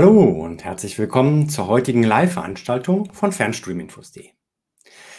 Hallo 0.00 0.22
und 0.22 0.62
herzlich 0.62 0.96
willkommen 0.96 1.48
zur 1.48 1.66
heutigen 1.66 2.04
Live-Veranstaltung 2.04 3.12
von 3.12 3.32
Fernstreaminfos.de. 3.32 4.30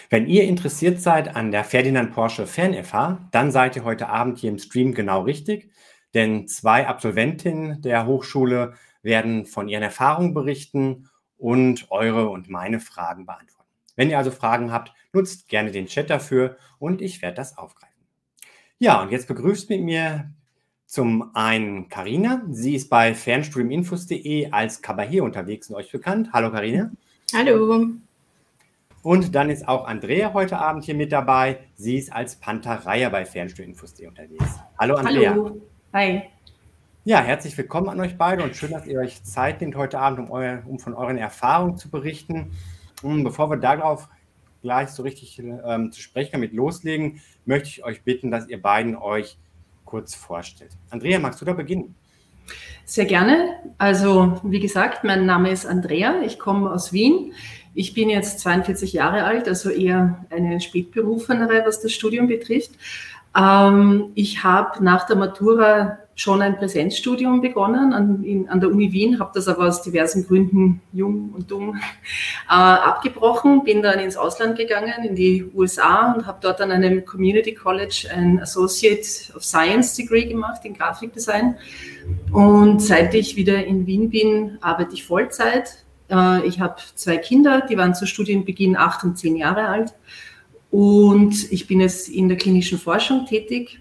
Wenn 0.09 0.25
ihr 0.25 0.45
interessiert 0.45 1.01
seid 1.01 1.35
an 1.35 1.51
der 1.51 1.65
Ferdinand 1.65 2.13
Porsche 2.13 2.47
Fern-FH, 2.47 3.27
dann 3.31 3.51
seid 3.51 3.75
ihr 3.75 3.83
heute 3.83 4.07
Abend 4.07 4.37
hier 4.37 4.49
im 4.49 4.57
Stream 4.57 4.93
genau 4.93 5.23
richtig, 5.23 5.69
denn 6.13 6.47
zwei 6.47 6.87
Absolventinnen 6.87 7.81
der 7.81 8.05
Hochschule 8.05 8.75
werden 9.01 9.45
von 9.45 9.67
ihren 9.67 9.83
Erfahrungen 9.83 10.33
berichten 10.33 11.09
und 11.35 11.91
eure 11.91 12.29
und 12.29 12.49
meine 12.49 12.79
Fragen 12.79 13.25
beantworten. 13.25 13.67
Wenn 13.97 14.09
ihr 14.09 14.17
also 14.17 14.31
Fragen 14.31 14.71
habt, 14.71 14.93
nutzt 15.11 15.49
gerne 15.49 15.71
den 15.71 15.87
Chat 15.87 16.09
dafür 16.09 16.55
und 16.77 17.01
ich 17.01 17.21
werde 17.21 17.35
das 17.35 17.57
aufgreifen. 17.57 18.05
Ja, 18.77 19.01
und 19.01 19.11
jetzt 19.11 19.27
begrüßt 19.27 19.69
mit 19.71 19.81
mir 19.81 20.31
zum 20.89 21.29
einen 21.35 21.87
Karina. 21.87 22.41
Sie 22.49 22.73
ist 22.73 22.89
bei 22.89 23.13
fernstreaminfos.de 23.13 24.49
als 24.49 24.81
Kabahier 24.81 25.23
unterwegs 25.23 25.69
und 25.69 25.75
euch 25.75 25.91
bekannt. 25.91 26.31
Hallo 26.33 26.49
Karina. 26.49 26.89
Hallo. 27.31 27.89
Und 29.03 29.35
dann 29.35 29.51
ist 29.51 29.67
auch 29.67 29.85
Andrea 29.85 30.33
heute 30.33 30.57
Abend 30.57 30.83
hier 30.83 30.95
mit 30.95 31.11
dabei. 31.11 31.59
Sie 31.75 31.95
ist 31.95 32.11
als 32.11 32.37
Pantereier 32.37 33.11
bei 33.11 33.23
fernstreaminfos.de 33.23 34.07
unterwegs. 34.07 34.59
Hallo 34.79 34.95
Andrea. 34.95 35.29
Hallo. 35.29 35.61
Hi. 35.93 36.23
Ja, 37.05 37.21
herzlich 37.21 37.55
willkommen 37.55 37.89
an 37.89 37.99
euch 37.99 38.17
beide 38.17 38.43
und 38.43 38.55
schön, 38.55 38.71
dass 38.71 38.87
ihr 38.87 38.99
euch 38.99 39.23
Zeit 39.23 39.61
nehmt 39.61 39.75
heute 39.75 39.99
Abend, 39.99 40.17
um, 40.17 40.31
euer, 40.31 40.63
um 40.65 40.79
von 40.79 40.95
euren 40.95 41.19
Erfahrungen 41.19 41.77
zu 41.77 41.91
berichten. 41.91 42.53
Und 43.03 43.23
bevor 43.23 43.51
wir 43.51 43.57
darauf 43.57 44.09
gleich 44.63 44.89
so 44.89 45.03
richtig 45.03 45.37
ähm, 45.37 45.91
zu 45.91 46.01
sprechen 46.01 46.39
mit 46.39 46.53
loslegen, 46.53 47.21
möchte 47.45 47.69
ich 47.69 47.83
euch 47.83 48.01
bitten, 48.01 48.31
dass 48.31 48.47
ihr 48.47 48.59
beiden 48.59 48.95
euch 48.95 49.37
kurz 49.89 50.13
vorstellt. 50.13 50.71
Andrea, 50.91 51.17
magst 51.17 51.41
du 51.41 51.45
da 51.45 51.53
beginnen? 51.53 51.95
Sehr 52.85 53.05
gerne. 53.05 53.55
Also, 53.79 54.39
wie 54.43 54.59
gesagt, 54.59 55.03
mein 55.03 55.25
Name 55.25 55.49
ist 55.49 55.65
Andrea. 55.65 56.21
Ich 56.23 56.37
komme 56.37 56.71
aus 56.71 56.93
Wien. 56.93 57.33
Ich 57.73 57.95
bin 57.95 58.09
jetzt 58.09 58.39
42 58.39 58.93
Jahre 58.93 59.23
alt, 59.23 59.47
also 59.47 59.71
eher 59.71 60.25
eine 60.29 60.61
Spätberufenere, 60.61 61.63
was 61.65 61.81
das 61.81 61.91
Studium 61.91 62.27
betrifft. 62.27 62.71
Ähm, 63.35 64.11
ich 64.13 64.43
habe 64.43 64.83
nach 64.83 65.07
der 65.07 65.15
Matura 65.15 65.97
schon 66.19 66.41
ein 66.41 66.57
Präsenzstudium 66.57 67.39
begonnen 67.39 67.93
an, 67.93 68.23
in, 68.25 68.49
an 68.49 68.59
der 68.59 68.69
Uni 68.69 68.91
Wien, 68.91 69.19
habe 69.19 69.31
das 69.33 69.47
aber 69.47 69.67
aus 69.69 69.81
diversen 69.81 70.27
Gründen 70.27 70.81
jung 70.91 71.29
und 71.33 71.49
dumm 71.49 71.75
äh, 72.49 72.51
abgebrochen, 72.51 73.63
bin 73.63 73.81
dann 73.81 73.99
ins 73.99 74.17
Ausland 74.17 74.57
gegangen, 74.57 75.05
in 75.07 75.15
die 75.15 75.49
USA 75.55 76.11
und 76.11 76.27
habe 76.27 76.39
dort 76.41 76.59
an 76.59 76.71
einem 76.71 77.05
Community 77.05 77.53
College 77.53 78.09
ein 78.13 78.41
Associate 78.41 79.01
of 79.33 79.45
Science 79.45 79.95
Degree 79.95 80.25
gemacht 80.25 80.65
in 80.65 80.73
Grafikdesign. 80.73 81.55
Und 82.33 82.81
seit 82.81 83.13
ich 83.13 83.37
wieder 83.37 83.65
in 83.65 83.87
Wien 83.87 84.09
bin, 84.09 84.57
arbeite 84.59 84.95
ich 84.95 85.05
Vollzeit. 85.05 85.85
Äh, 86.11 86.45
ich 86.45 86.59
habe 86.59 86.75
zwei 86.95 87.15
Kinder, 87.15 87.61
die 87.61 87.77
waren 87.77 87.95
zu 87.95 88.05
Studienbeginn 88.05 88.75
acht 88.75 89.05
und 89.05 89.17
zehn 89.17 89.37
Jahre 89.37 89.69
alt. 89.69 89.93
Und 90.69 91.49
ich 91.49 91.65
bin 91.65 91.79
jetzt 91.79 92.09
in 92.09 92.27
der 92.27 92.37
klinischen 92.37 92.77
Forschung 92.77 93.25
tätig 93.25 93.79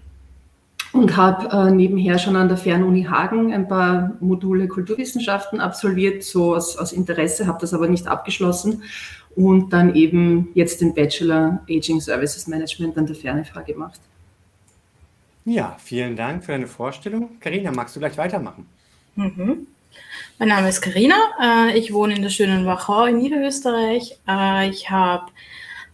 und 0.91 1.15
habe 1.15 1.49
äh, 1.55 1.71
nebenher 1.71 2.17
schon 2.17 2.35
an 2.35 2.47
der 2.47 2.57
Fernuni 2.57 3.03
Hagen 3.03 3.53
ein 3.53 3.67
paar 3.67 4.15
Module 4.19 4.67
Kulturwissenschaften 4.67 5.59
absolviert, 5.59 6.23
so 6.23 6.55
aus, 6.55 6.77
aus 6.77 6.91
Interesse, 6.91 7.47
habe 7.47 7.59
das 7.61 7.73
aber 7.73 7.87
nicht 7.87 8.07
abgeschlossen 8.07 8.83
und 9.35 9.71
dann 9.71 9.95
eben 9.95 10.49
jetzt 10.53 10.81
den 10.81 10.93
Bachelor 10.93 11.61
Aging 11.69 12.01
Services 12.01 12.47
Management 12.47 12.97
an 12.97 13.05
der 13.05 13.15
FernFH 13.15 13.61
gemacht. 13.61 13.99
Ja, 15.45 15.77
vielen 15.79 16.15
Dank 16.15 16.43
für 16.43 16.51
deine 16.51 16.67
Vorstellung. 16.67 17.39
Karina, 17.39 17.71
magst 17.71 17.95
du 17.95 17.99
gleich 17.99 18.17
weitermachen? 18.17 18.67
Mhm. 19.15 19.67
Mein 20.37 20.49
Name 20.49 20.69
ist 20.69 20.81
Karina. 20.81 21.15
Äh, 21.41 21.77
ich 21.77 21.93
wohne 21.93 22.15
in 22.15 22.21
der 22.21 22.29
schönen 22.29 22.65
Wachau 22.65 23.05
in 23.05 23.17
Niederösterreich. 23.17 24.19
Äh, 24.27 24.69
ich 24.69 24.89
habe 24.89 25.31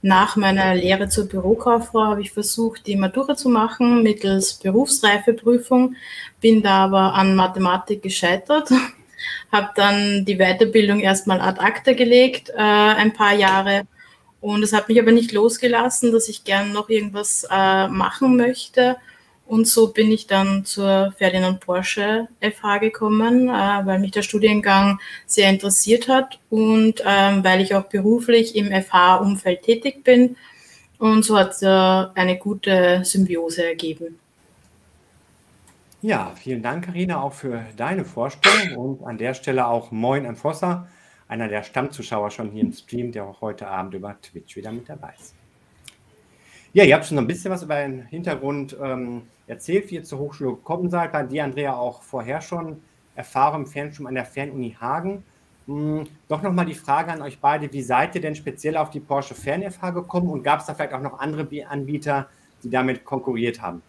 nach 0.05 0.35
meiner 0.35 0.75
Lehre 0.75 1.09
zur 1.09 1.27
Bürokauffrau 1.27 2.03
habe 2.05 2.21
ich 2.21 2.31
versucht, 2.31 2.85
die 2.85 2.95
Matura 2.95 3.35
zu 3.35 3.49
machen 3.49 4.03
mittels 4.03 4.53
Berufsreifeprüfung, 4.53 5.95
bin 6.39 6.61
da 6.61 6.83
aber 6.83 7.15
an 7.15 7.35
Mathematik 7.35 8.03
gescheitert, 8.03 8.69
habe 9.51 9.69
dann 9.75 10.23
die 10.23 10.37
Weiterbildung 10.37 10.99
erstmal 10.99 11.41
ad 11.41 11.59
acta 11.59 11.93
gelegt, 11.93 12.51
äh, 12.51 12.61
ein 12.61 13.13
paar 13.13 13.33
Jahre. 13.33 13.87
Und 14.41 14.61
es 14.61 14.73
hat 14.73 14.89
mich 14.89 15.01
aber 15.01 15.11
nicht 15.11 15.31
losgelassen, 15.31 16.11
dass 16.11 16.29
ich 16.29 16.43
gern 16.43 16.71
noch 16.71 16.87
irgendwas 16.89 17.47
äh, 17.49 17.87
machen 17.87 18.37
möchte. 18.37 18.97
Und 19.47 19.67
so 19.67 19.93
bin 19.93 20.11
ich 20.11 20.25
dann 20.25 20.65
zur 20.65 21.13
Ferdinand 21.17 21.59
Porsche 21.59 22.27
FH 22.41 22.79
gekommen, 22.79 23.47
äh, 23.47 23.85
weil 23.85 23.99
mich 23.99 24.11
der 24.11 24.23
Studiengang 24.23 24.99
sehr 25.27 25.49
interessiert 25.49 26.07
hat 26.07 26.39
und 26.49 27.03
ähm, 27.05 27.43
weil 27.43 27.61
ich 27.61 27.75
auch 27.75 27.83
beruflich 27.83 28.55
im 28.55 28.71
FH-Umfeld 28.71 29.61
tätig 29.61 30.03
bin. 30.03 30.35
Und 30.97 31.23
so 31.23 31.37
hat 31.37 31.51
es 31.51 31.61
äh, 31.61 31.67
eine 31.67 32.37
gute 32.37 33.01
Symbiose 33.03 33.65
ergeben. 33.65 34.19
Ja, 36.01 36.31
vielen 36.35 36.61
Dank, 36.61 36.85
Karina, 36.85 37.21
auch 37.21 37.33
für 37.33 37.65
deine 37.77 38.05
Vorstellung 38.05 38.97
und 38.99 39.07
an 39.07 39.17
der 39.17 39.33
Stelle 39.33 39.67
auch 39.67 39.91
Moin 39.91 40.25
an 40.25 40.35
Fossa, 40.35 40.87
einer 41.27 41.47
der 41.47 41.63
Stammzuschauer 41.63 42.31
schon 42.31 42.51
hier 42.51 42.61
im 42.61 42.73
Stream, 42.73 43.11
der 43.11 43.25
auch 43.25 43.41
heute 43.41 43.67
Abend 43.67 43.93
über 43.93 44.15
Twitch 44.21 44.55
wieder 44.55 44.71
mit 44.71 44.87
dabei 44.87 45.13
ist. 45.19 45.33
Ja, 46.73 46.83
ihr 46.83 46.93
habt 46.93 47.05
schon 47.05 47.17
ein 47.17 47.25
bisschen 47.25 47.51
was 47.51 47.63
über 47.63 47.77
den 47.77 48.03
Hintergrund 48.03 48.75
ähm, 48.81 49.23
erzählt, 49.47 49.89
wie 49.89 49.95
ihr 49.95 50.03
zur 50.03 50.19
Hochschule 50.19 50.51
gekommen 50.51 50.89
seid. 50.89 51.11
Bei 51.11 51.23
dir, 51.23 51.43
Andrea, 51.43 51.75
auch 51.75 52.01
vorher 52.01 52.41
schon 52.41 52.81
Erfahrung 53.15 53.61
im 53.61 53.67
Fernstudium 53.67 54.07
an 54.07 54.15
der 54.15 54.25
Fernuni 54.25 54.75
Hagen. 54.79 55.23
Hm, 55.67 56.03
doch 56.27 56.41
nochmal 56.41 56.65
die 56.65 56.75
Frage 56.75 57.11
an 57.11 57.21
euch 57.21 57.39
beide, 57.39 57.71
wie 57.73 57.81
seid 57.81 58.15
ihr 58.15 58.21
denn 58.21 58.35
speziell 58.35 58.77
auf 58.77 58.89
die 58.89 58.99
Porsche 58.99 59.33
Fern-FH 59.33 59.91
gekommen 59.91 60.29
und 60.29 60.43
gab 60.43 60.59
es 60.59 60.67
da 60.67 60.73
vielleicht 60.73 60.93
auch 60.93 61.01
noch 61.01 61.19
andere 61.19 61.47
Anbieter, 61.67 62.27
die 62.63 62.69
damit 62.69 63.03
konkurriert 63.03 63.61
haben? 63.61 63.81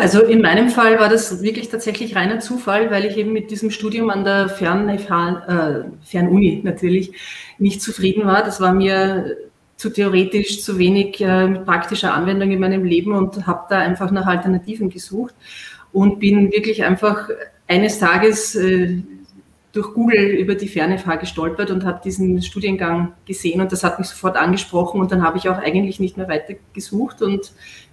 Also 0.00 0.22
in 0.22 0.40
meinem 0.40 0.70
Fall 0.70 0.98
war 0.98 1.10
das 1.10 1.42
wirklich 1.42 1.68
tatsächlich 1.68 2.16
reiner 2.16 2.40
Zufall, 2.40 2.90
weil 2.90 3.04
ich 3.04 3.18
eben 3.18 3.34
mit 3.34 3.50
diesem 3.50 3.70
Studium 3.70 4.08
an 4.08 4.24
der 4.24 4.48
Fern-FH, 4.48 5.46
äh, 5.46 5.84
Fernuni 6.02 6.62
natürlich 6.64 7.12
nicht 7.58 7.82
zufrieden 7.82 8.24
war. 8.24 8.42
Das 8.42 8.60
war 8.62 8.72
mir 8.72 9.36
zu 9.80 9.88
theoretisch, 9.88 10.62
zu 10.62 10.78
wenig 10.78 11.22
äh, 11.22 11.48
praktischer 11.64 12.12
Anwendung 12.12 12.50
in 12.50 12.60
meinem 12.60 12.84
Leben 12.84 13.14
und 13.14 13.46
habe 13.46 13.64
da 13.70 13.78
einfach 13.78 14.10
nach 14.10 14.26
Alternativen 14.26 14.90
gesucht 14.90 15.34
und 15.90 16.20
bin 16.20 16.52
wirklich 16.52 16.84
einfach 16.84 17.30
eines 17.66 17.98
Tages 17.98 18.54
äh, 18.56 19.02
durch 19.72 19.94
Google 19.94 20.22
über 20.36 20.54
die 20.54 20.68
Fernefah 20.68 21.16
gestolpert 21.16 21.70
und 21.70 21.86
habe 21.86 21.98
diesen 22.04 22.42
Studiengang 22.42 23.14
gesehen 23.24 23.62
und 23.62 23.72
das 23.72 23.82
hat 23.82 23.98
mich 23.98 24.08
sofort 24.08 24.36
angesprochen 24.36 25.00
und 25.00 25.12
dann 25.12 25.22
habe 25.22 25.38
ich 25.38 25.48
auch 25.48 25.56
eigentlich 25.56 25.98
nicht 25.98 26.18
mehr 26.18 26.28
weiter 26.28 26.56
gesucht 26.74 27.22
und 27.22 27.50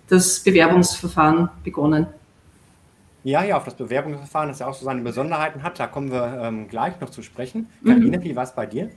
das 0.10 0.42
Bewerbungsverfahren 0.42 1.48
begonnen. 1.64 2.08
Ja, 3.24 3.46
ja, 3.46 3.56
auf 3.56 3.64
das 3.64 3.76
Bewerbungsverfahren, 3.76 4.50
das 4.50 4.60
ja 4.60 4.68
auch 4.68 4.74
so 4.74 4.84
seine 4.84 5.04
Besonderheiten 5.04 5.64
hat, 5.64 5.80
da 5.80 5.88
kommen 5.88 6.12
wir 6.12 6.42
ähm, 6.44 6.68
gleich 6.68 7.00
noch 7.00 7.12
zu 7.12 7.22
sprechen. 7.22 7.70
Karine, 7.86 8.18
mhm. 8.18 8.24
wie 8.24 8.36
war 8.36 8.44
es 8.44 8.54
bei 8.54 8.66
dir? 8.66 8.90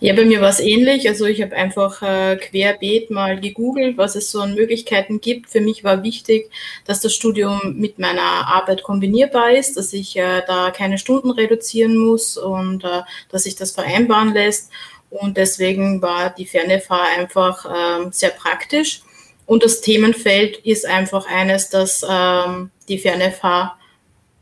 Ja, 0.00 0.14
bei 0.14 0.24
mir 0.24 0.40
war 0.40 0.50
es 0.50 0.60
ähnlich. 0.60 1.08
Also 1.08 1.26
ich 1.26 1.42
habe 1.42 1.56
einfach 1.56 2.02
äh, 2.02 2.36
querbeet 2.36 3.10
mal 3.10 3.40
gegoogelt, 3.40 3.96
was 3.96 4.16
es 4.16 4.30
so 4.30 4.40
an 4.40 4.54
Möglichkeiten 4.54 5.20
gibt. 5.20 5.50
Für 5.50 5.60
mich 5.60 5.84
war 5.84 6.02
wichtig, 6.02 6.50
dass 6.84 7.00
das 7.00 7.14
Studium 7.14 7.74
mit 7.76 7.98
meiner 7.98 8.46
Arbeit 8.48 8.82
kombinierbar 8.82 9.52
ist, 9.52 9.76
dass 9.76 9.92
ich 9.92 10.16
äh, 10.16 10.42
da 10.46 10.70
keine 10.70 10.98
Stunden 10.98 11.30
reduzieren 11.30 11.96
muss 11.96 12.36
und 12.36 12.84
äh, 12.84 13.02
dass 13.30 13.44
sich 13.44 13.56
das 13.56 13.72
vereinbaren 13.72 14.32
lässt. 14.32 14.70
Und 15.10 15.36
deswegen 15.36 16.02
war 16.02 16.30
die 16.30 16.46
Fernefah 16.46 17.02
einfach 17.16 17.64
ähm, 17.64 18.12
sehr 18.12 18.30
praktisch. 18.30 19.02
Und 19.46 19.64
das 19.64 19.80
Themenfeld 19.80 20.58
ist 20.58 20.84
einfach 20.84 21.26
eines, 21.26 21.70
das 21.70 22.04
ähm, 22.08 22.70
die 22.88 22.98
Fernefah 22.98 23.78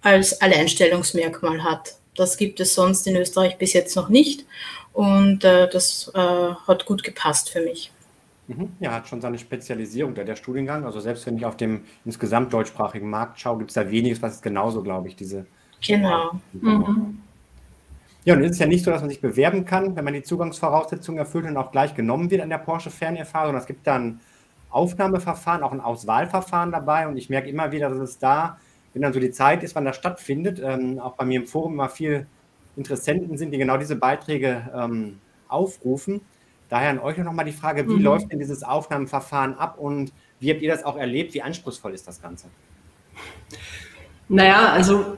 als 0.03 0.41
Alleinstellungsmerkmal 0.41 1.63
hat. 1.63 1.95
Das 2.17 2.37
gibt 2.37 2.61
es 2.61 2.75
sonst 2.75 3.07
in 3.07 3.17
Österreich 3.17 3.59
bis 3.59 3.73
jetzt 3.73 3.95
noch 3.95 4.09
nicht. 4.09 4.45
Und 4.97 5.45
äh, 5.45 5.69
das 5.69 6.11
äh, 6.15 6.19
hat 6.19 6.87
gut 6.87 7.03
gepasst 7.03 7.51
für 7.51 7.61
mich. 7.61 7.93
Mhm. 8.47 8.71
Ja, 8.81 8.93
hat 8.93 9.07
schon 9.07 9.21
seine 9.21 9.39
Spezialisierung, 9.39 10.15
der, 10.15 10.25
der 10.25 10.37
Studiengang. 10.37 10.87
Also 10.87 11.01
selbst 11.01 11.27
wenn 11.27 11.37
ich 11.37 11.45
auf 11.45 11.59
dem 11.59 11.83
insgesamt 12.07 12.51
deutschsprachigen 12.51 13.11
Markt 13.11 13.39
schaue, 13.39 13.59
gibt 13.59 13.73
es 13.73 13.75
da 13.75 13.91
weniges, 13.91 14.23
was 14.23 14.37
ist 14.37 14.43
genauso, 14.43 14.83
glaube 14.83 15.09
ich, 15.09 15.17
diese. 15.17 15.45
Genau. 15.87 16.41
Mhm. 16.55 17.19
Ja, 18.25 18.37
und 18.37 18.43
es 18.43 18.53
ist 18.53 18.59
ja 18.59 18.67
nicht 18.67 18.87
so, 18.87 18.91
dass 18.91 19.03
man 19.03 19.11
sich 19.11 19.21
bewerben 19.21 19.67
kann, 19.67 19.97
wenn 19.97 20.05
man 20.05 20.15
die 20.15 20.23
Zugangsvoraussetzungen 20.23 21.19
erfüllt 21.19 21.45
und 21.45 21.59
auch 21.59 21.73
gleich 21.73 21.95
genommen 21.95 22.31
wird 22.31 22.41
an 22.41 22.49
der 22.49 22.57
Porsche 22.57 22.91
Fernerfahrung, 22.91 23.49
sondern 23.49 23.61
es 23.61 23.67
gibt 23.67 23.87
da 23.87 23.97
ein 23.97 24.21
Aufnahmeverfahren, 24.71 25.63
auch 25.63 25.73
ein 25.73 25.83
Auswahlverfahren 25.83 26.73
dabei. 26.73 27.07
Und 27.07 27.19
ich 27.19 27.29
merke 27.29 27.51
immer 27.51 27.71
wieder, 27.71 27.91
dass 27.91 27.99
es 27.99 28.19
da, 28.19 28.57
wenn 28.95 29.03
dann 29.03 29.13
so 29.13 29.21
die 29.21 29.31
Zeit 29.31 29.63
ist, 29.63 29.75
wann 29.75 29.85
das 29.85 29.97
stattfindet, 29.97 30.59
ähm, 30.65 30.99
auch 31.01 31.17
bei 31.17 31.27
mir 31.27 31.41
im 31.41 31.47
Forum 31.47 31.75
immer 31.75 31.91
viel 31.91 32.27
Interessenten 32.77 33.39
sind, 33.39 33.51
die 33.53 33.59
genau 33.59 33.77
diese 33.77 33.97
Beiträge 33.97 34.71
ähm, 34.75 35.19
aufrufen. 35.49 36.21
Daher 36.69 36.91
an 36.91 36.99
euch 36.99 37.17
noch 37.19 37.33
mal 37.33 37.45
die 37.45 37.53
Frage, 37.53 37.89
wie 37.89 37.95
mhm. 37.95 38.03
läuft 38.03 38.31
denn 38.31 38.39
dieses 38.39 38.63
Aufnahmeverfahren 38.63 39.55
ab 39.55 39.79
und 39.79 40.13
wie 40.41 40.51
habt 40.51 40.63
ihr 40.63 40.71
das 40.71 40.85
auch 40.85 40.97
erlebt? 40.97 41.35
Wie 41.35 41.43
anspruchsvoll 41.43 41.95
ist 41.95 42.07
das 42.07 42.21
Ganze? 42.21 42.49
Naja, 44.29 44.71
also 44.73 45.17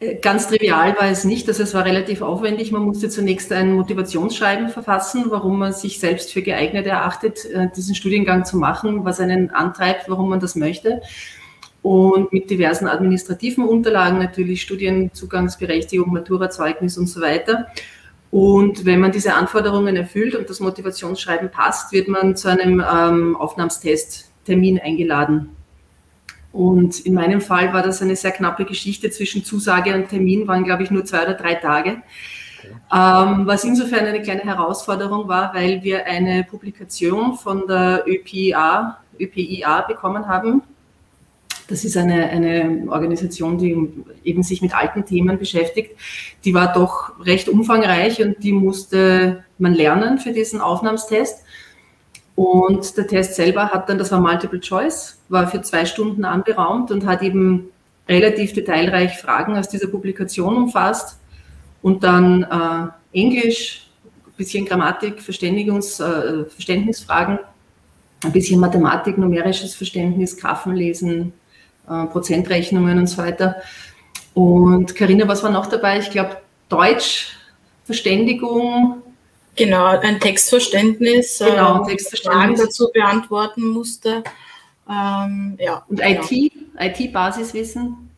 Äh, 0.00 0.16
ganz 0.16 0.46
trivial 0.48 0.94
war 0.96 1.10
es 1.10 1.24
nicht, 1.24 1.48
also 1.48 1.62
es 1.62 1.74
war 1.74 1.84
relativ 1.84 2.22
aufwendig. 2.22 2.70
Man 2.72 2.82
musste 2.82 3.08
zunächst 3.08 3.52
ein 3.52 3.72
Motivationsschreiben 3.72 4.68
verfassen, 4.68 5.24
warum 5.28 5.58
man 5.58 5.72
sich 5.72 5.98
selbst 5.98 6.32
für 6.32 6.42
geeignet 6.42 6.86
erachtet, 6.86 7.44
äh, 7.46 7.68
diesen 7.74 7.94
Studiengang 7.94 8.44
zu 8.44 8.56
machen, 8.56 9.04
was 9.04 9.18
einen 9.20 9.50
antreibt, 9.50 10.08
warum 10.08 10.28
man 10.30 10.40
das 10.40 10.54
möchte. 10.54 11.02
Und 11.82 12.32
mit 12.32 12.50
diversen 12.50 12.86
administrativen 12.86 13.64
Unterlagen, 13.64 14.18
natürlich 14.18 14.62
Studienzugangsberechtigung, 14.62 16.12
Maturazeugnis 16.12 16.98
und 16.98 17.06
so 17.06 17.20
weiter. 17.20 17.68
Und 18.30 18.84
wenn 18.84 19.00
man 19.00 19.12
diese 19.12 19.34
Anforderungen 19.34 19.96
erfüllt 19.96 20.34
und 20.34 20.50
das 20.50 20.60
Motivationsschreiben 20.60 21.50
passt, 21.50 21.92
wird 21.92 22.08
man 22.08 22.36
zu 22.36 22.48
einem 22.48 22.80
ähm, 22.80 23.36
Aufnahmstest-Termin 23.36 24.80
eingeladen. 24.80 25.56
Und 26.52 27.00
in 27.00 27.14
meinem 27.14 27.40
Fall 27.40 27.72
war 27.72 27.82
das 27.82 28.02
eine 28.02 28.16
sehr 28.16 28.32
knappe 28.32 28.64
Geschichte. 28.64 29.10
Zwischen 29.10 29.44
Zusage 29.44 29.94
und 29.94 30.08
Termin 30.08 30.46
waren, 30.48 30.64
glaube 30.64 30.82
ich, 30.82 30.90
nur 30.90 31.04
zwei 31.04 31.22
oder 31.22 31.34
drei 31.34 31.54
Tage. 31.54 32.02
Okay. 32.58 32.68
Ähm, 32.92 33.46
was 33.46 33.64
insofern 33.64 34.06
eine 34.06 34.20
kleine 34.20 34.42
Herausforderung 34.42 35.28
war, 35.28 35.54
weil 35.54 35.82
wir 35.82 36.06
eine 36.06 36.44
Publikation 36.44 37.34
von 37.34 37.66
der 37.66 38.04
ÖPIA, 38.06 38.98
ÖPIA 39.18 39.82
bekommen 39.82 40.26
haben. 40.26 40.62
Das 41.68 41.84
ist 41.84 41.96
eine, 41.96 42.30
eine 42.30 42.86
Organisation, 42.88 43.58
die 43.58 43.76
eben 44.24 44.42
sich 44.42 44.62
mit 44.62 44.74
alten 44.74 45.04
Themen 45.04 45.38
beschäftigt. 45.38 45.96
Die 46.44 46.54
war 46.54 46.72
doch 46.72 47.24
recht 47.24 47.48
umfangreich 47.48 48.22
und 48.22 48.42
die 48.42 48.52
musste 48.52 49.44
man 49.58 49.74
lernen 49.74 50.18
für 50.18 50.32
diesen 50.32 50.60
Aufnahmstest. 50.60 51.44
Und 52.34 52.96
der 52.96 53.06
Test 53.06 53.34
selber 53.34 53.70
hat 53.70 53.88
dann, 53.88 53.98
das 53.98 54.10
war 54.12 54.20
Multiple 54.20 54.60
Choice, 54.60 55.20
war 55.28 55.48
für 55.48 55.60
zwei 55.60 55.84
Stunden 55.84 56.24
anberaumt 56.24 56.90
und 56.90 57.04
hat 57.04 57.22
eben 57.22 57.68
relativ 58.08 58.54
detailreich 58.54 59.18
Fragen 59.18 59.56
aus 59.56 59.68
dieser 59.68 59.88
Publikation 59.88 60.56
umfasst 60.56 61.18
und 61.82 62.02
dann 62.02 62.44
äh, 62.44 63.18
Englisch, 63.18 63.90
ein 64.26 64.32
bisschen 64.36 64.64
Grammatik, 64.64 65.20
Verständigungs, 65.20 66.00
äh, 66.00 66.44
Verständnisfragen, 66.44 67.40
ein 68.24 68.32
bisschen 68.32 68.60
Mathematik, 68.60 69.18
numerisches 69.18 69.74
Verständnis, 69.74 70.36
Graphenlesen, 70.36 71.32
äh, 71.90 72.06
Prozentrechnungen 72.06 72.98
und 72.98 73.06
so 73.06 73.18
weiter. 73.18 73.56
Und 74.34 74.94
Karina, 74.94 75.26
was 75.26 75.42
war 75.42 75.50
noch 75.50 75.66
dabei? 75.66 75.98
Ich 75.98 76.10
glaube, 76.10 76.36
Deutsch, 76.68 77.36
Verständigung, 77.84 79.02
Genau, 79.58 79.86
ein 79.86 80.20
Textverständnis, 80.20 81.38
genau, 81.40 81.82
äh, 81.82 81.88
Textverständnis. 81.88 82.40
Fragen 82.40 82.54
dazu 82.56 82.90
beantworten 82.94 83.66
musste. 83.66 84.22
Ähm, 84.88 85.58
ja, 85.58 85.84
und 85.88 86.00
genau. 86.00 86.22
IT, 86.30 86.52
IT-Basiswissen. 86.78 88.08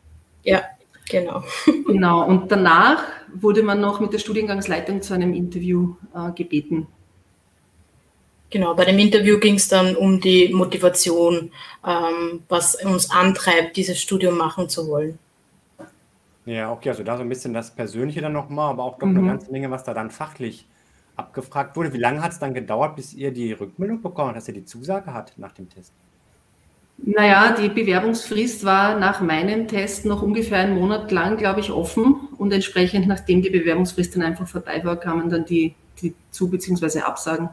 Ja, 0.44 0.62
genau. 1.08 1.42
Genau, 1.86 2.24
und 2.24 2.52
danach 2.52 3.02
wurde 3.34 3.62
man 3.62 3.80
noch 3.80 4.00
mit 4.00 4.12
der 4.12 4.18
Studiengangsleitung 4.18 5.02
zu 5.02 5.14
einem 5.14 5.32
Interview 5.32 5.94
äh, 6.14 6.30
gebeten. 6.32 6.86
Genau, 8.50 8.74
bei 8.74 8.84
dem 8.84 8.98
Interview 8.98 9.38
ging 9.38 9.54
es 9.54 9.68
dann 9.68 9.94
um 9.94 10.20
die 10.20 10.52
Motivation, 10.52 11.52
ähm, 11.86 12.42
was 12.48 12.74
uns 12.74 13.10
antreibt, 13.10 13.76
dieses 13.76 14.00
Studium 14.00 14.36
machen 14.36 14.68
zu 14.68 14.88
wollen. 14.88 15.18
Ja, 16.46 16.72
okay, 16.72 16.88
also 16.88 17.04
da 17.04 17.16
so 17.16 17.22
ein 17.22 17.28
bisschen 17.28 17.54
das 17.54 17.70
Persönliche 17.70 18.20
dann 18.20 18.32
nochmal, 18.32 18.70
aber 18.70 18.82
auch 18.82 18.98
doch 18.98 19.06
mhm. 19.06 19.18
eine 19.18 19.26
ganze 19.28 19.52
Menge, 19.52 19.70
was 19.70 19.84
da 19.84 19.94
dann 19.94 20.10
fachlich 20.10 20.66
abgefragt 21.14 21.76
wurde. 21.76 21.92
Wie 21.92 21.98
lange 21.98 22.22
hat 22.22 22.32
es 22.32 22.40
dann 22.40 22.54
gedauert, 22.54 22.96
bis 22.96 23.14
ihr 23.14 23.30
die 23.30 23.52
Rückmeldung 23.52 24.02
bekommen 24.02 24.28
habt, 24.28 24.38
dass 24.38 24.48
ihr 24.48 24.54
die 24.54 24.64
Zusage 24.64 25.14
hat 25.14 25.32
nach 25.36 25.52
dem 25.52 25.68
Test? 25.68 25.92
Naja, 26.96 27.54
die 27.58 27.68
Bewerbungsfrist 27.68 28.64
war 28.64 28.98
nach 28.98 29.20
meinem 29.20 29.68
Test 29.68 30.04
noch 30.04 30.22
ungefähr 30.22 30.58
einen 30.58 30.78
Monat 30.78 31.10
lang, 31.12 31.36
glaube 31.36 31.60
ich, 31.60 31.70
offen. 31.70 32.28
Und 32.36 32.52
entsprechend, 32.52 33.06
nachdem 33.06 33.42
die 33.42 33.50
Bewerbungsfrist 33.50 34.16
dann 34.16 34.22
einfach 34.22 34.46
vorbei 34.46 34.84
war, 34.84 34.96
kamen 34.96 35.30
dann 35.30 35.44
die, 35.44 35.74
die 36.02 36.14
Zu- 36.30 36.48
bzw. 36.48 37.00
Absagen. 37.00 37.50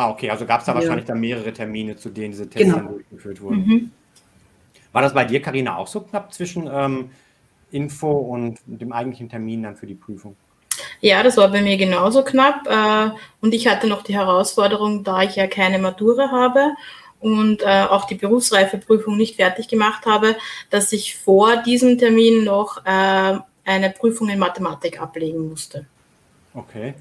Ah, 0.00 0.08
okay, 0.08 0.30
also 0.30 0.46
gab 0.46 0.60
es 0.60 0.66
da 0.66 0.72
ja. 0.72 0.76
wahrscheinlich 0.76 1.04
dann 1.04 1.20
mehrere 1.20 1.52
Termine, 1.52 1.94
zu 1.94 2.08
denen 2.08 2.30
diese 2.30 2.48
Tests 2.48 2.72
genau. 2.72 2.76
dann 2.76 2.88
durchgeführt 2.88 3.42
wurden. 3.42 3.66
Mhm. 3.66 3.92
War 4.92 5.02
das 5.02 5.12
bei 5.12 5.26
dir, 5.26 5.42
Karina, 5.42 5.76
auch 5.76 5.88
so 5.88 6.00
knapp 6.00 6.32
zwischen 6.32 6.66
ähm, 6.72 7.10
Info 7.70 8.10
und 8.10 8.58
dem 8.64 8.92
eigentlichen 8.92 9.28
Termin 9.28 9.62
dann 9.62 9.76
für 9.76 9.86
die 9.86 9.94
Prüfung? 9.94 10.36
Ja, 11.02 11.22
das 11.22 11.36
war 11.36 11.48
bei 11.48 11.60
mir 11.60 11.76
genauso 11.76 12.24
knapp. 12.24 12.66
Äh, 12.66 13.14
und 13.42 13.52
ich 13.52 13.68
hatte 13.68 13.88
noch 13.88 14.02
die 14.02 14.14
Herausforderung, 14.14 15.04
da 15.04 15.20
ich 15.20 15.36
ja 15.36 15.46
keine 15.46 15.78
Matura 15.78 16.30
habe 16.30 16.72
und 17.20 17.60
äh, 17.60 17.82
auch 17.82 18.06
die 18.06 18.14
Berufsreifeprüfung 18.14 19.18
nicht 19.18 19.36
fertig 19.36 19.68
gemacht 19.68 20.06
habe, 20.06 20.34
dass 20.70 20.94
ich 20.94 21.18
vor 21.18 21.58
diesem 21.58 21.98
Termin 21.98 22.42
noch 22.44 22.86
äh, 22.86 23.38
eine 23.66 23.90
Prüfung 23.90 24.30
in 24.30 24.38
Mathematik 24.38 24.98
ablegen 24.98 25.50
musste. 25.50 25.84
Okay. 26.54 26.94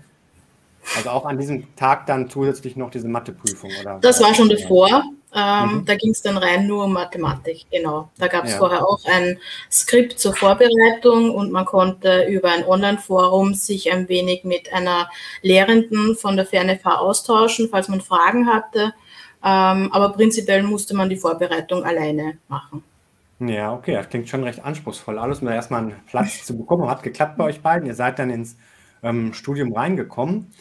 Also 0.98 1.10
auch 1.10 1.26
an 1.26 1.38
diesem 1.38 1.76
Tag 1.76 2.06
dann 2.08 2.30
zusätzlich 2.30 2.76
noch 2.76 2.90
diese 2.90 3.08
Matheprüfung, 3.08 3.72
oder? 3.82 4.00
Das 4.02 4.22
war 4.22 4.34
schon 4.34 4.50
davor. 4.50 5.04
Ähm, 5.36 5.76
mhm. 5.76 5.86
Da 5.86 5.96
ging 5.96 6.12
es 6.12 6.24
dann 6.24 6.38
rein 6.38 6.66
nur 6.66 6.86
um 6.86 6.94
Mathematik, 6.94 7.68
genau. 7.70 8.10
Da 8.18 8.28
gab 8.28 8.46
es 8.46 8.54
ja. 8.54 8.58
vorher 8.58 8.88
auch 8.88 9.00
ein 9.06 9.38
Skript 9.72 10.18
zur 10.18 10.34
Vorbereitung 10.34 11.36
und 11.36 11.52
man 11.52 11.66
konnte 11.66 12.26
über 12.26 12.52
ein 12.52 12.66
Online-Forum 12.66 13.54
sich 13.54 13.92
ein 13.92 14.10
wenig 14.10 14.44
mit 14.44 14.74
einer 14.74 15.08
Lehrenden 15.44 16.16
von 16.16 16.36
der 16.36 16.48
FernFH 16.48 16.96
austauschen, 16.98 17.70
falls 17.70 17.88
man 17.90 18.02
Fragen 18.02 18.48
hatte. 18.48 18.94
Ähm, 19.44 19.92
aber 19.94 20.10
prinzipiell 20.10 20.64
musste 20.64 20.96
man 20.96 21.10
die 21.10 21.18
Vorbereitung 21.18 21.84
alleine 21.84 22.40
machen. 22.48 22.84
Ja, 23.40 23.72
okay, 23.74 23.94
das 23.94 24.10
klingt 24.10 24.28
schon 24.28 24.44
recht 24.44 24.66
anspruchsvoll. 24.66 25.18
Alles, 25.18 25.40
um 25.40 25.48
da 25.48 25.54
erstmal 25.54 25.82
einen 25.82 25.96
Platz 26.08 26.44
zu 26.44 26.58
bekommen. 26.58 26.90
Hat 26.90 27.04
geklappt 27.04 27.38
bei 27.38 27.46
euch 27.46 27.62
beiden. 27.62 27.88
Ihr 27.88 27.96
seid 27.96 28.20
dann 28.20 28.30
ins 28.30 28.58
ähm, 29.02 29.34
Studium 29.34 29.74
reingekommen. 29.74 30.52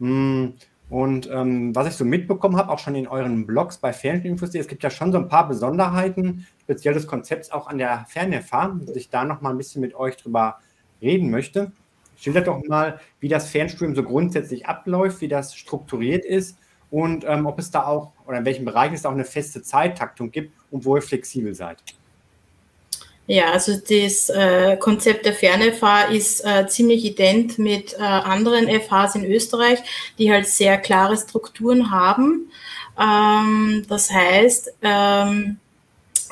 Hm. 0.00 0.54
Und 0.90 1.28
ähm, 1.32 1.74
was 1.74 1.88
ich 1.88 1.94
so 1.94 2.04
mitbekommen 2.04 2.56
habe, 2.56 2.70
auch 2.70 2.78
schon 2.78 2.94
in 2.94 3.08
euren 3.08 3.46
Blogs 3.46 3.78
bei 3.78 3.92
Fernsehinfos.de, 3.92 4.60
es 4.60 4.68
gibt 4.68 4.82
ja 4.82 4.90
schon 4.90 5.12
so 5.12 5.18
ein 5.18 5.28
paar 5.28 5.48
Besonderheiten, 5.48 6.46
speziell 6.60 6.94
des 6.94 7.06
Konzepts 7.06 7.50
auch 7.50 7.66
an 7.66 7.78
der 7.78 8.04
Fernerfahrung, 8.08 8.84
dass 8.86 8.96
ich 8.96 9.08
da 9.08 9.24
noch 9.24 9.40
mal 9.40 9.50
ein 9.50 9.56
bisschen 9.56 9.80
mit 9.80 9.94
euch 9.94 10.16
drüber 10.16 10.58
reden 11.00 11.30
möchte. 11.30 11.72
Schildert 12.16 12.46
doch 12.46 12.62
mal, 12.68 13.00
wie 13.18 13.28
das 13.28 13.48
Fernstudium 13.48 13.96
so 13.96 14.02
grundsätzlich 14.02 14.66
abläuft, 14.66 15.20
wie 15.20 15.28
das 15.28 15.56
strukturiert 15.56 16.24
ist 16.24 16.58
und 16.90 17.24
ähm, 17.26 17.46
ob 17.46 17.58
es 17.58 17.70
da 17.70 17.86
auch 17.86 18.12
oder 18.26 18.38
in 18.38 18.44
welchen 18.44 18.64
Bereichen 18.64 18.94
es 18.94 19.02
da 19.02 19.08
auch 19.08 19.14
eine 19.14 19.24
feste 19.24 19.62
Zeittaktung 19.62 20.30
gibt 20.30 20.54
und 20.70 20.84
wo 20.84 20.96
ihr 20.96 21.02
flexibel 21.02 21.54
seid. 21.54 21.82
Ja, 23.26 23.52
also 23.52 23.72
das 23.72 24.28
äh, 24.28 24.76
Konzept 24.76 25.24
der 25.24 25.32
Fern-FH 25.32 26.02
ist 26.10 26.44
äh, 26.44 26.66
ziemlich 26.66 27.04
ident 27.04 27.58
mit 27.58 27.94
äh, 27.94 28.02
anderen 28.02 28.68
FHs 28.68 29.14
in 29.14 29.24
Österreich, 29.24 29.78
die 30.18 30.30
halt 30.30 30.46
sehr 30.46 30.76
klare 30.76 31.16
Strukturen 31.16 31.90
haben. 31.90 32.50
Ähm, 33.00 33.86
das 33.88 34.10
heißt, 34.10 34.74
ähm, 34.82 35.56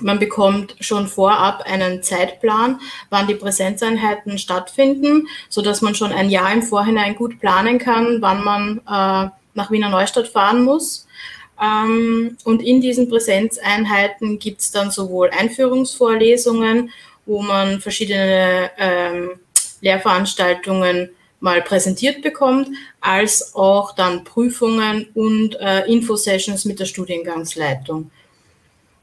man 0.01 0.19
bekommt 0.19 0.77
schon 0.81 1.07
vorab 1.07 1.63
einen 1.65 2.03
Zeitplan, 2.03 2.81
wann 3.09 3.27
die 3.27 3.37
Präsenzeinheiten 3.37 4.37
stattfinden, 4.37 5.29
so 5.49 5.63
dass 5.63 5.81
man 5.81 5.95
schon 5.95 6.13
ein 6.13 6.29
Jahr 6.29 6.53
im 6.53 6.63
Vorhinein 6.63 7.15
gut 7.15 7.41
planen 7.41 7.79
kann, 7.79 8.21
wann 8.21 8.45
man 8.45 8.79
äh, 8.87 9.31
nach 9.55 9.71
Wiener 9.71 9.89
Neustadt 9.89 10.29
fahren 10.29 10.63
muss. 10.63 11.07
Ähm, 11.63 12.37
und 12.45 12.63
in 12.63 12.81
diesen 12.81 13.09
Präsenzeinheiten 13.09 14.39
gibt 14.39 14.61
es 14.61 14.73
dann 14.73 14.91
sowohl 14.91 15.31
Einführungsvorlesungen, 15.31 16.91
wo 17.25 17.43
man 17.43 17.81
verschiedene 17.81 18.71
ähm, 18.79 19.31
Lehrveranstaltungen 19.81 21.11
mal 21.41 21.63
präsentiert 21.63 22.23
bekommt, 22.23 22.69
als 23.01 23.55
auch 23.55 23.95
dann 23.95 24.25
Prüfungen 24.25 25.09
und 25.15 25.57
äh, 25.61 25.85
Infosessions 25.87 26.65
mit 26.65 26.81
der 26.81 26.87
Studiengangsleitung. 26.87 28.11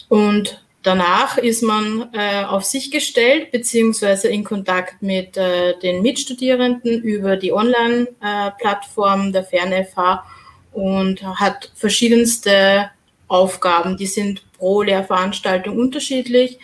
Und 0.07 0.63
danach 0.83 1.37
ist 1.37 1.63
man 1.63 2.09
äh, 2.13 2.43
auf 2.43 2.63
sich 2.63 2.91
gestellt, 2.91 3.51
beziehungsweise 3.51 4.29
in 4.29 4.43
Kontakt 4.43 5.01
mit 5.01 5.37
äh, 5.37 5.77
den 5.79 6.01
Mitstudierenden 6.01 7.01
über 7.03 7.35
die 7.35 7.53
Online-Plattform 7.53 9.31
der 9.31 9.43
FernFH 9.43 10.23
und 10.71 11.23
hat 11.23 11.71
verschiedenste 11.75 12.89
Aufgaben. 13.27 13.97
Die 13.97 14.05
sind 14.05 14.43
pro 14.57 14.81
Lehrveranstaltung 14.81 15.77
unterschiedlich. 15.77 16.59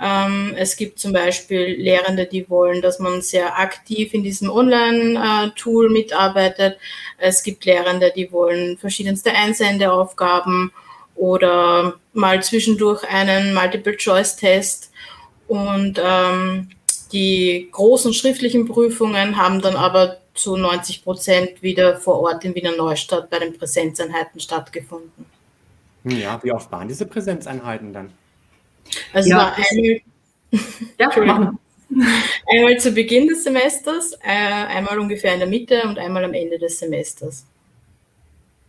Ähm, 0.00 0.54
es 0.56 0.76
gibt 0.76 0.98
zum 0.98 1.12
Beispiel 1.12 1.74
Lehrende, 1.76 2.26
die 2.26 2.48
wollen, 2.48 2.82
dass 2.82 2.98
man 2.98 3.20
sehr 3.20 3.58
aktiv 3.58 4.14
in 4.14 4.22
diesem 4.22 4.50
Online-Tool 4.50 5.90
mitarbeitet. 5.90 6.78
Es 7.16 7.42
gibt 7.42 7.64
Lehrende, 7.64 8.12
die 8.14 8.30
wollen 8.30 8.78
verschiedenste 8.78 9.32
Einsendeaufgaben 9.32 10.72
oder 11.16 11.94
mal 12.12 12.42
zwischendurch 12.42 13.02
einen 13.08 13.54
Multiple-Choice-Test. 13.54 14.92
Und 15.48 16.00
ähm, 16.02 16.68
die 17.12 17.68
großen 17.72 18.12
schriftlichen 18.14 18.66
Prüfungen 18.66 19.36
haben 19.36 19.60
dann 19.60 19.76
aber 19.76 20.18
zu 20.38 20.56
90 20.56 21.04
Prozent 21.04 21.62
wieder 21.62 21.96
vor 21.96 22.20
Ort 22.20 22.44
in 22.44 22.54
Wiener 22.54 22.76
Neustadt 22.76 23.30
bei 23.30 23.38
den 23.38 23.56
Präsenzeinheiten 23.56 24.40
stattgefunden. 24.40 25.26
Ja, 26.04 26.40
wie 26.42 26.52
oft 26.52 26.70
waren 26.70 26.88
diese 26.88 27.06
Präsenzeinheiten 27.06 27.92
dann? 27.92 28.12
Also 29.12 29.30
ja, 29.30 29.36
war 29.36 29.56
eine, 29.56 30.00
ja, 30.98 31.10
einmal 32.46 32.78
zu 32.78 32.92
Beginn 32.92 33.28
des 33.28 33.44
Semesters, 33.44 34.12
äh, 34.22 34.28
einmal 34.28 34.98
ungefähr 34.98 35.34
in 35.34 35.40
der 35.40 35.48
Mitte 35.48 35.82
und 35.84 35.98
einmal 35.98 36.24
am 36.24 36.34
Ende 36.34 36.58
des 36.58 36.78
Semesters. 36.78 37.44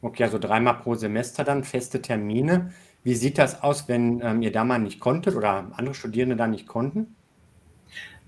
Okay, 0.02 0.24
also 0.24 0.40
dreimal 0.40 0.76
pro 0.76 0.96
Semester 0.96 1.44
dann 1.44 1.64
feste 1.64 2.02
Termine. 2.02 2.74
Wie 3.04 3.16
sieht 3.16 3.38
das 3.38 3.64
aus, 3.64 3.88
wenn 3.88 4.22
ähm, 4.22 4.42
ihr 4.42 4.52
da 4.52 4.64
mal 4.64 4.80
nicht 4.80 5.00
konntet 5.00 5.36
oder 5.36 5.72
andere 5.76 5.96
Studierende 5.96 6.36
da 6.36 6.48
nicht 6.48 6.68
konnten? 6.68 7.16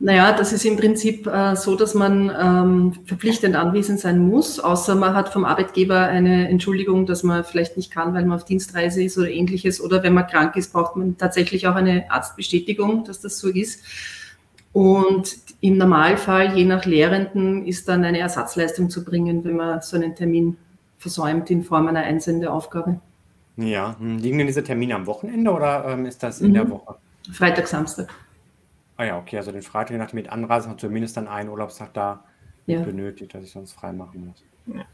Naja, 0.03 0.31
das 0.31 0.51
ist 0.51 0.65
im 0.65 0.77
Prinzip 0.77 1.27
äh, 1.27 1.55
so, 1.55 1.75
dass 1.75 1.93
man 1.93 2.31
ähm, 2.35 2.93
verpflichtend 3.05 3.55
anwesend 3.55 3.99
sein 3.99 4.17
muss, 4.17 4.59
außer 4.59 4.95
man 4.95 5.13
hat 5.13 5.29
vom 5.29 5.45
Arbeitgeber 5.45 5.99
eine 5.99 6.49
Entschuldigung, 6.49 7.05
dass 7.05 7.21
man 7.21 7.43
vielleicht 7.43 7.77
nicht 7.77 7.91
kann, 7.91 8.15
weil 8.15 8.25
man 8.25 8.39
auf 8.39 8.45
Dienstreise 8.45 9.03
ist 9.03 9.19
oder 9.19 9.29
ähnliches. 9.29 9.79
Oder 9.79 10.01
wenn 10.01 10.15
man 10.15 10.25
krank 10.25 10.55
ist, 10.55 10.73
braucht 10.73 10.95
man 10.95 11.17
tatsächlich 11.17 11.67
auch 11.67 11.75
eine 11.75 12.09
Arztbestätigung, 12.09 13.03
dass 13.03 13.21
das 13.21 13.37
so 13.37 13.47
ist. 13.49 13.83
Und 14.73 15.37
im 15.59 15.77
Normalfall, 15.77 16.57
je 16.57 16.65
nach 16.65 16.85
Lehrenden, 16.85 17.67
ist 17.67 17.87
dann 17.87 18.03
eine 18.03 18.17
Ersatzleistung 18.17 18.89
zu 18.89 19.05
bringen, 19.05 19.43
wenn 19.43 19.55
man 19.55 19.81
so 19.81 19.97
einen 19.97 20.15
Termin 20.15 20.57
versäumt 20.97 21.51
in 21.51 21.63
Form 21.63 21.87
einer 21.87 21.99
Einsendeaufgabe. 21.99 22.99
Ja, 23.57 23.95
hm, 23.99 24.17
liegen 24.17 24.39
denn 24.39 24.47
diese 24.47 24.63
Termine 24.63 24.95
am 24.95 25.05
Wochenende 25.05 25.51
oder 25.51 25.85
ähm, 25.89 26.07
ist 26.07 26.23
das 26.23 26.41
in 26.41 26.49
mhm. 26.49 26.53
der 26.53 26.69
Woche? 26.71 26.95
Freitag, 27.31 27.67
Samstag. 27.67 28.09
Ah 29.01 29.05
ja, 29.05 29.17
okay, 29.17 29.37
also 29.37 29.51
den 29.51 29.63
Freitag 29.63 29.97
nach 29.97 30.13
mit 30.13 30.29
Anreise 30.29 30.69
hat 30.69 30.79
zumindest 30.79 31.17
dann 31.17 31.27
einen 31.27 31.49
Urlaubstag 31.49 31.91
da 31.95 32.23
ja. 32.67 32.83
benötigt, 32.83 33.33
dass 33.33 33.43
ich 33.43 33.49
sonst 33.49 33.73
frei 33.73 33.93
machen 33.93 34.27
muss. 34.27 34.43
Ja. 34.67 34.85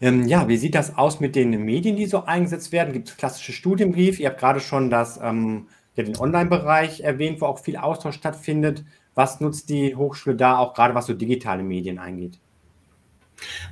Ähm, 0.00 0.26
ja, 0.26 0.48
wie 0.48 0.56
sieht 0.56 0.74
das 0.74 0.96
aus 0.96 1.20
mit 1.20 1.36
den 1.36 1.50
Medien, 1.50 1.96
die 1.96 2.06
so 2.06 2.24
eingesetzt 2.24 2.72
werden? 2.72 2.94
Gibt 2.94 3.10
es 3.10 3.18
klassische 3.18 3.52
Studienbrief? 3.52 4.18
Ihr 4.18 4.30
habt 4.30 4.40
gerade 4.40 4.60
schon 4.60 4.88
das, 4.88 5.20
ähm, 5.22 5.66
ja, 5.94 6.04
den 6.04 6.16
Online-Bereich 6.16 7.00
erwähnt, 7.00 7.42
wo 7.42 7.44
auch 7.44 7.58
viel 7.58 7.76
Austausch 7.76 8.14
stattfindet. 8.14 8.82
Was 9.14 9.42
nutzt 9.42 9.68
die 9.68 9.94
Hochschule 9.94 10.34
da, 10.34 10.56
auch 10.56 10.72
gerade 10.72 10.94
was 10.94 11.04
so 11.04 11.12
digitale 11.12 11.62
Medien 11.62 11.98
eingeht? 11.98 12.38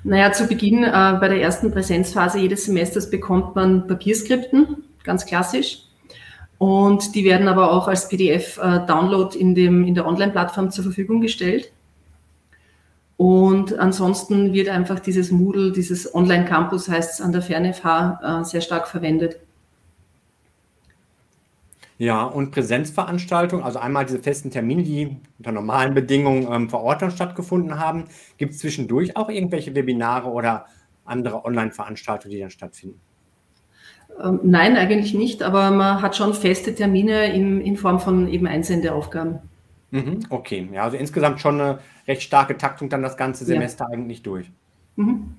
Naja, 0.05 0.33
zu 0.33 0.47
Beginn 0.47 0.85
äh, 0.85 1.17
bei 1.19 1.29
der 1.29 1.41
ersten 1.41 1.73
Präsenzphase 1.73 2.41
jedes 2.41 2.67
Semesters 2.67 3.09
bekommt 3.09 3.55
man 3.55 3.87
Papierskripten, 3.87 4.85
ganz 5.03 5.25
klassisch. 5.25 5.86
Und 6.59 7.15
die 7.15 7.25
werden 7.25 7.49
aber 7.49 7.71
auch 7.73 7.87
als 7.89 8.09
PDF-Download 8.09 9.37
äh, 9.37 9.41
in, 9.41 9.57
in 9.87 9.95
der 9.95 10.07
Online-Plattform 10.07 10.71
zur 10.71 10.85
Verfügung 10.85 11.21
gestellt. 11.21 11.73
Und 13.19 13.79
ansonsten 13.79 14.53
wird 14.53 14.69
einfach 14.69 15.01
dieses 15.01 15.31
Moodle, 15.31 15.73
dieses 15.73 16.15
Online-Campus 16.15 16.89
heißt 16.89 17.15
es 17.15 17.21
an 17.21 17.33
der 17.33 17.43
FernFH, 17.43 18.41
äh, 18.41 18.45
sehr 18.45 18.61
stark 18.61 18.89
verwendet. 18.89 19.39
Ja, 21.99 22.25
und 22.25 22.51
Präsenzveranstaltungen, 22.51 23.65
also 23.65 23.79
einmal 23.79 24.05
diese 24.05 24.19
festen 24.19 24.51
Termine, 24.51 24.83
die 24.83 25.17
unter 25.39 25.53
normalen 25.53 25.95
Bedingungen 25.95 26.47
ähm, 26.53 26.69
vor 26.69 26.83
Ort 26.83 27.11
stattgefunden 27.11 27.79
haben. 27.79 28.05
Gibt 28.37 28.53
es 28.53 28.59
zwischendurch 28.59 29.17
auch 29.17 29.31
irgendwelche 29.31 29.75
Webinare 29.75 30.29
oder 30.29 30.67
andere 31.07 31.47
Online-Veranstaltungen, 31.47 32.35
die 32.35 32.41
dann 32.41 32.51
stattfinden? 32.51 33.01
Ähm, 34.23 34.41
nein, 34.43 34.77
eigentlich 34.77 35.15
nicht, 35.15 35.43
aber 35.43 35.71
man 35.71 36.03
hat 36.03 36.17
schon 36.17 36.35
feste 36.35 36.75
Termine 36.75 37.33
in, 37.33 37.61
in 37.61 37.77
Form 37.77 38.01
von 38.01 38.29
eben 38.29 38.47
Einsendeaufgaben. 38.47 39.39
Mhm, 39.91 40.21
okay, 40.31 40.69
ja, 40.73 40.85
also 40.85 40.97
insgesamt 40.97 41.41
schon 41.41 41.61
eine 41.61 41.79
recht 42.09 42.23
starke 42.23 42.57
Taktung 42.57 42.89
dann 42.89 43.03
das 43.03 43.17
ganze 43.17 43.45
Semester 43.45 43.87
ja. 43.89 43.95
eigentlich 43.95 44.23
durch. 44.23 44.51
Mhm. 44.97 45.35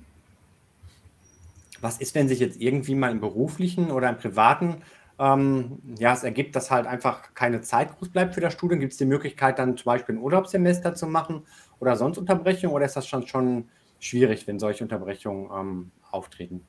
Was 1.82 2.00
ist, 2.00 2.16
wenn 2.16 2.28
sich 2.28 2.40
jetzt 2.40 2.60
irgendwie 2.60 2.96
mal 2.96 3.12
im 3.12 3.20
beruflichen 3.20 3.92
oder 3.92 4.10
im 4.10 4.18
privaten 4.18 4.78
ähm, 5.20 5.80
ja, 5.98 6.14
es 6.14 6.24
ergibt, 6.24 6.56
dass 6.56 6.72
halt 6.72 6.86
einfach 6.88 7.34
keine 7.34 7.62
Zeit 7.62 7.98
groß 7.98 8.10
bleibt 8.10 8.36
für 8.36 8.42
das 8.42 8.54
Studium? 8.54 8.80
Gibt 8.80 8.94
es 8.94 8.98
die 8.98 9.06
Möglichkeit, 9.06 9.60
dann 9.60 9.78
zum 9.78 9.86
Beispiel 9.86 10.16
ein 10.16 10.22
Urlaubssemester 10.22 10.96
zu 10.96 11.08
machen 11.08 11.44
oder 11.80 11.96
sonst 11.96 12.18
Unterbrechungen 12.18 12.76
oder 12.76 12.86
ist 12.86 12.96
das 12.96 13.08
schon, 13.08 13.28
schon 13.28 13.66
schwierig, 14.00 14.48
wenn 14.48 14.60
solche 14.60 14.84
Unterbrechungen 14.84 15.50
ähm, 15.52 15.92
auftreten? 16.12 16.62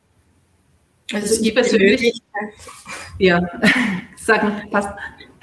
Also 1.13 1.35
es 1.35 1.43
gibt 1.43 1.73
die 1.73 1.79
Möglichkeit. 1.79 2.23
Ja, 3.19 3.43
sagen, 4.17 4.71
passt. 4.71 4.91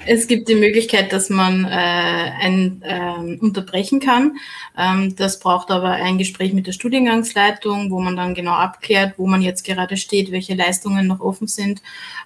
Es 0.08 0.28
gibt 0.28 0.48
die 0.48 0.54
Möglichkeit, 0.54 1.12
dass 1.12 1.30
man 1.30 1.64
äh, 1.64 1.68
ein, 1.68 2.80
äh, 2.82 3.36
unterbrechen 3.40 3.98
kann. 3.98 4.36
Ähm, 4.78 5.16
das 5.16 5.40
braucht 5.40 5.70
aber 5.72 5.90
ein 5.90 6.16
Gespräch 6.16 6.52
mit 6.52 6.68
der 6.68 6.72
Studiengangsleitung, 6.72 7.90
wo 7.90 7.98
man 7.98 8.14
dann 8.14 8.34
genau 8.34 8.52
abklärt, 8.52 9.14
wo 9.18 9.26
man 9.26 9.42
jetzt 9.42 9.64
gerade 9.64 9.96
steht, 9.96 10.30
welche 10.30 10.54
Leistungen 10.54 11.08
noch 11.08 11.20
offen 11.20 11.48
sind 11.48 11.82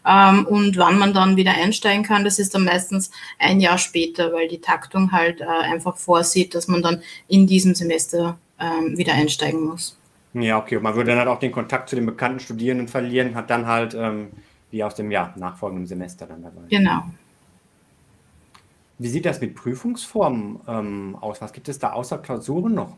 ähm, 0.07 0.47
und 0.47 0.77
wann 0.77 0.99
man 0.99 1.15
dann 1.15 1.37
wieder 1.37 1.53
einsteigen 1.53 2.05
kann. 2.05 2.25
Das 2.25 2.39
ist 2.39 2.55
dann 2.55 2.65
meistens 2.65 3.11
ein 3.39 3.61
Jahr 3.61 3.79
später, 3.79 4.33
weil 4.33 4.49
die 4.49 4.61
Taktung 4.61 5.13
halt 5.13 5.41
äh, 5.41 5.45
einfach 5.47 5.97
vorsieht, 5.97 6.55
dass 6.55 6.69
man 6.69 6.83
dann 6.83 7.03
in 7.29 7.47
diesem 7.47 7.75
Semester 7.75 8.39
ähm, 8.61 8.99
wieder 8.99 9.15
einsteigen 9.15 9.65
muss. 9.65 10.00
Ja, 10.33 10.59
okay. 10.59 10.77
Und 10.77 10.83
man 10.83 10.95
würde 10.95 11.11
dann 11.11 11.19
halt 11.19 11.29
auch 11.29 11.39
den 11.39 11.53
Kontakt 11.53 11.89
zu 11.89 11.97
den 11.97 12.07
bekannten 12.07 12.41
Studierenden 12.41 12.89
verlieren, 12.89 13.35
hat 13.35 13.51
dann 13.51 13.67
halt 13.67 13.95
ähm, 13.95 14.29
wie 14.71 14.85
aus 14.85 14.95
dem 14.95 15.11
Jahr 15.11 15.35
nachfolgenden 15.37 15.87
Semester 15.87 16.27
dann 16.27 16.43
dabei. 16.43 16.63
Genau. 16.69 17.05
Wie 18.99 19.09
sieht 19.09 19.25
das 19.25 19.41
mit 19.41 19.55
Prüfungsformen 19.55 20.61
ähm, 20.69 21.17
aus? 21.21 21.41
Was 21.41 21.53
gibt 21.53 21.69
es 21.69 21.79
da 21.79 21.93
außer 21.93 22.19
Klausuren 22.19 22.75
noch? 22.75 22.97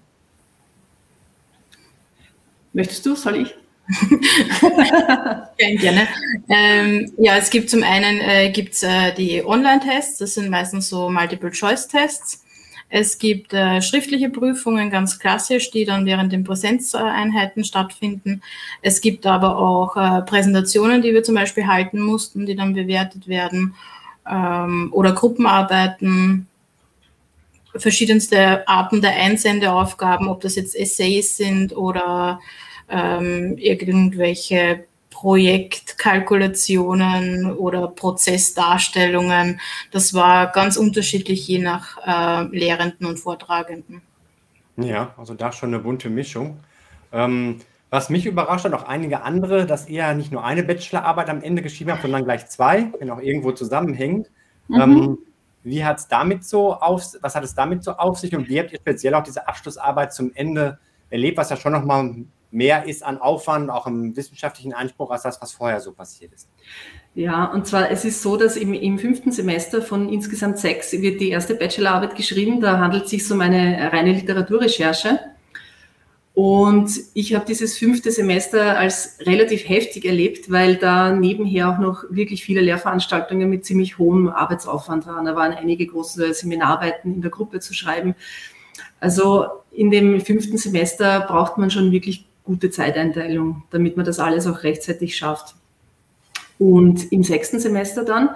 Möchtest 2.72 3.06
du? 3.06 3.14
Soll 3.14 3.36
ich? 3.36 3.54
Gerne. 5.58 6.08
Ähm, 6.48 7.12
ja, 7.18 7.36
es 7.36 7.50
gibt 7.50 7.70
zum 7.70 7.82
einen 7.82 8.20
äh, 8.20 8.50
gibt's, 8.50 8.82
äh, 8.82 9.12
die 9.14 9.44
Online-Tests, 9.44 10.18
das 10.18 10.34
sind 10.34 10.50
meistens 10.50 10.88
so 10.88 11.10
Multiple-Choice-Tests. 11.10 12.41
Es 12.94 13.16
gibt 13.18 13.54
äh, 13.54 13.80
schriftliche 13.80 14.28
Prüfungen, 14.28 14.90
ganz 14.90 15.18
klassisch, 15.18 15.70
die 15.70 15.86
dann 15.86 16.04
während 16.04 16.30
den 16.30 16.44
Präsenzeinheiten 16.44 17.64
stattfinden. 17.64 18.42
Es 18.82 19.00
gibt 19.00 19.24
aber 19.24 19.56
auch 19.56 19.96
äh, 19.96 20.20
Präsentationen, 20.20 21.00
die 21.00 21.14
wir 21.14 21.22
zum 21.22 21.34
Beispiel 21.34 21.66
halten 21.66 22.02
mussten, 22.02 22.44
die 22.44 22.54
dann 22.54 22.74
bewertet 22.74 23.28
werden. 23.28 23.74
Ähm, 24.30 24.90
oder 24.92 25.12
Gruppenarbeiten, 25.12 26.48
verschiedenste 27.74 28.68
Arten 28.68 29.00
der 29.00 29.16
Einsendeaufgaben, 29.16 30.28
ob 30.28 30.42
das 30.42 30.56
jetzt 30.56 30.76
Essays 30.76 31.38
sind 31.38 31.74
oder 31.74 32.40
ähm, 32.90 33.56
irgendwelche 33.56 34.84
Projektkalkulationen 35.22 37.52
oder 37.52 37.86
Prozessdarstellungen. 37.86 39.60
Das 39.92 40.14
war 40.14 40.50
ganz 40.50 40.76
unterschiedlich 40.76 41.46
je 41.46 41.60
nach 41.60 41.96
äh, 42.04 42.42
Lehrenden 42.48 43.06
und 43.06 43.20
Vortragenden. 43.20 44.02
Ja, 44.76 45.14
also 45.16 45.34
da 45.34 45.52
schon 45.52 45.72
eine 45.72 45.78
bunte 45.78 46.10
Mischung. 46.10 46.58
Ähm, 47.12 47.60
was 47.88 48.10
mich 48.10 48.26
überrascht 48.26 48.64
hat, 48.64 48.74
auch 48.74 48.88
einige 48.88 49.22
andere, 49.22 49.64
dass 49.64 49.88
ihr 49.88 50.12
nicht 50.14 50.32
nur 50.32 50.44
eine 50.44 50.64
Bachelorarbeit 50.64 51.30
am 51.30 51.40
Ende 51.40 51.62
geschrieben 51.62 51.92
habt, 51.92 52.02
sondern 52.02 52.24
gleich 52.24 52.48
zwei, 52.48 52.92
wenn 52.98 53.08
auch 53.08 53.20
irgendwo 53.20 53.52
zusammenhängt. 53.52 54.28
Mhm. 54.66 54.80
Ähm, 54.80 55.18
wie 55.62 55.84
hat 55.84 56.00
es 56.00 56.08
damit 56.08 56.44
so 56.44 56.74
auf, 56.74 57.04
was 57.20 57.36
hat 57.36 57.44
es 57.44 57.54
damit 57.54 57.84
so 57.84 57.92
auf 57.92 58.18
sich 58.18 58.34
und 58.34 58.48
wie 58.48 58.58
habt 58.58 58.72
ihr 58.72 58.80
speziell 58.80 59.14
auch 59.14 59.22
diese 59.22 59.46
Abschlussarbeit 59.46 60.12
zum 60.12 60.32
Ende 60.34 60.80
erlebt, 61.10 61.38
was 61.38 61.50
ja 61.50 61.56
schon 61.56 61.70
nochmal 61.70 62.12
mehr 62.52 62.86
ist 62.86 63.02
an 63.02 63.18
Aufwand, 63.18 63.70
auch 63.70 63.86
im 63.86 64.16
wissenschaftlichen 64.16 64.72
Anspruch, 64.72 65.10
als 65.10 65.22
das, 65.22 65.40
was 65.40 65.52
vorher 65.52 65.80
so 65.80 65.92
passiert 65.92 66.32
ist. 66.32 66.48
Ja, 67.14 67.46
und 67.46 67.66
zwar 67.66 67.90
es 67.90 68.04
ist 68.04 68.22
so, 68.22 68.36
dass 68.36 68.56
im, 68.56 68.72
im 68.72 68.98
fünften 68.98 69.32
Semester 69.32 69.82
von 69.82 70.08
insgesamt 70.08 70.58
sechs 70.58 70.92
wird 70.92 71.20
die 71.20 71.30
erste 71.30 71.54
Bachelorarbeit 71.54 72.16
geschrieben. 72.16 72.60
Da 72.60 72.78
handelt 72.78 73.04
es 73.04 73.10
sich 73.10 73.30
um 73.30 73.40
eine 73.40 73.92
reine 73.92 74.12
Literaturrecherche. 74.12 75.20
Und 76.34 76.90
ich 77.12 77.34
habe 77.34 77.44
dieses 77.44 77.76
fünfte 77.76 78.10
Semester 78.10 78.78
als 78.78 79.18
relativ 79.20 79.68
heftig 79.68 80.06
erlebt, 80.06 80.50
weil 80.50 80.76
da 80.76 81.12
nebenher 81.12 81.68
auch 81.68 81.78
noch 81.78 82.04
wirklich 82.08 82.42
viele 82.42 82.62
Lehrveranstaltungen 82.62 83.50
mit 83.50 83.66
ziemlich 83.66 83.98
hohem 83.98 84.28
Arbeitsaufwand 84.28 85.06
waren. 85.06 85.26
Da 85.26 85.36
waren 85.36 85.52
einige 85.52 85.86
große 85.86 86.32
Seminararbeiten 86.32 87.14
in 87.16 87.20
der 87.20 87.30
Gruppe 87.30 87.60
zu 87.60 87.74
schreiben. 87.74 88.14
Also 88.98 89.46
in 89.72 89.90
dem 89.90 90.22
fünften 90.22 90.56
Semester 90.56 91.20
braucht 91.20 91.58
man 91.58 91.70
schon 91.70 91.92
wirklich 91.92 92.24
gute 92.44 92.70
Zeiteinteilung, 92.70 93.62
damit 93.70 93.96
man 93.96 94.06
das 94.06 94.18
alles 94.18 94.46
auch 94.46 94.62
rechtzeitig 94.62 95.16
schafft. 95.16 95.54
Und 96.58 97.10
im 97.12 97.22
sechsten 97.22 97.58
Semester 97.58 98.04
dann 98.04 98.30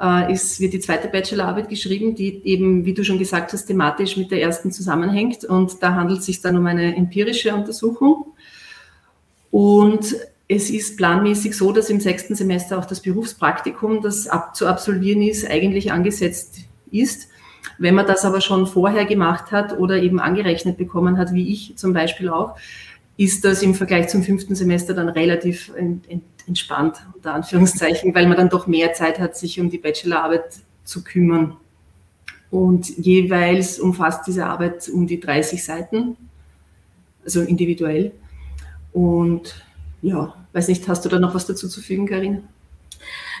äh, 0.00 0.32
ist, 0.32 0.60
wird 0.60 0.72
die 0.72 0.80
zweite 0.80 1.08
Bachelorarbeit 1.08 1.68
geschrieben, 1.68 2.14
die 2.14 2.42
eben, 2.44 2.84
wie 2.84 2.94
du 2.94 3.04
schon 3.04 3.18
gesagt 3.18 3.52
hast, 3.52 3.66
thematisch 3.66 4.16
mit 4.16 4.30
der 4.30 4.42
ersten 4.42 4.72
zusammenhängt. 4.72 5.44
Und 5.44 5.82
da 5.82 5.94
handelt 5.94 6.20
es 6.20 6.26
sich 6.26 6.40
dann 6.40 6.56
um 6.56 6.66
eine 6.66 6.96
empirische 6.96 7.54
Untersuchung. 7.54 8.26
Und 9.50 10.16
es 10.48 10.70
ist 10.70 10.96
planmäßig 10.96 11.56
so, 11.56 11.72
dass 11.72 11.90
im 11.90 12.00
sechsten 12.00 12.34
Semester 12.34 12.78
auch 12.78 12.84
das 12.84 13.00
Berufspraktikum, 13.00 14.02
das 14.02 14.28
ab, 14.28 14.54
zu 14.56 14.66
absolvieren 14.66 15.22
ist, 15.22 15.48
eigentlich 15.48 15.92
angesetzt 15.92 16.60
ist. 16.90 17.28
Wenn 17.78 17.94
man 17.94 18.06
das 18.06 18.24
aber 18.24 18.40
schon 18.40 18.66
vorher 18.66 19.04
gemacht 19.04 19.52
hat 19.52 19.78
oder 19.78 19.96
eben 20.02 20.20
angerechnet 20.20 20.76
bekommen 20.76 21.18
hat, 21.18 21.32
wie 21.32 21.52
ich 21.52 21.76
zum 21.76 21.92
Beispiel 21.92 22.28
auch, 22.28 22.56
ist 23.16 23.44
das 23.44 23.62
im 23.62 23.74
Vergleich 23.74 24.08
zum 24.08 24.22
fünften 24.22 24.54
Semester 24.54 24.94
dann 24.94 25.08
relativ 25.08 25.72
entspannt, 26.46 26.96
unter 27.14 27.34
Anführungszeichen, 27.34 28.14
weil 28.14 28.26
man 28.26 28.36
dann 28.36 28.48
doch 28.48 28.66
mehr 28.66 28.92
Zeit 28.92 29.18
hat, 29.18 29.36
sich 29.36 29.60
um 29.60 29.70
die 29.70 29.78
Bachelorarbeit 29.78 30.56
zu 30.84 31.04
kümmern. 31.04 31.56
Und 32.50 32.96
jeweils 32.98 33.78
umfasst 33.78 34.26
diese 34.26 34.46
Arbeit 34.46 34.88
um 34.88 35.06
die 35.06 35.20
30 35.20 35.64
Seiten, 35.64 36.16
also 37.24 37.40
individuell. 37.40 38.12
Und 38.92 39.64
ja, 40.02 40.34
weiß 40.52 40.68
nicht, 40.68 40.86
hast 40.86 41.04
du 41.04 41.08
da 41.08 41.18
noch 41.18 41.34
was 41.34 41.46
dazu 41.46 41.68
zu 41.68 41.80
fügen, 41.80 42.06
Karin? 42.06 42.44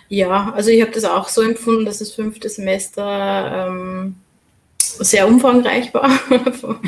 Ja, 0.08 0.52
also 0.52 0.70
ich 0.70 0.82
habe 0.82 0.92
das 0.92 1.04
auch 1.04 1.28
so 1.28 1.42
empfunden, 1.42 1.84
dass 1.84 1.98
das 1.98 2.12
fünfte 2.12 2.48
Semester 2.48 3.68
ähm, 3.68 4.16
sehr 4.98 5.26
umfangreich 5.26 5.92
war. 5.94 6.10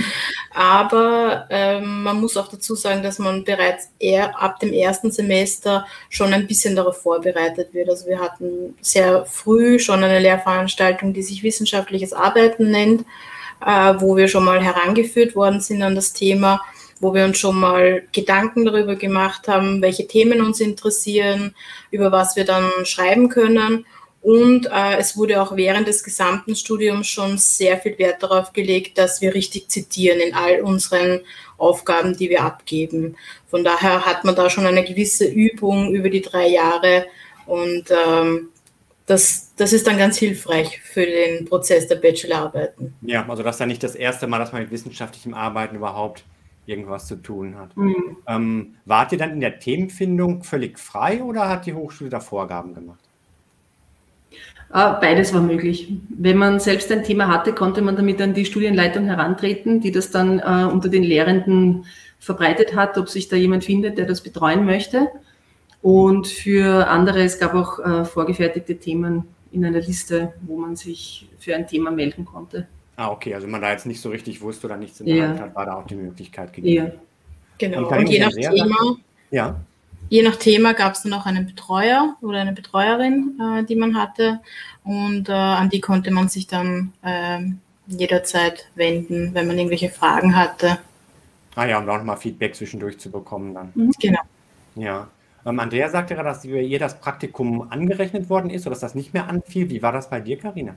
Aber 0.54 1.46
ähm, 1.50 2.02
man 2.02 2.20
muss 2.20 2.36
auch 2.36 2.48
dazu 2.48 2.74
sagen, 2.74 3.02
dass 3.02 3.18
man 3.18 3.44
bereits 3.44 3.90
eher 3.98 4.40
ab 4.40 4.60
dem 4.60 4.72
ersten 4.72 5.10
Semester 5.10 5.86
schon 6.08 6.32
ein 6.32 6.46
bisschen 6.46 6.76
darauf 6.76 7.02
vorbereitet 7.02 7.74
wird. 7.74 7.90
Also 7.90 8.06
wir 8.06 8.20
hatten 8.20 8.76
sehr 8.80 9.26
früh 9.26 9.78
schon 9.78 10.02
eine 10.02 10.18
Lehrveranstaltung, 10.18 11.12
die 11.12 11.22
sich 11.22 11.42
wissenschaftliches 11.42 12.12
Arbeiten 12.12 12.70
nennt, 12.70 13.02
äh, 13.64 13.94
wo 13.98 14.16
wir 14.16 14.28
schon 14.28 14.44
mal 14.44 14.62
herangeführt 14.62 15.36
worden 15.36 15.60
sind 15.60 15.82
an 15.82 15.94
das 15.94 16.12
Thema 16.12 16.60
wo 17.00 17.12
wir 17.14 17.24
uns 17.24 17.38
schon 17.38 17.58
mal 17.58 18.02
Gedanken 18.12 18.64
darüber 18.64 18.96
gemacht 18.96 19.48
haben, 19.48 19.82
welche 19.82 20.06
Themen 20.06 20.40
uns 20.40 20.60
interessieren, 20.60 21.54
über 21.90 22.10
was 22.12 22.36
wir 22.36 22.44
dann 22.44 22.70
schreiben 22.84 23.28
können. 23.28 23.84
Und 24.26 24.66
äh, 24.66 24.96
es 24.98 25.16
wurde 25.16 25.40
auch 25.40 25.54
während 25.54 25.86
des 25.86 26.02
gesamten 26.02 26.56
Studiums 26.56 27.06
schon 27.06 27.38
sehr 27.38 27.78
viel 27.78 27.96
Wert 27.96 28.24
darauf 28.24 28.52
gelegt, 28.52 28.98
dass 28.98 29.20
wir 29.20 29.32
richtig 29.32 29.68
zitieren 29.68 30.18
in 30.18 30.34
all 30.34 30.62
unseren 30.62 31.20
Aufgaben, 31.58 32.16
die 32.16 32.28
wir 32.28 32.42
abgeben. 32.42 33.14
Von 33.46 33.62
daher 33.62 34.04
hat 34.04 34.24
man 34.24 34.34
da 34.34 34.50
schon 34.50 34.66
eine 34.66 34.82
gewisse 34.82 35.26
Übung 35.26 35.94
über 35.94 36.10
die 36.10 36.22
drei 36.22 36.48
Jahre 36.48 37.06
und 37.46 37.84
ähm, 37.92 38.48
das, 39.06 39.52
das 39.54 39.72
ist 39.72 39.86
dann 39.86 39.96
ganz 39.96 40.18
hilfreich 40.18 40.80
für 40.80 41.06
den 41.06 41.44
Prozess 41.44 41.86
der 41.86 41.94
Bachelorarbeiten. 41.94 42.94
Ja, 43.02 43.28
also 43.28 43.44
das 43.44 43.54
ist 43.54 43.60
ja 43.60 43.66
nicht 43.66 43.84
das 43.84 43.94
erste 43.94 44.26
Mal, 44.26 44.40
dass 44.40 44.50
man 44.50 44.62
mit 44.62 44.72
wissenschaftlichem 44.72 45.34
Arbeiten 45.34 45.76
überhaupt 45.76 46.24
irgendwas 46.66 47.06
zu 47.06 47.14
tun 47.14 47.56
hat. 47.56 47.76
Mhm. 47.76 48.16
Ähm, 48.26 48.74
wart 48.86 49.12
ihr 49.12 49.18
dann 49.18 49.30
in 49.30 49.40
der 49.40 49.60
Themenfindung 49.60 50.42
völlig 50.42 50.80
frei 50.80 51.22
oder 51.22 51.48
hat 51.48 51.66
die 51.66 51.74
Hochschule 51.74 52.10
da 52.10 52.18
Vorgaben 52.18 52.74
gemacht? 52.74 53.05
Ah, 54.70 54.94
beides 54.94 55.32
war 55.32 55.40
möglich. 55.40 55.92
Wenn 56.08 56.36
man 56.36 56.58
selbst 56.60 56.90
ein 56.90 57.04
Thema 57.04 57.28
hatte, 57.28 57.52
konnte 57.52 57.82
man 57.82 57.96
damit 57.96 58.20
an 58.20 58.34
die 58.34 58.44
Studienleitung 58.44 59.04
herantreten, 59.06 59.80
die 59.80 59.92
das 59.92 60.10
dann 60.10 60.40
äh, 60.40 60.68
unter 60.70 60.88
den 60.88 61.04
Lehrenden 61.04 61.84
verbreitet 62.18 62.74
hat, 62.74 62.98
ob 62.98 63.08
sich 63.08 63.28
da 63.28 63.36
jemand 63.36 63.64
findet, 63.64 63.96
der 63.98 64.06
das 64.06 64.22
betreuen 64.22 64.66
möchte. 64.66 65.08
Und 65.82 66.26
für 66.26 66.88
andere, 66.88 67.22
es 67.22 67.38
gab 67.38 67.54
auch 67.54 67.78
äh, 67.78 68.04
vorgefertigte 68.04 68.76
Themen 68.76 69.24
in 69.52 69.64
einer 69.64 69.80
Liste, 69.80 70.32
wo 70.42 70.56
man 70.56 70.74
sich 70.74 71.28
für 71.38 71.54
ein 71.54 71.68
Thema 71.68 71.90
melden 71.92 72.24
konnte. 72.24 72.66
Ah, 72.96 73.10
okay, 73.10 73.34
also 73.34 73.44
wenn 73.44 73.52
man 73.52 73.60
da 73.60 73.70
jetzt 73.70 73.86
nicht 73.86 74.00
so 74.00 74.08
richtig 74.08 74.40
wusste 74.40 74.66
oder 74.66 74.76
nichts 74.76 75.00
in 75.00 75.06
der 75.06 75.16
Ja. 75.16 75.28
Hand 75.28 75.40
hat, 75.40 75.54
war 75.54 75.66
da 75.66 75.74
auch 75.76 75.86
die 75.86 75.94
Möglichkeit 75.94 76.52
gegeben. 76.52 76.86
Ja. 76.86 76.92
Genau. 77.58 77.88
Und 77.88 77.98
Und 77.98 78.08
je 78.08 78.18
nach 78.18 78.32
Thema, 78.32 78.96
Ja, 79.30 79.60
je 80.08 80.22
nach 80.22 80.36
Thema 80.36 80.74
gab 80.74 80.94
es 80.94 81.02
dann 81.02 81.12
auch 81.12 81.26
einen 81.26 81.46
Betreuer 81.46 82.16
oder 82.20 82.40
eine 82.40 82.52
Betreuerin, 82.52 83.38
äh, 83.40 83.64
die 83.64 83.76
man 83.76 83.96
hatte. 83.96 84.40
Und 84.84 85.28
äh, 85.28 85.32
an 85.32 85.68
die 85.70 85.80
konnte 85.80 86.10
man 86.10 86.28
sich 86.28 86.46
dann 86.46 86.92
ähm, 87.04 87.58
jederzeit 87.86 88.66
wenden, 88.74 89.34
wenn 89.34 89.46
man 89.46 89.58
irgendwelche 89.58 89.90
Fragen 89.90 90.36
hatte. 90.36 90.78
ah 91.54 91.64
ja, 91.64 91.78
um 91.78 91.88
auch 91.88 91.98
nochmal 91.98 92.16
Feedback 92.16 92.54
zwischendurch 92.54 92.98
zu 92.98 93.10
bekommen 93.10 93.54
dann. 93.54 93.72
Genau. 94.00 94.20
Ja. 94.74 95.08
Ähm, 95.44 95.60
Andrea 95.60 95.88
sagte 95.88 96.14
gerade, 96.14 96.28
dass 96.28 96.42
bei 96.42 96.60
ihr 96.60 96.78
das 96.78 96.98
Praktikum 97.00 97.70
angerechnet 97.70 98.28
worden 98.28 98.50
ist 98.50 98.66
oder 98.66 98.70
dass 98.70 98.80
das 98.80 98.94
nicht 98.94 99.14
mehr 99.14 99.28
anfiel. 99.28 99.70
Wie 99.70 99.82
war 99.82 99.92
das 99.92 100.10
bei 100.10 100.20
dir, 100.20 100.38
Karina? 100.38 100.74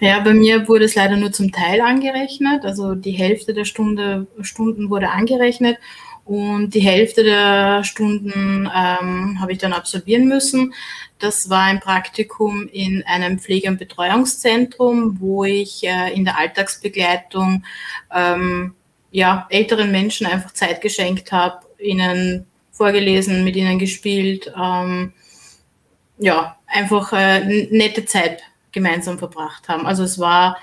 Ja, 0.00 0.20
bei 0.20 0.32
mir 0.32 0.66
wurde 0.68 0.84
es 0.84 0.94
leider 0.94 1.16
nur 1.16 1.32
zum 1.32 1.52
Teil 1.52 1.80
angerechnet. 1.80 2.64
Also 2.64 2.94
die 2.94 3.12
Hälfte 3.12 3.54
der 3.54 3.64
Stunde, 3.64 4.26
Stunden 4.40 4.90
wurde 4.90 5.10
angerechnet 5.10 5.78
und 6.28 6.74
die 6.74 6.80
Hälfte 6.80 7.24
der 7.24 7.84
Stunden 7.84 8.66
ähm, 8.66 9.40
habe 9.40 9.52
ich 9.52 9.58
dann 9.58 9.72
absolvieren 9.72 10.28
müssen. 10.28 10.74
Das 11.18 11.48
war 11.48 11.62
ein 11.62 11.80
Praktikum 11.80 12.68
in 12.68 13.02
einem 13.06 13.38
Pflege- 13.38 13.68
und 13.68 13.78
Betreuungszentrum, 13.78 15.16
wo 15.20 15.44
ich 15.44 15.84
äh, 15.84 16.12
in 16.12 16.26
der 16.26 16.36
Alltagsbegleitung 16.36 17.64
ähm, 18.14 18.74
ja, 19.10 19.46
älteren 19.48 19.90
Menschen 19.90 20.26
einfach 20.26 20.52
Zeit 20.52 20.82
geschenkt 20.82 21.32
habe, 21.32 21.64
ihnen 21.78 22.46
vorgelesen, 22.72 23.42
mit 23.42 23.56
ihnen 23.56 23.78
gespielt. 23.78 24.52
Ähm, 24.54 25.14
ja, 26.18 26.58
einfach 26.66 27.10
äh, 27.14 27.66
nette 27.70 28.04
Zeit 28.04 28.42
gemeinsam 28.70 29.18
verbracht 29.18 29.66
haben. 29.70 29.86
Also 29.86 30.02
es 30.02 30.18
war 30.18 30.58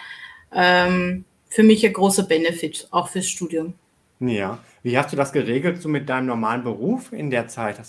ähm, 0.53 1.25
für 1.49 1.63
mich 1.63 1.83
ein 1.83 1.93
großer 1.93 2.23
Benefit, 2.23 2.87
auch 2.91 3.09
fürs 3.09 3.27
Studium. 3.27 3.73
Ja. 4.19 4.59
Wie 4.85 4.99
hast 4.99 5.11
du 5.11 5.17
das 5.17 5.33
geregelt 5.33 5.81
so 5.81 5.89
mit 5.89 6.07
deinem 6.09 6.27
normalen 6.27 6.63
Beruf 6.63 7.11
in 7.11 7.31
der 7.31 7.47
Zeit? 7.47 7.79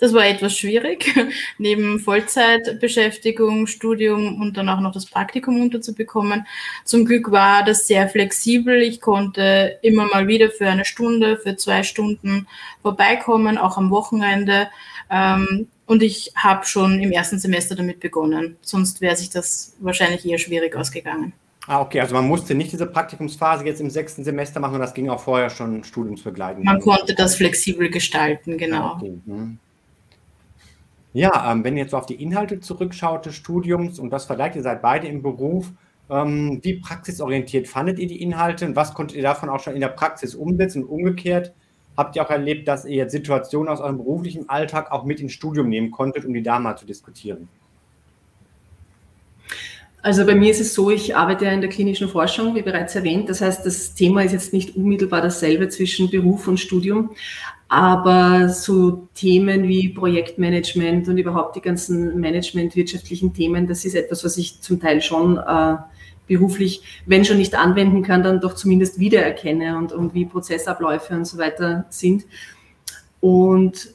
Das, 0.00 0.12
war 0.12 0.26
etwas 0.26 0.58
schwierig, 0.58 1.14
neben 1.58 2.00
Vollzeitbeschäftigung, 2.00 3.68
Studium 3.68 4.40
und 4.40 4.56
dann 4.56 4.68
auch 4.68 4.80
noch 4.80 4.90
das 4.90 5.06
Praktikum 5.06 5.60
unterzubekommen. 5.60 6.44
Zum 6.84 7.04
Glück 7.04 7.30
war 7.30 7.62
das 7.62 7.86
sehr 7.86 8.08
flexibel. 8.08 8.82
Ich 8.82 9.00
konnte 9.00 9.78
immer 9.82 10.08
mal 10.08 10.26
wieder 10.26 10.50
für 10.50 10.66
eine 10.66 10.84
Stunde, 10.84 11.36
für 11.36 11.54
zwei 11.54 11.84
Stunden 11.84 12.48
vorbeikommen, 12.82 13.56
auch 13.56 13.76
am 13.76 13.90
Wochenende. 13.90 14.66
Ähm, 15.08 15.68
und 15.86 16.02
ich 16.02 16.32
habe 16.34 16.66
schon 16.66 17.00
im 17.00 17.12
ersten 17.12 17.38
Semester 17.38 17.76
damit 17.76 18.00
begonnen. 18.00 18.56
Sonst 18.60 19.00
wäre 19.00 19.14
sich 19.14 19.30
das 19.30 19.76
wahrscheinlich 19.78 20.26
eher 20.26 20.38
schwierig 20.38 20.74
ausgegangen. 20.74 21.32
Ah, 21.66 21.80
okay, 21.80 22.00
also 22.00 22.14
man 22.14 22.26
musste 22.26 22.54
nicht 22.54 22.72
diese 22.72 22.86
Praktikumsphase 22.86 23.64
jetzt 23.64 23.80
im 23.80 23.90
sechsten 23.90 24.24
Semester 24.24 24.60
machen, 24.60 24.72
sondern 24.72 24.86
das 24.86 24.94
ging 24.94 25.08
auch 25.08 25.20
vorher 25.20 25.50
schon 25.50 25.84
studiumsbegleitend. 25.84 26.64
Man 26.64 26.80
konnte 26.80 27.14
das 27.14 27.36
flexibel 27.36 27.90
gestalten, 27.90 28.54
Ah, 28.54 28.56
genau. 28.56 28.94
okay. 28.94 29.18
hm. 29.26 29.58
Ja, 31.12 31.50
ähm, 31.50 31.64
wenn 31.64 31.76
ihr 31.78 31.84
jetzt 31.84 31.92
so 31.92 31.96
auf 31.96 32.04
die 32.04 32.22
Inhalte 32.22 32.60
zurückschaut 32.60 33.24
des 33.24 33.34
Studiums 33.34 33.98
und 33.98 34.10
das 34.10 34.26
vergleicht, 34.26 34.56
ihr 34.56 34.62
seid 34.62 34.82
beide 34.82 35.06
im 35.06 35.22
Beruf, 35.22 35.72
ähm, 36.10 36.60
wie 36.62 36.74
praxisorientiert 36.74 37.66
fandet 37.68 37.98
ihr 37.98 38.06
die 38.06 38.20
Inhalte 38.22 38.66
und 38.66 38.76
was 38.76 38.92
konntet 38.92 39.16
ihr 39.16 39.22
davon 39.22 39.48
auch 39.48 39.60
schon 39.60 39.74
in 39.74 39.80
der 39.80 39.88
Praxis 39.88 40.34
umsetzen 40.34 40.84
und 40.84 40.90
umgekehrt? 40.90 41.54
Habt 41.96 42.16
ihr 42.16 42.22
auch 42.22 42.28
erlebt, 42.30 42.68
dass 42.68 42.84
ihr 42.84 42.96
jetzt 42.96 43.12
Situationen 43.12 43.68
aus 43.68 43.80
eurem 43.80 43.96
beruflichen 43.96 44.50
Alltag 44.50 44.92
auch 44.92 45.04
mit 45.04 45.18
ins 45.20 45.32
Studium 45.32 45.70
nehmen 45.70 45.90
konntet, 45.90 46.26
um 46.26 46.34
die 46.34 46.42
da 46.42 46.58
mal 46.58 46.76
zu 46.76 46.84
diskutieren? 46.84 47.48
Also 50.06 50.24
bei 50.24 50.36
mir 50.36 50.52
ist 50.52 50.60
es 50.60 50.72
so, 50.72 50.88
ich 50.88 51.16
arbeite 51.16 51.46
ja 51.46 51.50
in 51.50 51.60
der 51.60 51.68
klinischen 51.68 52.08
Forschung, 52.08 52.54
wie 52.54 52.62
bereits 52.62 52.94
erwähnt. 52.94 53.28
Das 53.28 53.40
heißt, 53.40 53.66
das 53.66 53.92
Thema 53.92 54.22
ist 54.22 54.30
jetzt 54.30 54.52
nicht 54.52 54.76
unmittelbar 54.76 55.20
dasselbe 55.20 55.68
zwischen 55.68 56.08
Beruf 56.08 56.46
und 56.46 56.60
Studium, 56.60 57.10
aber 57.66 58.48
so 58.48 59.08
Themen 59.14 59.66
wie 59.66 59.88
Projektmanagement 59.88 61.08
und 61.08 61.18
überhaupt 61.18 61.56
die 61.56 61.60
ganzen 61.60 62.20
managementwirtschaftlichen 62.20 63.34
Themen, 63.34 63.66
das 63.66 63.84
ist 63.84 63.96
etwas, 63.96 64.24
was 64.24 64.36
ich 64.36 64.60
zum 64.60 64.78
Teil 64.78 65.02
schon 65.02 65.38
äh, 65.38 65.74
beruflich, 66.28 67.02
wenn 67.06 67.24
schon 67.24 67.38
nicht 67.38 67.56
anwenden 67.56 68.04
kann, 68.04 68.22
dann 68.22 68.40
doch 68.40 68.54
zumindest 68.54 69.00
wiedererkenne 69.00 69.76
und, 69.76 69.92
und 69.92 70.14
wie 70.14 70.24
Prozessabläufe 70.24 71.14
und 71.14 71.24
so 71.24 71.36
weiter 71.36 71.84
sind. 71.88 72.26
Und 73.18 73.88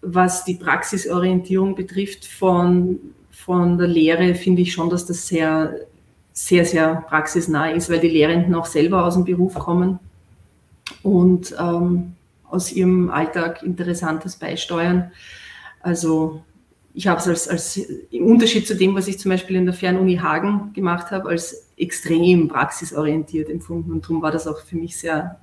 was 0.00 0.44
die 0.44 0.54
Praxisorientierung 0.56 1.76
betrifft 1.76 2.26
von, 2.26 2.98
von 3.44 3.78
der 3.78 3.88
Lehre, 3.88 4.34
finde 4.34 4.62
ich 4.62 4.72
schon, 4.72 4.90
dass 4.90 5.06
das 5.06 5.26
sehr, 5.26 5.74
sehr, 6.32 6.64
sehr 6.64 7.04
praxisnah 7.08 7.70
ist, 7.70 7.90
weil 7.90 8.00
die 8.00 8.08
Lehrenden 8.08 8.54
auch 8.54 8.66
selber 8.66 9.04
aus 9.04 9.14
dem 9.14 9.24
Beruf 9.24 9.54
kommen 9.54 9.98
und 11.02 11.54
ähm, 11.58 12.12
aus 12.48 12.72
ihrem 12.72 13.10
Alltag 13.10 13.62
Interessantes 13.62 14.36
beisteuern. 14.36 15.10
Also 15.80 16.42
ich 16.94 17.06
habe 17.06 17.18
es 17.18 17.28
als, 17.28 17.48
als 17.48 17.76
im 17.76 18.26
Unterschied 18.26 18.66
zu 18.66 18.76
dem, 18.76 18.94
was 18.94 19.08
ich 19.08 19.18
zum 19.18 19.30
Beispiel 19.30 19.56
in 19.56 19.64
der 19.64 19.74
Fernuni 19.74 20.16
Hagen 20.16 20.72
gemacht 20.74 21.10
habe, 21.10 21.30
als 21.30 21.68
extrem 21.76 22.48
praxisorientiert 22.48 23.48
empfunden 23.48 23.92
und 23.92 24.04
darum 24.04 24.22
war 24.22 24.30
das 24.30 24.46
auch 24.46 24.60
für 24.60 24.76
mich 24.76 24.96
sehr, 24.96 25.40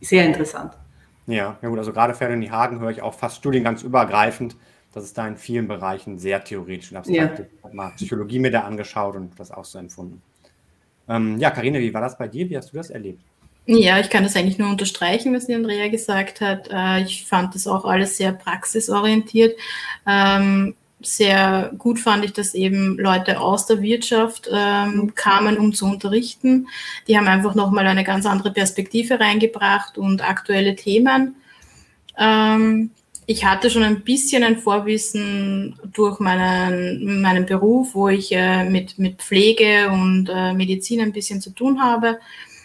sehr 0.00 0.24
interessant. 0.24 0.72
Ja, 1.26 1.58
ja 1.60 1.68
gut, 1.68 1.78
also 1.78 1.92
gerade 1.92 2.14
Ferdinand 2.14 2.50
Hagen 2.50 2.80
höre 2.80 2.90
ich 2.90 3.02
auch 3.02 3.14
fast 3.14 3.36
studiengangsübergreifend, 3.36 4.56
dass 4.92 5.04
es 5.04 5.12
da 5.12 5.26
in 5.28 5.36
vielen 5.36 5.68
Bereichen 5.68 6.18
sehr 6.18 6.42
theoretisch 6.42 6.90
und 6.90 6.98
abstrakt 6.98 7.38
ist. 7.40 7.48
Ich 7.56 7.64
habe 7.64 7.76
mal 7.76 7.90
Psychologie 7.96 8.38
mir 8.38 8.50
da 8.50 8.62
angeschaut 8.62 9.16
und 9.16 9.38
das 9.38 9.50
auch 9.50 9.64
so 9.64 9.78
empfunden. 9.78 10.22
Ähm, 11.08 11.38
ja, 11.38 11.50
Karina, 11.50 11.78
wie 11.78 11.92
war 11.94 12.00
das 12.00 12.16
bei 12.18 12.28
dir? 12.28 12.48
Wie 12.50 12.56
hast 12.56 12.72
du 12.72 12.76
das 12.76 12.90
erlebt? 12.90 13.22
Ja, 13.66 14.00
ich 14.00 14.10
kann 14.10 14.24
das 14.24 14.36
eigentlich 14.36 14.58
nur 14.58 14.70
unterstreichen, 14.70 15.34
was 15.34 15.46
die 15.46 15.54
Andrea 15.54 15.88
gesagt 15.88 16.40
hat. 16.40 16.68
Äh, 16.72 17.02
Ich 17.02 17.26
fand 17.26 17.54
das 17.54 17.66
auch 17.66 17.84
alles 17.84 18.16
sehr 18.16 18.32
praxisorientiert. 18.32 19.56
Ähm, 20.06 20.74
Sehr 21.02 21.72
gut 21.78 21.98
fand 21.98 22.24
ich, 22.26 22.34
dass 22.34 22.52
eben 22.54 22.98
Leute 22.98 23.40
aus 23.40 23.64
der 23.66 23.80
Wirtschaft 23.80 24.50
ähm, 24.52 25.14
kamen, 25.14 25.56
um 25.56 25.72
zu 25.72 25.86
unterrichten. 25.86 26.68
Die 27.08 27.16
haben 27.16 27.26
einfach 27.26 27.54
nochmal 27.54 27.86
eine 27.86 28.04
ganz 28.04 28.26
andere 28.26 28.52
Perspektive 28.52 29.18
reingebracht 29.18 29.96
und 29.96 30.22
aktuelle 30.22 30.76
Themen. 30.76 31.36
Ich 33.30 33.44
hatte 33.44 33.70
schon 33.70 33.84
ein 33.84 34.00
bisschen 34.00 34.42
ein 34.42 34.58
Vorwissen 34.58 35.78
durch 35.92 36.18
meinen, 36.18 37.22
meinen 37.22 37.46
Beruf, 37.46 37.94
wo 37.94 38.08
ich 38.08 38.32
äh, 38.32 38.68
mit, 38.68 38.98
mit 38.98 39.22
Pflege 39.22 39.88
und 39.88 40.28
äh, 40.28 40.52
Medizin 40.52 41.00
ein 41.00 41.12
bisschen 41.12 41.40
zu 41.40 41.50
tun 41.50 41.80
habe. 41.80 42.18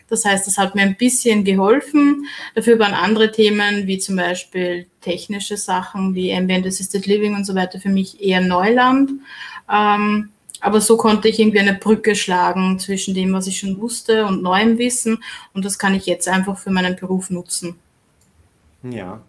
Das 0.10 0.26
heißt, 0.26 0.48
das 0.48 0.58
hat 0.58 0.74
mir 0.74 0.82
ein 0.82 0.96
bisschen 0.96 1.44
geholfen. 1.44 2.26
Dafür 2.56 2.80
waren 2.80 2.96
andere 2.96 3.32
Themen, 3.32 3.86
wie 3.86 4.00
zum 4.00 4.16
Beispiel 4.16 4.88
technische 5.02 5.56
Sachen 5.56 6.16
wie 6.16 6.34
Ambient 6.34 6.66
Assisted 6.66 7.06
Living 7.06 7.36
und 7.36 7.46
so 7.46 7.54
weiter, 7.54 7.80
für 7.80 7.90
mich 7.90 8.20
eher 8.20 8.42
Neuland. 8.42 9.12
Ähm, 9.72 10.32
aber 10.62 10.82
so 10.82 10.98
konnte 10.98 11.28
ich 11.28 11.40
irgendwie 11.40 11.60
eine 11.60 11.76
Brücke 11.76 12.16
schlagen 12.16 12.80
zwischen 12.80 13.14
dem, 13.14 13.34
was 13.34 13.46
ich 13.46 13.60
schon 13.60 13.80
wusste 13.80 14.26
und 14.26 14.42
neuem 14.42 14.80
Wissen. 14.80 15.20
Und 15.54 15.64
das 15.64 15.78
kann 15.78 15.94
ich 15.94 16.08
jetzt 16.08 16.28
einfach 16.28 16.58
für 16.58 16.72
meinen 16.72 16.96
Beruf 16.96 17.30
nutzen. 17.30 17.76
Ja, 18.82 19.22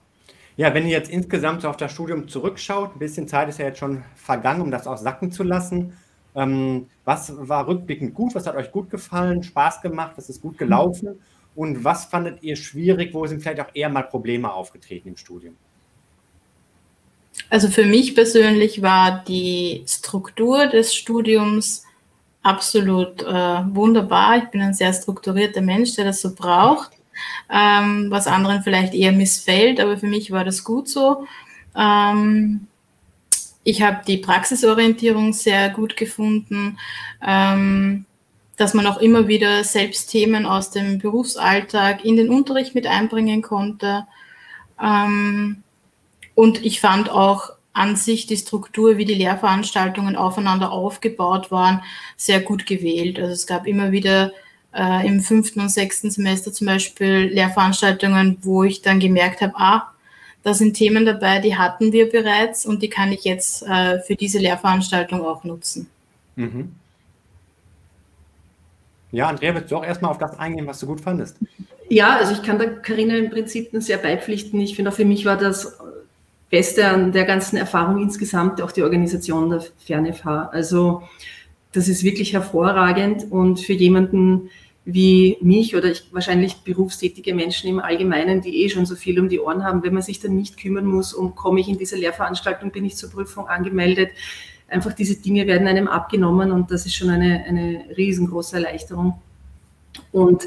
ja, 0.56 0.72
wenn 0.72 0.84
ihr 0.84 0.92
jetzt 0.92 1.10
insgesamt 1.10 1.62
so 1.62 1.68
auf 1.68 1.76
das 1.76 1.92
Studium 1.92 2.28
zurückschaut, 2.28 2.96
ein 2.96 2.98
bisschen 2.98 3.28
Zeit 3.28 3.48
ist 3.48 3.58
ja 3.58 3.66
jetzt 3.66 3.78
schon 3.78 4.04
vergangen, 4.14 4.62
um 4.62 4.70
das 4.70 4.86
auch 4.86 4.96
sacken 4.96 5.30
zu 5.30 5.42
lassen. 5.42 5.92
Ähm, 6.34 6.86
was 7.04 7.32
war 7.36 7.66
rückblickend 7.66 8.14
gut? 8.14 8.34
Was 8.34 8.46
hat 8.46 8.56
euch 8.56 8.72
gut 8.72 8.90
gefallen, 8.90 9.42
Spaß 9.42 9.82
gemacht? 9.82 10.12
Was 10.16 10.30
ist 10.30 10.40
gut 10.40 10.56
gelaufen? 10.56 11.20
Und 11.54 11.84
was 11.84 12.06
fandet 12.06 12.42
ihr 12.42 12.56
schwierig? 12.56 13.12
Wo 13.12 13.26
sind 13.26 13.42
vielleicht 13.42 13.60
auch 13.60 13.74
eher 13.74 13.88
mal 13.88 14.02
Probleme 14.02 14.52
aufgetreten 14.52 15.08
im 15.08 15.16
Studium? 15.16 15.56
Also 17.50 17.68
für 17.68 17.84
mich 17.84 18.14
persönlich 18.14 18.80
war 18.80 19.24
die 19.24 19.84
Struktur 19.86 20.66
des 20.66 20.94
Studiums 20.94 21.84
absolut 22.42 23.22
äh, 23.22 23.26
wunderbar. 23.26 24.38
Ich 24.38 24.44
bin 24.50 24.62
ein 24.62 24.74
sehr 24.74 24.92
strukturierter 24.92 25.60
Mensch, 25.60 25.94
der 25.96 26.06
das 26.06 26.22
so 26.22 26.34
braucht 26.34 26.95
ähm, 27.50 28.10
was 28.10 28.26
anderen 28.26 28.62
vielleicht 28.62 28.94
eher 28.94 29.12
missfällt, 29.12 29.80
aber 29.80 29.98
für 29.98 30.06
mich 30.06 30.30
war 30.30 30.44
das 30.44 30.64
gut 30.64 30.88
so. 30.88 31.26
Ähm, 31.76 32.66
ich 33.64 33.82
habe 33.82 34.02
die 34.06 34.18
Praxisorientierung 34.18 35.32
sehr 35.32 35.70
gut 35.70 35.96
gefunden, 35.96 36.78
ähm, 37.26 38.04
dass 38.56 38.74
man 38.74 38.86
auch 38.86 38.98
immer 38.98 39.28
wieder 39.28 39.64
selbst 39.64 40.10
Themen 40.10 40.46
aus 40.46 40.70
dem 40.70 40.98
Berufsalltag 40.98 42.04
in 42.04 42.16
den 42.16 42.30
Unterricht 42.30 42.74
mit 42.74 42.86
einbringen 42.86 43.42
konnte. 43.42 44.06
Ähm, 44.80 45.62
und 46.34 46.64
ich 46.64 46.80
fand 46.80 47.10
auch 47.10 47.50
an 47.72 47.96
sich 47.96 48.26
die 48.26 48.36
Struktur, 48.36 48.96
wie 48.96 49.04
die 49.04 49.14
Lehrveranstaltungen 49.14 50.16
aufeinander 50.16 50.72
aufgebaut 50.72 51.50
waren, 51.50 51.82
sehr 52.16 52.40
gut 52.40 52.66
gewählt. 52.66 53.18
Also 53.18 53.32
es 53.32 53.46
gab 53.46 53.66
immer 53.66 53.92
wieder 53.92 54.32
äh, 54.74 55.06
im 55.06 55.20
fünften 55.20 55.60
und 55.60 55.70
sechsten 55.70 56.10
Semester 56.10 56.52
zum 56.52 56.66
Beispiel 56.66 57.30
Lehrveranstaltungen, 57.32 58.38
wo 58.42 58.64
ich 58.64 58.82
dann 58.82 59.00
gemerkt 59.00 59.40
habe, 59.40 59.54
ah, 59.56 59.92
da 60.42 60.54
sind 60.54 60.74
Themen 60.74 61.04
dabei, 61.04 61.40
die 61.40 61.56
hatten 61.56 61.92
wir 61.92 62.08
bereits 62.08 62.66
und 62.66 62.82
die 62.82 62.88
kann 62.88 63.10
ich 63.10 63.24
jetzt 63.24 63.62
äh, 63.62 63.98
für 64.00 64.14
diese 64.14 64.38
Lehrveranstaltung 64.38 65.24
auch 65.24 65.42
nutzen. 65.44 65.88
Mhm. 66.36 66.72
Ja, 69.12 69.28
Andrea, 69.28 69.54
willst 69.54 69.70
du 69.70 69.76
auch 69.76 69.84
erstmal 69.84 70.10
auf 70.10 70.18
das 70.18 70.38
eingehen, 70.38 70.66
was 70.66 70.80
du 70.80 70.86
gut 70.86 71.00
fandest? 71.00 71.36
Ja, 71.88 72.16
also 72.16 72.32
ich 72.32 72.42
kann 72.42 72.58
da 72.58 72.66
Karina 72.66 73.16
im 73.16 73.30
Prinzip 73.30 73.70
sehr 73.72 73.98
beipflichten. 73.98 74.60
Ich 74.60 74.76
finde 74.76 74.90
auch 74.90 74.94
für 74.94 75.04
mich 75.04 75.24
war 75.24 75.36
das 75.36 75.78
Beste 76.50 76.86
an 76.86 77.12
der 77.12 77.24
ganzen 77.24 77.56
Erfahrung 77.56 78.02
insgesamt 78.02 78.60
auch 78.60 78.72
die 78.72 78.82
Organisation 78.82 79.50
der 79.50 79.64
FernFH. 79.78 80.50
Also 80.52 81.02
das 81.76 81.88
ist 81.88 82.02
wirklich 82.04 82.32
hervorragend 82.32 83.30
und 83.30 83.60
für 83.60 83.74
jemanden, 83.74 84.48
wie 84.86 85.36
mich 85.40 85.76
oder 85.76 85.90
ich, 85.90 86.04
wahrscheinlich 86.12 86.54
berufstätige 86.58 87.34
Menschen 87.34 87.68
im 87.68 87.80
Allgemeinen, 87.80 88.40
die 88.40 88.62
eh 88.62 88.68
schon 88.70 88.86
so 88.86 88.94
viel 88.94 89.20
um 89.20 89.28
die 89.28 89.40
Ohren 89.40 89.62
haben, 89.62 89.82
wenn 89.82 89.92
man 89.92 90.02
sich 90.02 90.20
dann 90.20 90.36
nicht 90.36 90.56
kümmern 90.56 90.86
muss, 90.86 91.12
um 91.12 91.34
komme 91.34 91.60
ich 91.60 91.68
in 91.68 91.76
diese 91.76 91.96
Lehrveranstaltung, 91.96 92.70
bin 92.70 92.84
ich 92.84 92.96
zur 92.96 93.10
Prüfung 93.10 93.48
angemeldet. 93.48 94.10
Einfach 94.68 94.94
diese 94.94 95.20
Dinge 95.20 95.46
werden 95.46 95.66
einem 95.66 95.86
abgenommen 95.86 96.50
und 96.50 96.70
das 96.70 96.86
ist 96.86 96.94
schon 96.94 97.10
eine, 97.10 97.44
eine 97.44 97.84
riesengroße 97.96 98.56
Erleichterung. 98.56 99.20
Und 100.12 100.44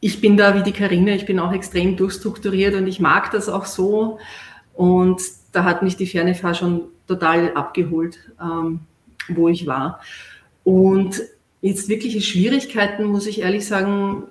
ich 0.00 0.20
bin 0.20 0.36
da 0.36 0.54
wie 0.54 0.62
die 0.62 0.72
Karine, 0.72 1.16
ich 1.16 1.24
bin 1.24 1.38
auch 1.38 1.52
extrem 1.52 1.96
durchstrukturiert 1.96 2.74
und 2.74 2.86
ich 2.86 3.00
mag 3.00 3.30
das 3.30 3.48
auch 3.48 3.64
so. 3.64 4.18
Und 4.74 5.22
da 5.52 5.64
hat 5.64 5.82
mich 5.82 5.96
die 5.96 6.06
Fernefahr 6.06 6.54
schon 6.54 6.82
total 7.06 7.54
abgeholt, 7.54 8.18
ähm, 8.40 8.80
wo 9.28 9.48
ich 9.48 9.66
war. 9.66 10.00
Und 10.64 11.22
Jetzt 11.66 11.88
wirkliche 11.88 12.20
Schwierigkeiten, 12.20 13.04
muss 13.06 13.26
ich 13.26 13.40
ehrlich 13.40 13.66
sagen, 13.66 14.22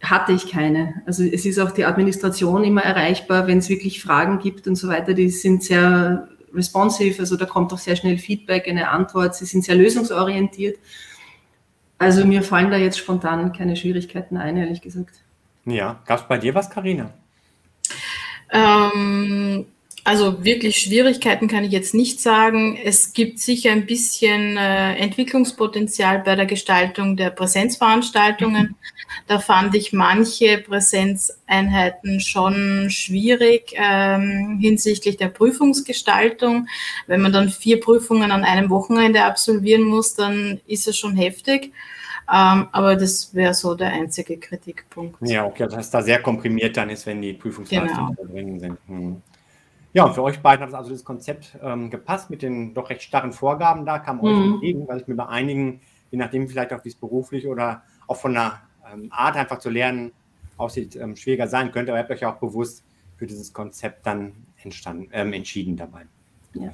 hatte 0.00 0.32
ich 0.32 0.50
keine. 0.50 1.02
Also 1.04 1.22
es 1.22 1.44
ist 1.44 1.58
auch 1.58 1.72
die 1.72 1.84
Administration 1.84 2.64
immer 2.64 2.82
erreichbar, 2.82 3.46
wenn 3.46 3.58
es 3.58 3.68
wirklich 3.68 4.02
Fragen 4.02 4.38
gibt 4.38 4.66
und 4.66 4.76
so 4.76 4.88
weiter. 4.88 5.12
Die 5.12 5.28
sind 5.28 5.62
sehr 5.62 6.28
responsive, 6.54 7.20
also 7.20 7.36
da 7.36 7.44
kommt 7.44 7.74
auch 7.74 7.78
sehr 7.78 7.94
schnell 7.94 8.16
Feedback, 8.16 8.68
eine 8.68 8.88
Antwort. 8.88 9.34
Sie 9.34 9.44
sind 9.44 9.64
sehr 9.64 9.74
lösungsorientiert. 9.74 10.78
Also 11.98 12.24
mir 12.24 12.42
fallen 12.42 12.70
da 12.70 12.78
jetzt 12.78 12.98
spontan 12.98 13.52
keine 13.52 13.76
Schwierigkeiten 13.76 14.38
ein, 14.38 14.56
ehrlich 14.56 14.80
gesagt. 14.80 15.16
Ja, 15.66 16.00
gab 16.06 16.20
es 16.20 16.26
bei 16.26 16.38
dir 16.38 16.54
was, 16.54 16.70
Karina? 16.70 17.12
Ähm, 18.50 19.66
also 20.04 20.44
wirklich 20.44 20.78
Schwierigkeiten 20.78 21.46
kann 21.46 21.62
ich 21.64 21.70
jetzt 21.70 21.94
nicht 21.94 22.20
sagen. 22.20 22.76
Es 22.82 23.12
gibt 23.12 23.38
sicher 23.38 23.70
ein 23.70 23.86
bisschen 23.86 24.56
äh, 24.56 24.96
Entwicklungspotenzial 24.96 26.20
bei 26.20 26.34
der 26.34 26.46
Gestaltung 26.46 27.16
der 27.16 27.30
Präsenzveranstaltungen. 27.30 28.74
Da 29.28 29.38
fand 29.38 29.74
ich 29.76 29.92
manche 29.92 30.58
Präsenzeinheiten 30.58 32.18
schon 32.20 32.88
schwierig 32.90 33.74
ähm, 33.76 34.58
hinsichtlich 34.60 35.18
der 35.18 35.28
Prüfungsgestaltung. 35.28 36.66
Wenn 37.06 37.20
man 37.20 37.32
dann 37.32 37.48
vier 37.48 37.78
Prüfungen 37.80 38.32
an 38.32 38.42
einem 38.44 38.70
Wochenende 38.70 39.24
absolvieren 39.24 39.82
muss, 39.82 40.14
dann 40.14 40.60
ist 40.66 40.88
es 40.88 40.96
schon 40.96 41.14
heftig. 41.14 41.72
Ähm, 42.32 42.68
aber 42.72 42.96
das 42.96 43.34
wäre 43.34 43.54
so 43.54 43.74
der 43.74 43.92
einzige 43.92 44.38
Kritikpunkt. 44.38 45.16
Ja, 45.20 45.44
okay, 45.44 45.64
das 45.64 45.76
heißt, 45.76 45.94
da 45.94 46.02
sehr 46.02 46.22
komprimiert 46.22 46.76
dann 46.76 46.90
ist, 46.90 47.06
wenn 47.06 47.20
die 47.20 47.34
Prüfungsleistungen 47.34 48.16
genau. 48.16 48.32
drin 48.32 48.60
sind. 48.60 48.78
Hm. 48.88 49.22
Ja, 49.94 50.04
und 50.04 50.14
für 50.14 50.22
euch 50.22 50.40
beiden 50.40 50.64
hat 50.64 50.74
also 50.74 50.90
das 50.90 51.04
Konzept 51.04 51.58
ähm, 51.62 51.90
gepasst 51.90 52.30
mit 52.30 52.42
den 52.42 52.72
doch 52.72 52.88
recht 52.88 53.02
starren 53.02 53.32
Vorgaben. 53.32 53.84
Da 53.84 53.98
kam 53.98 54.20
euch 54.20 54.34
mhm. 54.34 54.54
entgegen, 54.54 54.88
weil 54.88 55.00
ich 55.00 55.06
mir 55.06 55.16
bei 55.16 55.26
einigen, 55.26 55.80
je 56.10 56.18
nachdem 56.18 56.48
vielleicht 56.48 56.72
auch 56.72 56.82
wie 56.84 56.88
es 56.88 56.94
beruflich 56.94 57.46
oder 57.46 57.82
auch 58.06 58.16
von 58.16 58.32
der 58.32 58.60
ähm, 58.90 59.08
Art 59.10 59.36
einfach 59.36 59.58
zu 59.58 59.68
lernen 59.68 60.12
aussieht, 60.56 60.96
ähm, 60.96 61.14
schwieriger 61.14 61.46
sein 61.46 61.72
könnte. 61.72 61.92
Aber 61.92 61.98
ihr 61.98 62.04
habt 62.04 62.10
euch 62.10 62.24
auch 62.24 62.36
bewusst 62.36 62.84
für 63.16 63.26
dieses 63.26 63.52
Konzept 63.52 64.06
dann 64.06 64.32
entstanden, 64.62 65.08
ähm, 65.12 65.34
entschieden 65.34 65.76
dabei. 65.76 66.06
Ja, 66.54 66.72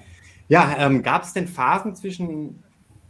ja 0.48 0.76
ähm, 0.78 1.02
gab 1.02 1.24
es 1.24 1.32
denn 1.32 1.48
Phasen 1.48 1.96
zwischen, 1.96 2.62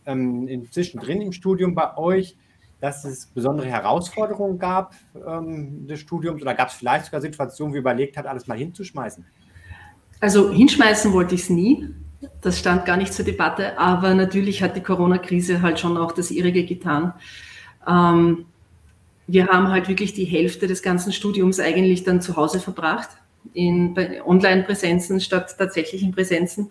ähm, 0.07 0.49
in, 0.49 0.73
zwischendrin 0.73 1.21
im 1.21 1.33
Studium 1.33 1.75
bei 1.75 1.97
euch, 1.99 2.35
dass 2.81 3.05
es 3.05 3.27
besondere 3.27 3.66
Herausforderungen 3.66 4.57
gab 4.61 4.94
des 5.12 5.99
Studiums 5.99 6.40
oder 6.40 6.55
gab 6.55 6.68
es 6.68 6.75
vielleicht 6.75 7.07
sogar 7.07 7.21
Situationen, 7.21 7.73
wo 7.73 7.75
ihr 7.75 7.81
überlegt 7.81 8.16
habt, 8.16 8.29
alles 8.29 8.47
mal 8.47 8.57
hinzuschmeißen? 8.57 9.27
Also 10.21 10.51
hinschmeißen 10.51 11.13
wollte 11.13 11.35
ich 11.35 11.43
es 11.43 11.51
nie. 11.51 11.89
Das 12.41 12.59
stand 12.59 12.85
gar 12.85 12.97
nicht 12.97 13.13
zur 13.13 13.25
Debatte, 13.25 13.79
aber 13.79 14.15
natürlich 14.15 14.63
hat 14.63 14.77
die 14.77 14.81
Corona-Krise 14.81 15.63
halt 15.63 15.79
schon 15.79 15.97
auch 15.97 16.13
das 16.13 16.31
ihrige 16.31 16.65
getan. 16.65 17.15
Ähm, 17.87 18.47
wir 19.27 19.47
haben 19.49 19.69
halt 19.69 19.89
wirklich 19.89 20.15
die 20.15 20.25
Hälfte 20.25 20.67
des 20.67 20.83
ganzen 20.83 21.13
Studiums 21.13 21.61
eigentlich 21.61 22.03
dann 22.03 22.21
zu 22.21 22.37
Hause 22.37 22.61
verbracht, 22.61 23.11
in 23.55 23.95
Online-Präsenzen 24.25 25.21
statt 25.21 25.55
tatsächlichen 25.57 26.13
Präsenzen. 26.13 26.71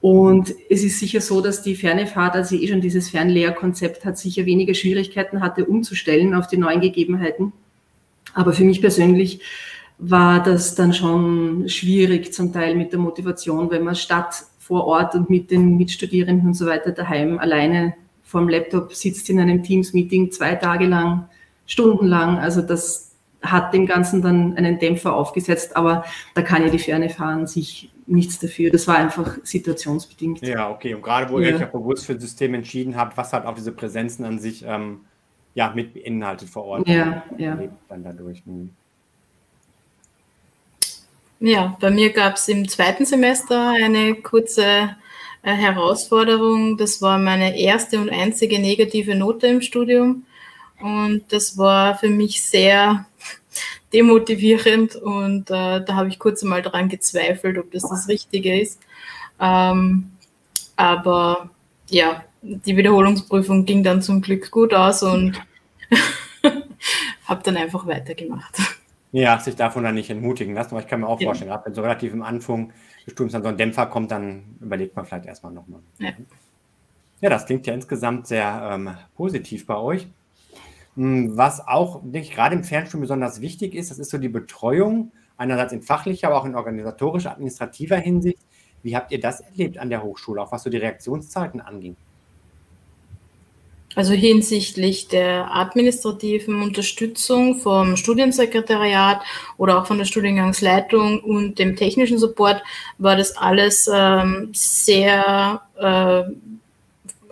Und 0.00 0.54
es 0.68 0.82
ist 0.82 0.98
sicher 0.98 1.20
so, 1.20 1.40
dass 1.40 1.62
die 1.62 1.76
ferne 1.76 2.06
Fahrt, 2.06 2.34
also 2.34 2.56
eh 2.56 2.68
schon 2.68 2.80
dieses 2.80 3.10
Fernlehrkonzept 3.10 4.04
hat, 4.04 4.18
sicher 4.18 4.44
weniger 4.44 4.74
Schwierigkeiten 4.74 5.40
hatte, 5.40 5.64
umzustellen 5.64 6.34
auf 6.34 6.46
die 6.46 6.58
neuen 6.58 6.80
Gegebenheiten. 6.80 7.52
Aber 8.34 8.52
für 8.52 8.64
mich 8.64 8.80
persönlich 8.80 9.40
war 9.98 10.42
das 10.42 10.74
dann 10.74 10.92
schon 10.92 11.68
schwierig 11.68 12.32
zum 12.32 12.52
Teil 12.52 12.74
mit 12.74 12.92
der 12.92 12.98
Motivation, 12.98 13.70
wenn 13.70 13.84
man 13.84 13.94
statt 13.94 14.44
vor 14.58 14.86
Ort 14.86 15.14
und 15.14 15.30
mit 15.30 15.50
den 15.50 15.76
Mitstudierenden 15.76 16.48
und 16.48 16.54
so 16.54 16.66
weiter 16.66 16.92
daheim 16.92 17.38
alleine 17.38 17.94
vorm 18.22 18.48
Laptop 18.48 18.92
sitzt 18.94 19.28
in 19.30 19.38
einem 19.38 19.62
Teams-Meeting 19.62 20.32
zwei 20.32 20.54
Tage 20.54 20.86
lang, 20.86 21.28
stundenlang. 21.66 22.38
Also 22.38 22.62
das 22.62 23.12
hat 23.42 23.74
dem 23.74 23.86
Ganzen 23.86 24.22
dann 24.22 24.56
einen 24.56 24.78
Dämpfer 24.78 25.14
aufgesetzt, 25.14 25.76
aber 25.76 26.04
da 26.34 26.42
kann 26.42 26.62
ja 26.62 26.70
die 26.70 26.78
Ferne 26.78 27.10
fahren 27.10 27.46
sich 27.46 27.90
nichts 28.06 28.38
dafür. 28.38 28.70
Das 28.70 28.88
war 28.88 28.96
einfach 28.96 29.38
situationsbedingt. 29.44 30.42
Ja, 30.46 30.70
okay. 30.70 30.94
Und 30.94 31.02
gerade 31.02 31.30
wo 31.30 31.38
ja. 31.38 31.48
ihr 31.48 31.54
euch 31.54 31.60
ja 31.60 31.66
bewusst 31.66 32.06
für 32.06 32.14
ein 32.14 32.20
System 32.20 32.54
entschieden 32.54 32.96
habt, 32.96 33.16
was 33.16 33.32
halt 33.32 33.46
auch 33.46 33.54
diese 33.54 33.72
Präsenzen 33.72 34.24
an 34.24 34.38
sich 34.38 34.64
ähm, 34.66 35.00
ja, 35.54 35.72
mit 35.74 35.94
beinhaltet 35.94 36.48
vor 36.48 36.64
Ort. 36.64 36.88
Ja, 36.88 37.22
ja. 37.38 37.58
Dann 37.88 38.02
dadurch. 38.02 38.42
Hm. 38.44 38.70
Ja, 41.40 41.76
bei 41.80 41.90
mir 41.90 42.12
gab 42.12 42.36
es 42.36 42.48
im 42.48 42.68
zweiten 42.68 43.04
Semester 43.04 43.70
eine 43.70 44.14
kurze 44.14 44.96
äh, 45.42 45.52
Herausforderung. 45.52 46.76
Das 46.76 47.02
war 47.02 47.18
meine 47.18 47.58
erste 47.58 47.98
und 47.98 48.10
einzige 48.10 48.58
negative 48.58 49.14
Note 49.14 49.46
im 49.48 49.60
Studium. 49.60 50.24
Und 50.80 51.24
das 51.28 51.58
war 51.58 51.98
für 51.98 52.08
mich 52.08 52.42
sehr 52.42 53.06
demotivierend 53.92 54.96
und 54.96 55.50
äh, 55.50 55.84
da 55.84 55.94
habe 55.94 56.08
ich 56.08 56.18
kurz 56.18 56.42
einmal 56.42 56.62
daran 56.62 56.88
gezweifelt, 56.88 57.58
ob 57.58 57.70
das 57.72 57.82
das 57.88 58.08
Richtige 58.08 58.60
ist. 58.60 58.80
Ähm, 59.40 60.10
aber 60.76 61.50
ja, 61.88 62.24
die 62.42 62.76
Wiederholungsprüfung 62.76 63.64
ging 63.64 63.82
dann 63.82 64.02
zum 64.02 64.20
Glück 64.20 64.50
gut 64.50 64.74
aus 64.74 65.02
und 65.02 65.40
habe 67.26 67.42
dann 67.42 67.56
einfach 67.56 67.86
weitergemacht. 67.86 68.56
Ja, 69.14 69.38
sich 69.38 69.54
davon 69.54 69.84
dann 69.84 69.94
nicht 69.94 70.10
entmutigen 70.10 70.54
lassen, 70.56 70.72
aber 70.72 70.80
ich 70.80 70.88
kann 70.88 70.98
mir 70.98 71.06
auch 71.06 71.20
ja. 71.20 71.28
vorstellen, 71.28 71.48
gerade 71.48 71.66
wenn 71.66 71.74
so 71.74 71.82
relativ 71.82 72.12
im 72.12 72.24
Anfang 72.24 72.72
des 73.06 73.12
Studiums 73.12 73.32
dann 73.32 73.44
so 73.44 73.48
ein 73.48 73.56
Dämpfer 73.56 73.86
kommt, 73.86 74.10
dann 74.10 74.56
überlegt 74.60 74.96
man 74.96 75.04
vielleicht 75.04 75.26
erstmal 75.26 75.52
nochmal. 75.52 75.82
Ja. 76.00 76.10
ja, 77.20 77.30
das 77.30 77.46
klingt 77.46 77.64
ja 77.64 77.74
insgesamt 77.74 78.26
sehr 78.26 78.70
ähm, 78.72 78.90
positiv 79.14 79.66
bei 79.66 79.76
euch. 79.76 80.08
Hm, 80.96 81.36
was 81.36 81.64
auch, 81.64 82.02
denke 82.02 82.26
ich, 82.26 82.32
gerade 82.32 82.56
im 82.56 82.64
Fernstudium 82.64 83.02
besonders 83.02 83.40
wichtig 83.40 83.76
ist, 83.76 83.92
das 83.92 84.00
ist 84.00 84.10
so 84.10 84.18
die 84.18 84.28
Betreuung, 84.28 85.12
einerseits 85.36 85.72
in 85.72 85.82
fachlicher, 85.82 86.26
aber 86.26 86.38
auch 86.38 86.44
in 86.44 86.56
organisatorischer, 86.56 87.30
administrativer 87.30 87.98
Hinsicht. 87.98 88.40
Wie 88.82 88.96
habt 88.96 89.12
ihr 89.12 89.20
das 89.20 89.42
erlebt 89.42 89.78
an 89.78 89.90
der 89.90 90.02
Hochschule, 90.02 90.42
auch 90.42 90.50
was 90.50 90.64
so 90.64 90.70
die 90.70 90.78
Reaktionszeiten 90.78 91.60
anging? 91.60 91.94
Also 93.94 94.12
hinsichtlich 94.12 95.08
der 95.08 95.54
administrativen 95.54 96.62
Unterstützung 96.62 97.56
vom 97.60 97.96
Studiensekretariat 97.96 99.20
oder 99.56 99.78
auch 99.78 99.86
von 99.86 99.98
der 99.98 100.04
Studiengangsleitung 100.04 101.20
und 101.20 101.58
dem 101.58 101.76
technischen 101.76 102.18
Support 102.18 102.62
war 102.98 103.16
das 103.16 103.36
alles 103.36 103.88
ähm, 103.92 104.50
sehr 104.52 105.62
äh, 105.80 106.20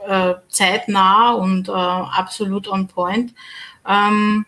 äh, 0.08 0.34
zeitnah 0.48 1.32
und 1.32 1.68
äh, 1.68 1.72
absolut 1.72 2.68
on 2.68 2.86
point. 2.86 3.34
Ähm, 3.88 4.46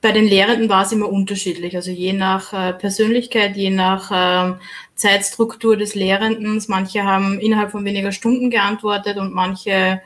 bei 0.00 0.12
den 0.12 0.26
Lehrenden 0.26 0.68
war 0.68 0.84
es 0.84 0.92
immer 0.92 1.08
unterschiedlich, 1.08 1.74
also 1.74 1.90
je 1.90 2.12
nach 2.12 2.52
äh, 2.52 2.72
Persönlichkeit, 2.72 3.56
je 3.56 3.70
nach 3.70 4.10
äh, 4.10 4.54
Zeitstruktur 4.94 5.76
des 5.76 5.94
Lehrenden. 5.94 6.62
Manche 6.68 7.02
haben 7.04 7.40
innerhalb 7.40 7.72
von 7.72 7.84
weniger 7.84 8.12
Stunden 8.12 8.50
geantwortet 8.50 9.16
und 9.16 9.34
manche 9.34 10.00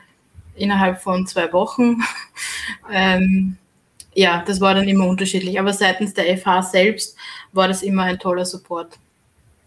innerhalb 0.55 1.01
von 1.01 1.27
zwei 1.27 1.53
Wochen. 1.53 1.99
ähm, 2.93 3.57
ja, 4.15 4.43
das 4.47 4.61
war 4.61 4.75
dann 4.75 4.89
immer 4.89 5.07
unterschiedlich. 5.07 5.59
Aber 5.59 5.73
seitens 5.73 6.15
der 6.15 6.37
FH 6.37 6.63
selbst 6.63 7.17
war 7.53 7.69
das 7.69 7.83
immer 7.83 8.03
ein 8.05 8.19
toller 8.19 8.45
Support. 8.45 8.99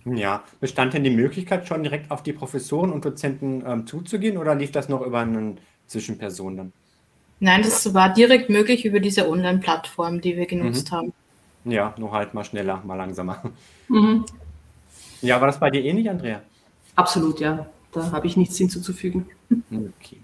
Ja, 0.05 0.43
bestand 0.59 0.93
denn 0.93 1.03
die 1.03 1.09
Möglichkeit, 1.09 1.67
schon 1.67 1.81
direkt 1.81 2.11
auf 2.11 2.21
die 2.21 2.33
Professoren 2.33 2.91
und 2.91 3.03
Dozenten 3.03 3.63
ähm, 3.65 3.87
zuzugehen 3.87 4.37
oder 4.37 4.53
lief 4.53 4.71
das 4.71 4.87
noch 4.87 5.01
über 5.01 5.19
eine 5.19 5.55
Zwischenperson 5.87 6.57
dann? 6.57 6.73
Nein, 7.39 7.63
das 7.63 7.93
war 7.93 8.13
direkt 8.13 8.49
möglich 8.49 8.85
über 8.85 8.99
diese 8.99 9.27
Online-Plattform, 9.27 10.21
die 10.21 10.37
wir 10.37 10.45
genutzt 10.45 10.91
mhm. 10.91 10.95
haben. 10.95 11.13
Ja, 11.65 11.95
nur 11.97 12.11
halt 12.11 12.33
mal 12.35 12.43
schneller, 12.43 12.81
mal 12.85 12.95
langsamer. 12.95 13.41
Mhm. 13.87 14.25
Ja, 15.21 15.39
war 15.39 15.45
das 15.45 15.59
bei 15.59 15.69
dir 15.69 15.83
ähnlich, 15.83 16.09
Andrea? 16.09 16.41
Absolut, 16.95 17.39
ja. 17.39 17.67
Da 17.91 18.11
habe 18.11 18.25
ich 18.25 18.35
nichts 18.35 18.57
hinzuzufügen. 18.57 19.27
Okay. 19.71 20.17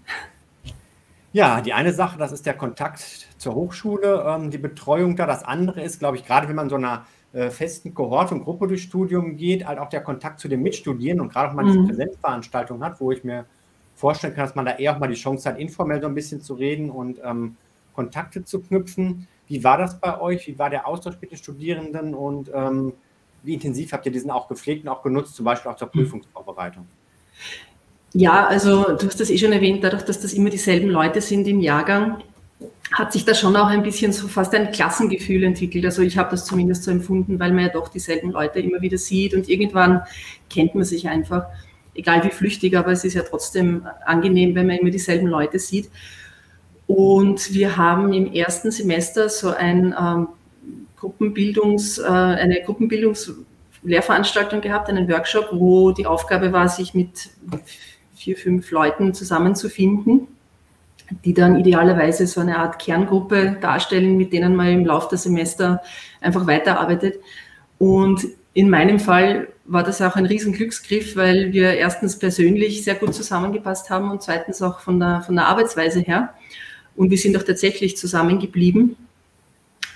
Ja, 1.34 1.62
die 1.62 1.74
eine 1.74 1.94
Sache, 1.94 2.18
das 2.18 2.32
ist 2.32 2.46
der 2.46 2.56
Kontakt 2.56 3.28
zur 3.38 3.56
Hochschule, 3.56 4.26
ähm, 4.28 4.52
die 4.52 4.58
Betreuung 4.58 5.16
da. 5.16 5.26
Das 5.26 5.44
andere 5.44 5.82
ist, 5.82 6.00
glaube 6.00 6.18
ich, 6.18 6.26
gerade 6.26 6.50
wenn 6.50 6.56
man 6.56 6.70
so 6.70 6.76
einer 6.76 7.06
äh, 7.34 7.50
festen 7.50 7.94
Kohorte 7.94 8.36
und 8.36 8.44
Gruppe 8.44 8.68
durchs 8.68 8.84
Studium 8.84 9.38
geht, 9.38 9.66
halt 9.66 9.80
auch 9.80 9.90
der 9.90 10.02
Kontakt 10.02 10.42
zu 10.42 10.50
den 10.50 10.62
Mitstudierenden 10.62 11.26
und 11.26 11.32
gerade 11.32 11.50
wenn 11.50 11.56
man 11.56 11.66
mhm. 11.66 11.72
diese 11.72 11.88
Präsenzveranstaltung 11.88 12.84
hat, 12.84 13.00
wo 13.00 13.12
ich 13.12 13.24
mir 13.24 13.46
vorstellen 13.96 14.34
kann, 14.34 14.46
dass 14.46 14.56
man 14.56 14.66
da 14.66 14.76
eher 14.76 14.94
auch 14.94 15.00
mal 15.00 15.08
die 15.08 15.16
Chance 15.16 15.48
hat, 15.48 15.58
informell 15.58 16.02
so 16.02 16.08
ein 16.08 16.16
bisschen 16.16 16.42
zu 16.42 16.56
reden 16.56 16.90
und 16.90 17.22
ähm, 17.24 17.56
Kontakte 17.94 18.44
zu 18.44 18.62
knüpfen. 18.62 19.28
Wie 19.48 19.64
war 19.64 19.78
das 19.78 20.00
bei 20.00 20.20
euch? 20.20 20.48
Wie 20.48 20.60
war 20.60 20.70
der 20.70 20.88
Austausch 20.88 21.16
mit 21.22 21.32
den 21.32 21.38
Studierenden 21.38 22.14
und 22.14 22.52
ähm, 22.54 22.94
wie 23.44 23.54
intensiv 23.54 23.94
habt 23.94 24.06
ihr 24.06 24.12
diesen 24.12 24.32
auch 24.32 24.48
gepflegt 24.48 24.84
und 24.84 24.90
auch 24.90 25.02
genutzt, 25.02 25.36
zum 25.36 25.46
Beispiel 25.46 25.72
auch 25.72 25.78
zur 25.78 25.90
mhm. 25.94 26.22
Ja, 28.14 28.46
also 28.46 28.96
du 28.98 29.08
hast 29.08 29.20
das 29.20 29.30
eh 29.30 29.38
schon 29.38 29.54
erwähnt, 29.54 29.84
dadurch, 29.84 30.04
dass 30.04 30.20
das 30.20 30.34
immer 30.34 30.50
dieselben 30.50 30.90
Leute 30.90 31.22
sind 31.22 31.48
im 31.48 31.62
Jahrgang, 31.62 32.22
hat 32.92 33.14
sich 33.14 33.24
da 33.24 33.34
schon 33.34 33.56
auch 33.56 33.68
ein 33.68 33.84
bisschen 33.84 34.12
so 34.12 34.28
fast 34.28 34.54
ein 34.54 34.72
Klassengefühl 34.72 35.44
entwickelt. 35.44 35.86
Also 35.86 36.02
ich 36.02 36.18
habe 36.18 36.32
das 36.32 36.44
zumindest 36.46 36.84
so 36.84 36.92
empfunden, 36.92 37.40
weil 37.40 37.52
man 37.52 37.64
ja 37.66 37.70
doch 37.70 37.88
dieselben 37.88 38.32
Leute 38.32 38.60
immer 38.60 38.82
wieder 38.82 38.98
sieht 38.98 39.34
und 39.34 39.48
irgendwann 39.48 40.02
kennt 40.50 40.76
man 40.76 40.84
sich 40.84 41.08
einfach, 41.08 41.46
egal 41.96 42.22
wie 42.26 42.32
flüchtig, 42.32 42.78
aber 42.78 42.92
es 42.92 43.06
ist 43.06 43.14
ja 43.14 43.22
trotzdem 43.22 43.88
angenehm, 44.06 44.56
wenn 44.56 44.68
man 44.68 44.76
immer 44.78 44.90
dieselben 44.90 45.28
Leute 45.28 45.58
sieht. 45.58 45.90
Und 46.88 47.54
wir 47.54 47.78
haben 47.78 48.12
im 48.12 48.34
ersten 48.34 48.72
Semester 48.72 49.30
so 49.30 49.52
ein 49.52 49.96
ähm, 49.98 50.28
Gruppenbildungs, 50.98 52.00
äh, 52.00 52.04
eine 52.04 52.62
Gruppenbildungslehrveranstaltung 52.62 54.60
gehabt, 54.60 54.90
einen 54.90 55.10
Workshop, 55.10 55.48
wo 55.54 55.92
die 55.92 56.06
Aufgabe 56.06 56.52
war, 56.52 56.68
sich 56.68 56.94
mit 56.94 57.30
vier, 58.22 58.38
fünf 58.38 58.70
Leuten 58.70 59.16
zusammenzufinden, 59.16 60.28
die 61.26 61.34
dann 61.34 61.60
idealerweise 61.60 62.28
so 62.28 62.40
eine 62.40 62.60
Art 62.60 62.78
Kerngruppe 62.78 63.58
darstellen, 63.60 64.16
mit 64.16 64.32
denen 64.32 64.56
man 64.56 64.68
im 64.68 64.86
Laufe 64.86 65.10
der 65.10 65.18
Semester 65.18 65.82
einfach 66.22 66.46
weiterarbeitet. 66.46 67.20
Und 67.80 68.28
in 68.54 68.70
meinem 68.70 69.00
Fall 69.00 69.48
war 69.66 69.82
das 69.82 70.02
auch 70.04 70.16
ein 70.16 70.28
riesen 70.28 70.54
Glücksgriff, 70.54 71.16
weil 71.16 71.52
wir 71.52 71.74
erstens 71.74 72.20
persönlich 72.20 72.84
sehr 72.84 72.96
gut 72.96 73.16
zusammengepasst 73.16 73.90
haben 73.90 74.12
und 74.12 74.22
zweitens 74.22 74.62
auch 74.62 74.82
von 74.82 75.00
der, 75.00 75.22
von 75.22 75.36
der 75.36 75.48
Arbeitsweise 75.48 76.02
her. 76.02 76.36
Und 76.96 77.10
wir 77.10 77.18
sind 77.18 77.36
auch 77.38 77.44
tatsächlich 77.44 77.98
zusammengeblieben 77.98 78.98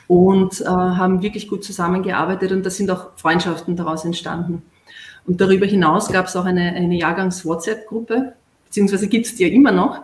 und 0.07 0.61
äh, 0.61 0.65
haben 0.65 1.21
wirklich 1.21 1.47
gut 1.47 1.63
zusammengearbeitet 1.63 2.51
und 2.51 2.65
da 2.65 2.71
sind 2.71 2.89
auch 2.89 3.09
Freundschaften 3.17 3.75
daraus 3.75 4.03
entstanden. 4.03 4.63
Und 5.27 5.41
darüber 5.41 5.65
hinaus 5.65 6.11
gab 6.11 6.27
es 6.27 6.35
auch 6.35 6.45
eine, 6.45 6.73
eine 6.73 6.95
Jahrgangs-WhatsApp-Gruppe, 6.95 8.33
beziehungsweise 8.65 9.07
gibt 9.07 9.25
es 9.25 9.35
die 9.35 9.43
ja 9.43 9.49
immer 9.49 9.71
noch, 9.71 10.01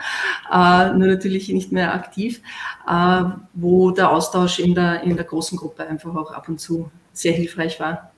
äh, 0.51 0.93
nur 0.93 1.07
natürlich 1.07 1.49
nicht 1.49 1.71
mehr 1.71 1.93
aktiv, 1.93 2.41
äh, 2.88 3.23
wo 3.53 3.91
der 3.91 4.12
Austausch 4.12 4.60
in 4.60 4.73
der, 4.73 5.03
in 5.03 5.15
der 5.15 5.25
großen 5.25 5.57
Gruppe 5.57 5.88
einfach 5.88 6.15
auch 6.15 6.31
ab 6.31 6.47
und 6.49 6.60
zu 6.60 6.89
sehr 7.13 7.34
hilfreich 7.34 7.79
war. 7.79 8.12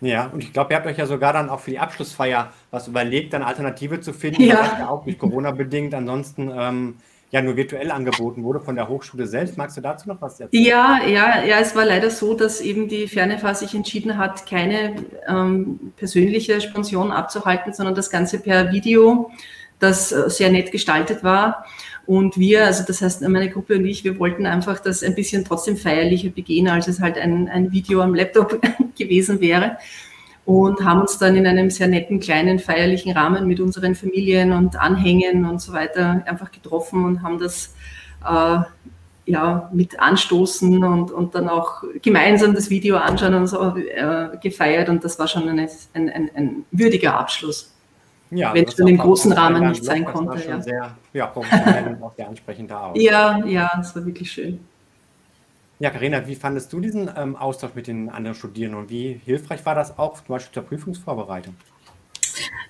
Ja, 0.00 0.26
und 0.26 0.42
ich 0.42 0.52
glaube, 0.52 0.72
ihr 0.72 0.76
habt 0.76 0.86
euch 0.86 0.98
ja 0.98 1.06
sogar 1.06 1.32
dann 1.32 1.48
auch 1.48 1.60
für 1.60 1.70
die 1.70 1.78
Abschlussfeier 1.78 2.52
was 2.70 2.86
überlegt, 2.86 3.34
eine 3.34 3.46
Alternative 3.46 4.00
zu 4.00 4.12
finden, 4.12 4.42
ja. 4.42 4.78
ja 4.78 4.88
auch 4.88 5.06
nicht 5.06 5.18
Corona-bedingt 5.18 5.94
ansonsten 5.94 6.50
ähm, 6.54 6.96
ja 7.36 7.42
nur 7.42 7.56
virtuell 7.56 7.90
angeboten 7.90 8.42
wurde 8.44 8.60
von 8.60 8.76
der 8.76 8.88
Hochschule 8.88 9.26
selbst. 9.26 9.58
Magst 9.58 9.76
du 9.76 9.82
dazu 9.82 10.08
noch 10.08 10.20
was 10.22 10.40
erzählen? 10.40 10.64
Ja, 10.64 11.00
ja, 11.06 11.44
ja, 11.44 11.60
es 11.60 11.76
war 11.76 11.84
leider 11.84 12.10
so, 12.10 12.32
dass 12.32 12.62
eben 12.62 12.88
die 12.88 13.08
Fernefa 13.08 13.54
sich 13.54 13.74
entschieden 13.74 14.16
hat, 14.16 14.46
keine 14.46 14.96
ähm, 15.28 15.92
persönliche 15.96 16.60
Sponsion 16.62 17.12
abzuhalten, 17.12 17.74
sondern 17.74 17.94
das 17.94 18.08
Ganze 18.08 18.38
per 18.38 18.72
Video, 18.72 19.30
das 19.78 20.12
äh, 20.12 20.30
sehr 20.30 20.50
nett 20.50 20.72
gestaltet 20.72 21.22
war. 21.22 21.66
Und 22.06 22.38
wir, 22.38 22.64
also 22.64 22.84
das 22.86 23.02
heißt 23.02 23.20
meine 23.28 23.50
Gruppe 23.50 23.74
und 23.76 23.84
ich, 23.84 24.02
wir 24.02 24.18
wollten 24.18 24.46
einfach 24.46 24.78
das 24.78 25.02
ein 25.02 25.14
bisschen 25.14 25.44
trotzdem 25.44 25.76
feierlicher 25.76 26.30
begehen, 26.30 26.68
als 26.68 26.88
es 26.88 27.00
halt 27.00 27.18
ein, 27.18 27.48
ein 27.48 27.70
Video 27.70 28.00
am 28.00 28.14
Laptop 28.14 28.62
gewesen 28.96 29.40
wäre 29.40 29.76
und 30.46 30.82
haben 30.84 31.00
uns 31.00 31.18
dann 31.18 31.36
in 31.36 31.46
einem 31.46 31.70
sehr 31.70 31.88
netten, 31.88 32.20
kleinen, 32.20 32.60
feierlichen 32.60 33.12
Rahmen 33.12 33.46
mit 33.46 33.60
unseren 33.60 33.96
Familien 33.96 34.52
und 34.52 34.76
Anhängen 34.76 35.44
und 35.44 35.60
so 35.60 35.72
weiter 35.72 36.22
einfach 36.24 36.52
getroffen 36.52 37.04
und 37.04 37.22
haben 37.22 37.38
das 37.38 37.74
äh, 38.24 38.58
ja, 39.26 39.68
mit 39.72 39.98
anstoßen 39.98 40.84
und, 40.84 41.10
und 41.10 41.34
dann 41.34 41.48
auch 41.48 41.82
gemeinsam 42.00 42.54
das 42.54 42.70
Video 42.70 42.96
anschauen 42.96 43.34
und 43.34 43.48
so 43.48 43.76
äh, 43.76 44.28
gefeiert 44.40 44.88
und 44.88 45.02
das 45.04 45.18
war 45.18 45.26
schon 45.26 45.48
eine, 45.48 45.68
ein, 45.94 46.10
ein, 46.10 46.30
ein 46.34 46.64
würdiger 46.70 47.18
Abschluss. 47.18 47.72
Ja, 48.30 48.52
wenn 48.54 48.64
es 48.64 48.78
in 48.78 48.86
dem 48.86 48.98
großen 48.98 49.32
Rahmen 49.32 49.68
nicht 49.68 49.84
sein 49.84 50.04
konnte. 50.04 50.48
Ja. 50.48 50.60
Sehr, 50.60 50.96
ja, 51.12 51.26
und 51.26 52.02
auch 52.02 52.14
sehr 52.14 52.28
ansprechend 52.28 52.70
da 52.70 52.86
aus. 52.88 53.00
Ja, 53.00 53.44
ja, 53.46 53.70
es 53.80 53.94
war 53.94 54.04
wirklich 54.04 54.32
schön. 54.32 54.60
Ja, 55.78 55.90
Karina, 55.90 56.26
wie 56.26 56.36
fandest 56.36 56.72
du 56.72 56.80
diesen 56.80 57.10
ähm, 57.16 57.36
Austausch 57.36 57.74
mit 57.74 57.86
den 57.86 58.08
anderen 58.08 58.34
Studierenden 58.34 58.80
und 58.80 58.90
wie 58.90 59.20
hilfreich 59.24 59.64
war 59.66 59.74
das 59.74 59.98
auch 59.98 60.14
zum 60.14 60.28
Beispiel 60.28 60.54
zur 60.54 60.62
Prüfungsvorbereitung? 60.62 61.54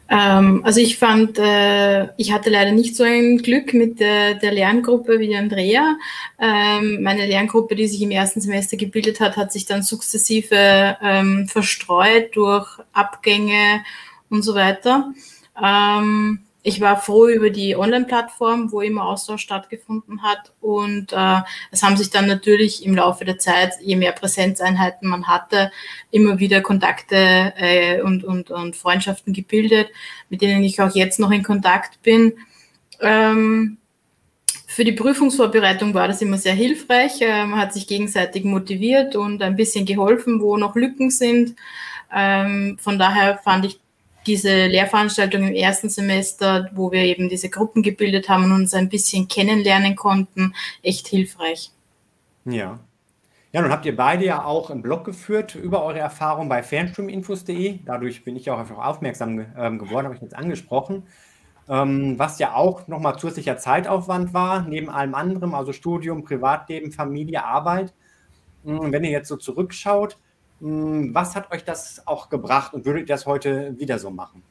Ähm, 0.09 0.63
also 0.65 0.81
ich 0.81 0.99
fand, 0.99 1.39
äh, 1.39 2.09
ich 2.17 2.33
hatte 2.33 2.51
leider 2.51 2.73
nicht 2.73 2.97
so 2.97 3.05
ein 3.05 3.39
Glück 3.39 3.75
mit 3.75 4.01
der, 4.01 4.35
der 4.35 4.53
Lerngruppe 4.53 5.19
wie 5.19 5.37
Andrea. 5.37 5.97
Ähm, 6.41 7.03
meine 7.03 7.27
Lerngruppe, 7.27 7.75
die 7.75 7.89
sich 7.89 8.03
im 8.03 8.11
ersten 8.11 8.41
Semester 8.41 8.77
gebildet 8.77 9.21
hat, 9.21 9.37
hat 9.37 9.53
sich 9.53 9.67
dann 9.67 9.83
sukzessive 9.83 10.97
ähm, 11.03 11.49
verstreut 11.49 12.35
durch 12.35 12.69
Abgänge 12.93 13.85
und 14.31 14.43
so 14.43 14.55
weiter. 14.55 15.13
Ähm, 15.63 16.46
ich 16.67 16.81
war 16.81 17.01
froh 17.01 17.29
über 17.29 17.51
die 17.51 17.77
Online-Plattform, 17.77 18.73
wo 18.73 18.81
immer 18.81 19.05
Austausch 19.05 19.43
stattgefunden 19.43 20.25
hat. 20.25 20.53
Und 20.61 21.13
äh, 21.13 21.43
es 21.71 21.85
haben 21.85 21.97
sich 21.97 22.11
dann 22.11 22.27
natürlich 22.27 22.85
im 22.85 22.97
Laufe 22.97 23.25
der 23.25 23.39
Zeit, 23.39 23.75
je 23.81 23.95
mehr 23.95 24.11
Präsenzeinheiten 24.11 25.09
man 25.09 25.29
hatte, 25.29 25.71
immer 26.11 26.41
wieder 26.41 26.63
Kontakte 26.63 27.53
äh, 27.57 28.03
und, 28.03 28.25
und, 28.25 28.51
und 28.51 28.75
Freundschaften 28.75 29.33
gebildet, 29.33 29.91
mit 30.29 30.43
denen 30.43 30.65
ich 30.65 30.81
auch 30.81 30.93
jetzt 30.93 31.21
noch 31.21 31.31
in 31.31 31.45
Kontakt 31.45 32.03
bin. 32.03 32.33
Ähm, 33.01 33.77
für 34.67 34.85
die 34.85 34.91
Prüfungsvorbereitung 34.91 35.95
war 35.95 36.09
das 36.09 36.21
immer 36.21 36.37
sehr 36.37 36.55
hilfreich. 36.55 37.21
Äh, 37.21 37.47
man 37.47 37.61
hat 37.61 37.75
sich 37.75 37.87
gegenseitig 37.87 38.43
motiviert 38.43 39.15
und 39.15 39.41
ein 39.41 39.55
bisschen 39.55 39.87
geholfen, 39.87 40.41
wo 40.41 40.57
noch 40.57 40.75
Lücken 40.75 41.11
sind. 41.11 41.55
Ähm, 42.13 42.77
von 42.81 42.99
daher 42.99 43.39
fand 43.39 43.67
ich 43.67 43.79
diese 44.27 44.67
Lehrveranstaltung 44.67 45.49
im 45.49 45.55
ersten 45.55 45.89
Semester, 45.89 46.69
wo 46.75 46.93
wir 46.93 47.03
eben 47.03 47.29
diese 47.29 47.49
Gruppen 47.49 47.83
gebildet 47.83 48.29
haben 48.29 48.45
und 48.45 48.53
uns 48.53 48.75
ein 48.75 48.89
bisschen 48.89 49.29
kennenlernen 49.29 49.97
konnten, 49.97 50.55
echt 50.83 51.09
hilfreich. 51.09 51.71
Ja. 52.45 52.81
Ja, 53.53 53.63
nun 53.63 53.71
habt 53.71 53.87
ihr 53.87 53.97
beide 53.97 54.25
ja 54.25 54.45
auch 54.45 54.71
einen 54.71 54.83
Blog 54.83 55.05
geführt 55.05 55.55
über 55.55 55.83
eure 55.83 55.99
Erfahrungen 55.99 56.49
bei 56.49 56.63
fernstreaminfos.de. 56.63 57.79
Dadurch 57.87 58.23
bin 58.25 58.37
ich 58.37 58.51
auch 58.51 58.59
einfach 58.59 58.77
aufmerksam 58.77 59.47
ähm, 59.57 59.79
geworden, 59.79 60.07
habe 60.07 60.17
ich 60.17 60.21
jetzt 60.21 60.37
angesprochen. 60.37 61.05
Ähm, 61.69 62.19
was 62.19 62.39
ja 62.39 62.55
auch 62.55 62.87
nochmal 62.87 63.19
zusätzlicher 63.19 63.57
Zeitaufwand 63.57 64.35
war, 64.35 64.63
neben 64.63 64.91
allem 64.91 65.15
anderen, 65.15 65.55
also 65.55 65.73
Studium, 65.73 66.23
Privatleben, 66.25 66.93
Familie, 66.93 67.45
Arbeit. 67.45 67.95
Hm, 68.65 68.93
wenn 68.93 69.05
ihr 69.05 69.11
jetzt 69.11 69.29
so 69.29 69.37
zurückschaut, 69.37 70.19
was 70.61 71.37
hat 71.37 71.53
euch 71.53 71.65
das 71.65 72.07
auch 72.07 72.29
gebracht 72.29 72.73
und 72.73 72.85
würdet 72.85 73.03
ihr 73.03 73.15
das 73.15 73.27
heute 73.27 73.75
wieder 73.79 73.99
so 73.99 74.11
machen? 74.11 74.43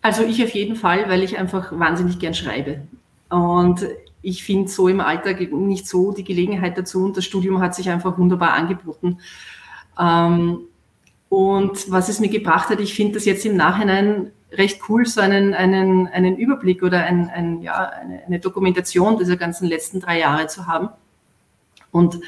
Also 0.00 0.24
ich 0.24 0.42
auf 0.42 0.50
jeden 0.50 0.76
Fall, 0.76 1.08
weil 1.08 1.22
ich 1.22 1.38
einfach 1.38 1.76
wahnsinnig 1.78 2.18
gern 2.18 2.34
schreibe. 2.34 2.82
Und 3.28 3.86
ich 4.20 4.44
finde 4.44 4.68
so 4.68 4.88
im 4.88 5.00
Alltag 5.00 5.40
nicht 5.52 5.88
so 5.88 6.12
die 6.12 6.24
Gelegenheit 6.24 6.78
dazu 6.78 7.04
und 7.04 7.16
das 7.16 7.24
Studium 7.24 7.60
hat 7.60 7.74
sich 7.74 7.90
einfach 7.90 8.18
wunderbar 8.18 8.52
angeboten. 8.52 9.18
Ähm, 9.98 10.60
und 11.28 11.90
was 11.90 12.08
es 12.08 12.20
mir 12.20 12.28
gebracht 12.28 12.68
hat, 12.68 12.80
ich 12.80 12.94
finde 12.94 13.14
das 13.14 13.24
jetzt 13.24 13.46
im 13.46 13.56
Nachhinein 13.56 14.32
recht 14.52 14.82
cool, 14.88 15.06
so 15.06 15.20
einen, 15.20 15.54
einen, 15.54 16.06
einen 16.08 16.36
Überblick 16.36 16.82
oder 16.82 17.04
ein, 17.04 17.30
ein, 17.30 17.62
ja, 17.62 17.88
eine, 17.88 18.22
eine 18.24 18.38
Dokumentation 18.38 19.18
dieser 19.18 19.36
ganzen 19.36 19.66
letzten 19.66 20.00
drei 20.00 20.18
Jahre 20.18 20.46
zu 20.46 20.66
haben. 20.66 20.90
Und, 21.90 22.20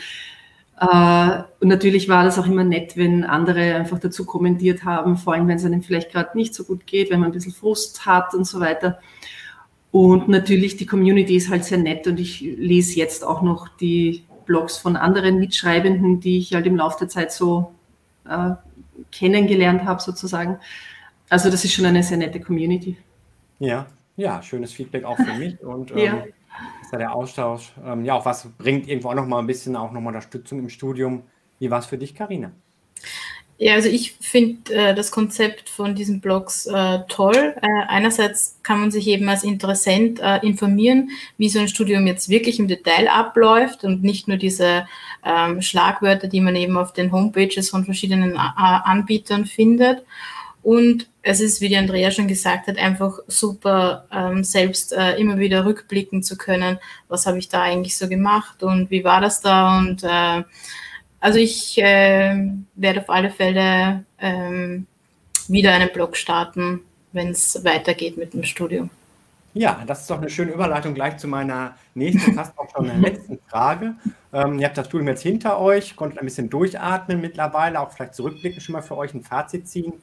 und 0.81 1.69
natürlich 1.69 2.09
war 2.09 2.25
das 2.25 2.39
auch 2.39 2.47
immer 2.47 2.65
nett, 2.65 2.97
wenn 2.97 3.25
andere 3.25 3.77
einfach 3.77 4.01
dazu 4.01 4.25
kommentiert 4.25 4.85
haben, 4.85 5.17
vor 5.17 5.35
allem 5.35 5.47
wenn 5.47 5.57
es 5.57 5.65
einem 5.65 5.83
vielleicht 5.83 6.11
gerade 6.11 6.37
nicht 6.37 6.55
so 6.55 6.65
gut 6.65 6.87
geht, 6.87 7.11
wenn 7.11 7.21
man 7.21 7.31
ein 7.31 7.33
bisschen 7.33 7.53
Frust 7.53 8.07
hat 8.07 8.35
und 8.35 8.45
so 8.45 8.59
weiter. 8.59 8.99
Und 9.93 10.29
natürlich 10.29 10.77
die 10.77 10.87
Community 10.87 11.37
ist 11.37 11.49
halt 11.49 11.65
sehr 11.65 11.79
nett 11.79 12.09
und 12.09 12.19
ich 12.19 12.41
lese 12.41 12.99
jetzt 12.99 13.25
auch 13.25 13.43
noch 13.43 13.69
die 13.69 14.25
Blogs 14.47 14.77
von 14.77 14.97
anderen 14.97 15.39
Mitschreibenden, 15.39 16.19
die 16.19 16.39
ich 16.39 16.55
halt 16.55 16.67
im 16.67 16.77
Laufe 16.77 16.99
der 16.99 17.09
Zeit 17.09 17.31
so 17.31 17.73
äh, 18.29 18.51
kennengelernt 19.13 19.85
habe 19.85 20.03
sozusagen. 20.03 20.59
Also 21.29 21.51
das 21.51 21.65
ist 21.65 21.73
schon 21.73 21.87
eine 21.87 22.03
sehr 22.03 22.17
nette 22.17 22.41
Community. 22.41 22.97
Ja, 23.61 23.87
ja, 24.17 24.43
schönes 24.43 24.73
Feedback 24.73 25.05
auch 25.05 25.17
für 25.17 25.35
mich 25.39 25.63
und 25.63 25.91
ähm, 25.97 25.99
ja. 25.99 26.25
Ist 26.83 26.93
ja 26.93 26.99
der 26.99 27.15
Austausch. 27.15 27.73
Ähm, 27.85 28.05
ja, 28.05 28.15
auch 28.15 28.25
was 28.25 28.49
bringt 28.59 28.89
irgendwo 28.89 29.11
auch 29.11 29.15
noch 29.15 29.27
mal 29.27 29.39
ein 29.39 29.47
bisschen 29.47 29.77
auch 29.77 29.93
noch 29.93 30.01
mal 30.01 30.09
Unterstützung 30.09 30.59
im 30.59 30.69
Studium. 30.69 31.23
Wie 31.59 31.71
war 31.71 31.79
es 31.79 31.87
für 31.87 31.99
dich, 31.99 32.15
Karina? 32.15 32.53
Ja, 33.57 33.75
also 33.75 33.89
ich 33.89 34.13
finde 34.21 34.75
äh, 34.75 34.95
das 34.95 35.13
Konzept 35.13 35.69
von 35.69 35.95
diesen 35.95 36.21
Blogs 36.21 36.67
äh, 36.67 36.99
toll. 37.09 37.55
Äh, 37.63 37.69
einerseits 37.87 38.59
kann 38.65 38.81
man 38.81 38.91
sich 38.91 39.07
eben 39.07 39.29
als 39.29 39.45
Interessent 39.45 40.19
äh, 40.19 40.39
informieren, 40.45 41.11
wie 41.39 41.49
so 41.49 41.61
ein 41.61 41.69
Studium 41.69 42.07
jetzt 42.09 42.29
wirklich 42.29 42.59
im 42.59 42.67
Detail 42.67 43.09
abläuft 43.09 43.85
und 43.85 44.03
nicht 44.03 44.27
nur 44.27 44.39
diese 44.39 44.89
ähm, 45.25 45.63
Schlagwörter, 45.63 46.27
die 46.27 46.41
man 46.41 46.57
eben 46.57 46.77
auf 46.77 46.93
den 46.93 47.13
Homepages 47.13 47.71
von 47.71 47.85
verschiedenen 47.85 48.35
äh, 48.35 48.39
Anbietern 48.39 49.47
findet. 49.47 50.05
Und 50.65 51.09
es 51.27 51.41
ist, 51.41 51.61
wie 51.63 51.71
die 51.71 51.77
Andrea 51.77 52.11
schon 52.11 52.29
gesagt 52.29 52.69
hat, 52.69 52.77
einfach 52.77 53.19
super, 53.27 54.07
ähm, 54.13 54.45
selbst 54.45 54.93
äh, 54.93 55.17
immer 55.17 55.39
wieder 55.39 55.65
rückblicken 55.65 56.23
zu 56.23 56.37
können, 56.37 56.79
was 57.09 57.27
habe 57.27 57.39
ich 57.39 57.49
da 57.49 57.63
eigentlich 57.63 57.97
so 57.97 58.09
gemacht 58.09 58.63
und 58.63 58.91
wie 58.91 59.05
war 59.05 59.23
das 59.23 59.41
da. 59.41 59.79
Und 59.79 60.05
äh, 60.05 60.45
also 61.21 61.39
ich 61.39 61.79
äh, 61.79 62.37
werde 62.75 63.01
auf 63.01 63.09
alle 63.09 63.31
Fälle 63.31 64.05
ähm, 64.21 64.87
wieder 65.49 65.73
einen 65.73 65.91
Blog 65.93 66.17
starten, 66.17 66.81
wenn 67.13 67.31
es 67.31 67.65
weitergeht 67.65 68.19
mit 68.19 68.35
dem 68.35 68.45
Studium. 68.45 68.91
Ja, 69.55 69.83
das 69.87 70.03
ist 70.03 70.11
doch 70.11 70.19
eine 70.19 70.29
schöne 70.29 70.53
Überleitung 70.53 70.93
gleich 70.93 71.17
zu 71.17 71.27
meiner 71.27 71.77
nächsten, 71.95 72.35
fast 72.35 72.59
auch 72.59 72.69
schon 72.71 73.01
letzten 73.01 73.39
Frage. 73.47 73.95
Ähm, 74.33 74.59
ihr 74.59 74.67
habt 74.67 74.77
das 74.77 74.89
Studium 74.89 75.09
jetzt 75.09 75.23
hinter 75.23 75.59
euch, 75.59 75.97
konntet 75.97 76.19
ein 76.19 76.27
bisschen 76.27 76.51
durchatmen 76.51 77.21
mittlerweile, 77.21 77.81
auch 77.81 77.93
vielleicht 77.93 78.15
zurückblicken, 78.15 78.61
schon 78.61 78.75
mal 78.75 78.83
für 78.83 78.97
euch 78.97 79.15
ein 79.15 79.23
Fazit 79.23 79.67
ziehen. 79.69 79.95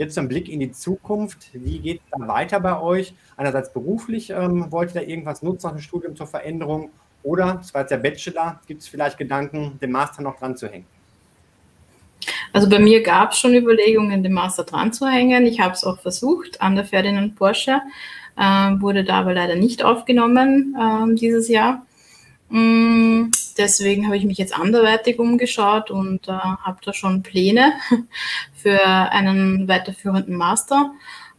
Jetzt 0.00 0.16
ein 0.16 0.28
Blick 0.28 0.48
in 0.48 0.60
die 0.60 0.72
Zukunft. 0.72 1.50
Wie 1.52 1.78
geht 1.78 2.00
es 2.02 2.10
dann 2.10 2.26
weiter 2.26 2.58
bei 2.58 2.80
euch? 2.80 3.12
Einerseits 3.36 3.70
beruflich, 3.70 4.30
ähm, 4.30 4.72
wollt 4.72 4.94
ihr 4.94 5.02
da 5.02 5.06
irgendwas 5.06 5.42
nutzen 5.42 5.66
nach 5.66 5.74
dem 5.74 5.82
Studium 5.82 6.16
zur 6.16 6.26
Veränderung? 6.26 6.88
Oder, 7.22 7.58
das 7.60 7.74
war 7.74 7.82
jetzt 7.82 7.90
der 7.90 7.98
Bachelor, 7.98 8.62
gibt 8.66 8.80
es 8.80 8.88
vielleicht 8.88 9.18
Gedanken, 9.18 9.78
den 9.78 9.92
Master 9.92 10.22
noch 10.22 10.38
dran 10.38 10.56
zu 10.56 10.68
hängen? 10.68 10.86
Also 12.54 12.66
bei 12.70 12.78
mir 12.78 13.02
gab 13.02 13.32
es 13.32 13.40
schon 13.40 13.54
Überlegungen, 13.54 14.22
den 14.22 14.32
Master 14.32 14.64
dran 14.64 14.90
zu 14.94 15.06
hängen. 15.06 15.44
Ich 15.44 15.60
habe 15.60 15.74
es 15.74 15.84
auch 15.84 15.98
versucht 15.98 16.62
an 16.62 16.76
der 16.76 16.86
Ferdinand 16.86 17.36
Porsche, 17.36 17.82
äh, 18.38 18.42
wurde 18.80 19.04
da 19.04 19.20
aber 19.20 19.34
leider 19.34 19.54
nicht 19.54 19.84
aufgenommen 19.84 20.74
äh, 20.80 21.14
dieses 21.14 21.48
Jahr. 21.48 21.84
Mm, 22.50 23.30
deswegen 23.56 24.06
habe 24.06 24.16
ich 24.16 24.24
mich 24.24 24.38
jetzt 24.38 24.54
anderweitig 24.54 25.18
umgeschaut 25.18 25.90
und 25.90 26.28
äh, 26.28 26.32
habe 26.32 26.78
da 26.84 26.92
schon 26.92 27.22
Pläne 27.22 27.72
für 28.54 28.84
einen 28.84 29.68
weiterführenden 29.68 30.36
Master. 30.36 30.92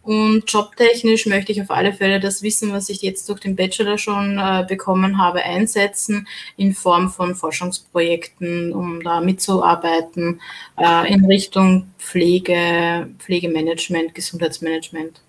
Und 0.04 0.52
jobtechnisch 0.52 1.28
möchte 1.28 1.52
ich 1.52 1.62
auf 1.62 1.70
alle 1.70 1.94
Fälle 1.94 2.20
das 2.20 2.42
Wissen, 2.42 2.74
was 2.74 2.90
ich 2.90 3.04
jetzt 3.04 3.30
durch 3.30 3.40
den 3.40 3.56
Bachelor 3.56 4.00
schon 4.00 4.40
äh, 4.40 4.66
bekommen 4.68 5.20
habe, 5.20 5.44
einsetzen 5.44 6.28
in 6.58 6.74
Form 6.74 7.10
von 7.10 7.36
Forschungsprojekten, 7.36 8.74
um 8.74 9.04
da 9.04 9.22
mitzuarbeiten 9.22 10.42
äh, 10.78 11.14
in 11.14 11.26
Richtung 11.26 11.92
Pflege, 12.00 13.10
Pflegemanagement, 13.20 14.16
Gesundheitsmanagement. 14.16 15.22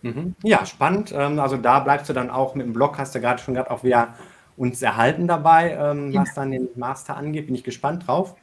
Mhm. 0.00 0.34
Ja, 0.42 0.64
spannend. 0.64 1.12
Ähm, 1.14 1.38
also 1.38 1.58
da 1.58 1.80
bleibst 1.80 2.08
du 2.08 2.14
dann 2.14 2.30
auch 2.30 2.54
mit 2.54 2.64
dem 2.64 2.72
Blog, 2.72 2.96
hast 2.96 3.14
du 3.14 3.20
gerade 3.20 3.42
schon 3.42 3.54
gerade 3.54 3.70
auch 3.70 3.84
wieder 3.84 4.14
uns 4.58 4.82
erhalten 4.82 5.26
dabei, 5.26 5.76
ähm, 5.80 6.12
was 6.12 6.34
dann 6.34 6.50
den 6.50 6.68
Master 6.76 7.16
angeht. 7.16 7.46
Bin 7.46 7.54
ich 7.54 7.64
gespannt 7.64 8.06
drauf. 8.06 8.34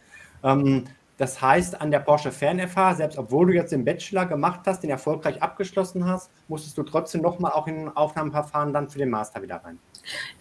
Ähm, 0.44 0.86
das 1.18 1.42
heißt, 1.42 1.80
an 1.80 1.92
der 1.92 2.00
Porsche 2.00 2.32
FernFH, 2.32 2.96
selbst 2.96 3.18
obwohl 3.18 3.48
du 3.48 3.54
jetzt 3.54 3.72
den 3.72 3.86
Bachelor 3.86 4.26
gemacht 4.26 4.62
hast, 4.66 4.82
den 4.82 4.90
erfolgreich 4.90 5.42
abgeschlossen 5.42 6.06
hast, 6.06 6.30
musstest 6.50 6.78
du 6.78 6.84
trotzdem 6.84 7.22
nochmal 7.22 7.54
auch 7.54 7.68
in 7.68 7.88
ein 7.88 7.96
Aufnahmeverfahren 7.96 8.74
dann 8.74 8.90
für 8.90 9.00
den 9.00 9.10
Master 9.10 9.42
wieder 9.42 9.62
rein. 9.64 9.80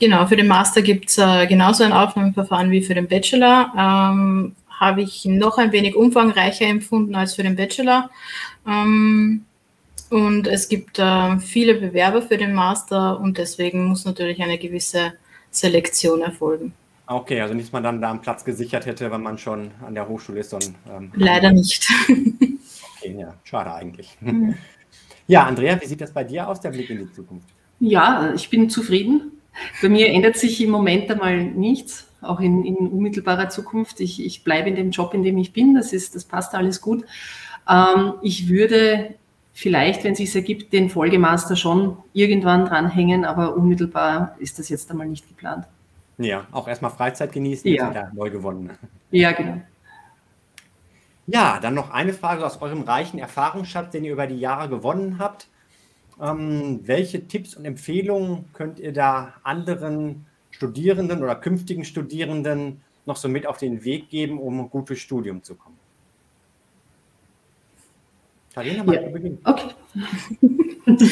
Genau, 0.00 0.26
für 0.26 0.36
den 0.36 0.48
Master 0.48 0.82
gibt 0.82 1.10
es 1.10 1.18
äh, 1.18 1.46
genauso 1.46 1.84
ein 1.84 1.92
Aufnahmeverfahren 1.92 2.70
wie 2.70 2.82
für 2.82 2.94
den 2.94 3.06
Bachelor. 3.06 3.72
Ähm, 3.76 4.56
Habe 4.68 5.02
ich 5.02 5.24
noch 5.26 5.58
ein 5.58 5.70
wenig 5.70 5.94
umfangreicher 5.94 6.66
empfunden 6.66 7.14
als 7.14 7.34
für 7.34 7.44
den 7.44 7.54
Bachelor. 7.54 8.10
Ähm, 8.66 9.44
und 10.10 10.48
es 10.48 10.68
gibt 10.68 10.98
äh, 10.98 11.38
viele 11.38 11.74
Bewerber 11.74 12.20
für 12.20 12.36
den 12.36 12.52
Master 12.52 13.20
und 13.20 13.38
deswegen 13.38 13.84
muss 13.84 14.04
natürlich 14.04 14.42
eine 14.42 14.58
gewisse 14.58 15.14
Selektion 15.56 16.22
erfolgen. 16.22 16.72
Okay, 17.06 17.40
also 17.40 17.54
nicht, 17.54 17.66
dass 17.66 17.72
man 17.72 17.82
dann 17.82 18.00
da 18.00 18.10
einen 18.10 18.22
Platz 18.22 18.44
gesichert 18.44 18.86
hätte, 18.86 19.10
wenn 19.10 19.22
man 19.22 19.36
schon 19.36 19.70
an 19.86 19.94
der 19.94 20.08
Hochschule 20.08 20.40
ist. 20.40 20.54
Und, 20.54 20.74
ähm, 20.90 21.12
Leider 21.14 21.52
nicht. 21.52 21.86
okay, 22.08 23.16
ja, 23.18 23.34
schade 23.44 23.72
eigentlich. 23.74 24.16
Mhm. 24.20 24.54
Ja, 25.26 25.44
Andrea, 25.44 25.80
wie 25.80 25.86
sieht 25.86 26.02
das 26.02 26.12
bei 26.12 26.22
dir 26.22 26.46
aus, 26.46 26.60
der 26.60 26.68
Blick 26.68 26.90
in 26.90 26.98
die 26.98 27.10
Zukunft? 27.10 27.48
Ja, 27.80 28.34
ich 28.34 28.50
bin 28.50 28.68
zufrieden. 28.68 29.32
Bei 29.80 29.88
mir 29.88 30.08
ändert 30.08 30.36
sich 30.36 30.60
im 30.60 30.68
Moment 30.68 31.10
einmal 31.10 31.44
nichts, 31.44 32.06
auch 32.20 32.40
in, 32.40 32.62
in 32.64 32.76
unmittelbarer 32.76 33.48
Zukunft. 33.48 34.00
Ich, 34.00 34.22
ich 34.22 34.44
bleibe 34.44 34.68
in 34.68 34.76
dem 34.76 34.90
Job, 34.90 35.14
in 35.14 35.22
dem 35.22 35.38
ich 35.38 35.54
bin. 35.54 35.74
Das, 35.74 35.94
ist, 35.94 36.14
das 36.14 36.24
passt 36.24 36.54
alles 36.54 36.82
gut. 36.82 37.04
Ähm, 37.66 38.14
ich 38.20 38.50
würde 38.50 39.14
vielleicht, 39.54 40.04
wenn 40.04 40.12
es 40.12 40.18
sich 40.18 40.34
ergibt, 40.34 40.72
den 40.72 40.90
Folgemaster 40.90 41.56
schon 41.56 41.96
irgendwann 42.12 42.66
dranhängen, 42.66 43.24
aber 43.24 43.54
unmittelbar 43.54 44.36
ist 44.38 44.58
das 44.58 44.68
jetzt 44.68 44.90
einmal 44.90 45.06
nicht 45.06 45.26
geplant. 45.26 45.66
Ja, 46.18 46.46
auch 46.52 46.68
erstmal 46.68 46.90
Freizeit 46.90 47.32
genießen, 47.32 47.72
ja. 47.72 47.90
wieder 47.90 48.10
neu 48.12 48.30
gewonnen. 48.30 48.70
Ja, 49.10 49.32
genau. 49.32 49.62
Ja, 51.26 51.58
dann 51.60 51.74
noch 51.74 51.90
eine 51.90 52.12
Frage 52.12 52.44
aus 52.44 52.60
eurem 52.60 52.82
reichen 52.82 53.18
Erfahrungsschatz, 53.18 53.92
den 53.92 54.04
ihr 54.04 54.12
über 54.12 54.26
die 54.26 54.38
Jahre 54.38 54.68
gewonnen 54.68 55.18
habt. 55.18 55.48
Ähm, 56.20 56.80
welche 56.84 57.26
Tipps 57.26 57.54
und 57.54 57.64
Empfehlungen 57.64 58.44
könnt 58.52 58.78
ihr 58.78 58.92
da 58.92 59.34
anderen 59.42 60.26
Studierenden 60.50 61.22
oder 61.22 61.34
künftigen 61.34 61.84
Studierenden 61.84 62.82
noch 63.06 63.16
so 63.16 63.28
mit 63.28 63.46
auf 63.46 63.58
den 63.58 63.84
Weg 63.84 64.10
geben, 64.10 64.38
um 64.38 64.68
gut 64.70 64.88
durchs 64.88 65.02
Studium 65.02 65.42
zu 65.42 65.54
kommen? 65.54 65.73
Karina, 68.54 68.84
mal 68.84 68.94
ja. 68.94 69.08
beginnen. 69.08 69.38
Okay. 69.42 69.70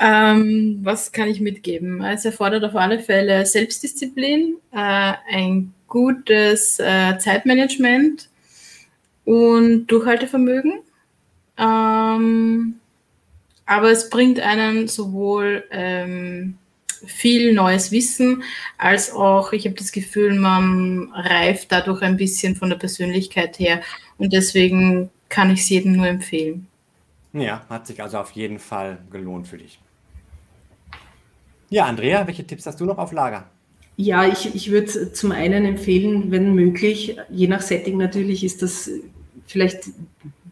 ähm, 0.00 0.78
was 0.82 1.10
kann 1.10 1.28
ich 1.28 1.40
mitgeben? 1.40 2.02
Es 2.04 2.24
erfordert 2.24 2.62
auf 2.64 2.76
alle 2.76 3.00
Fälle 3.00 3.44
Selbstdisziplin, 3.44 4.56
äh, 4.72 5.14
ein 5.28 5.74
gutes 5.88 6.78
äh, 6.78 7.18
Zeitmanagement 7.18 8.28
und 9.24 9.88
Durchhaltevermögen. 9.88 10.82
Ähm, 11.58 12.76
aber 13.64 13.90
es 13.90 14.08
bringt 14.08 14.38
einen 14.38 14.86
sowohl 14.86 15.64
ähm, 15.72 16.58
viel 17.04 17.52
neues 17.52 17.90
Wissen, 17.90 18.44
als 18.78 19.10
auch, 19.10 19.52
ich 19.52 19.66
habe 19.66 19.74
das 19.74 19.90
Gefühl, 19.90 20.34
man 20.34 21.10
reift 21.12 21.72
dadurch 21.72 22.02
ein 22.02 22.16
bisschen 22.16 22.54
von 22.54 22.70
der 22.70 22.76
Persönlichkeit 22.76 23.58
her 23.58 23.82
und 24.18 24.32
deswegen 24.32 25.10
kann 25.28 25.50
ich 25.50 25.60
es 25.60 25.68
jedem 25.68 25.92
nur 25.92 26.06
empfehlen. 26.06 26.66
Ja, 27.32 27.64
hat 27.68 27.86
sich 27.86 28.02
also 28.02 28.18
auf 28.18 28.30
jeden 28.32 28.58
Fall 28.58 28.98
gelohnt 29.10 29.48
für 29.48 29.58
dich. 29.58 29.78
Ja, 31.68 31.86
Andrea, 31.86 32.26
welche 32.26 32.46
Tipps 32.46 32.66
hast 32.66 32.80
du 32.80 32.84
noch 32.84 32.98
auf 32.98 33.12
Lager? 33.12 33.46
Ja, 33.96 34.26
ich, 34.26 34.54
ich 34.54 34.70
würde 34.70 35.12
zum 35.12 35.32
einen 35.32 35.64
empfehlen, 35.64 36.30
wenn 36.30 36.54
möglich, 36.54 37.16
je 37.30 37.48
nach 37.48 37.62
Setting 37.62 37.96
natürlich 37.96 38.44
ist 38.44 38.62
das 38.62 38.90
vielleicht 39.46 39.88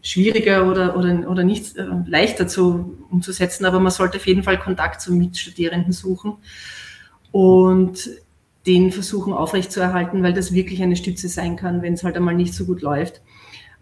schwieriger 0.01 0.69
oder, 0.69 0.97
oder, 0.97 1.29
oder 1.29 1.43
nicht 1.43 1.77
äh, 1.77 1.85
leichter 2.05 2.47
zu, 2.47 2.97
umzusetzen, 3.09 3.65
aber 3.65 3.79
man 3.79 3.91
sollte 3.91 4.17
auf 4.17 4.27
jeden 4.27 4.43
Fall 4.43 4.59
Kontakt 4.59 5.01
zu 5.01 5.13
Mitstudierenden 5.13 5.93
suchen 5.93 6.37
und 7.31 8.09
den 8.67 8.91
versuchen 8.91 9.33
aufrechtzuerhalten, 9.33 10.23
weil 10.23 10.33
das 10.33 10.53
wirklich 10.53 10.81
eine 10.81 10.95
Stütze 10.95 11.27
sein 11.27 11.55
kann, 11.55 11.81
wenn 11.81 11.93
es 11.93 12.03
halt 12.03 12.15
einmal 12.17 12.35
nicht 12.35 12.53
so 12.53 12.65
gut 12.65 12.81
läuft. 12.81 13.21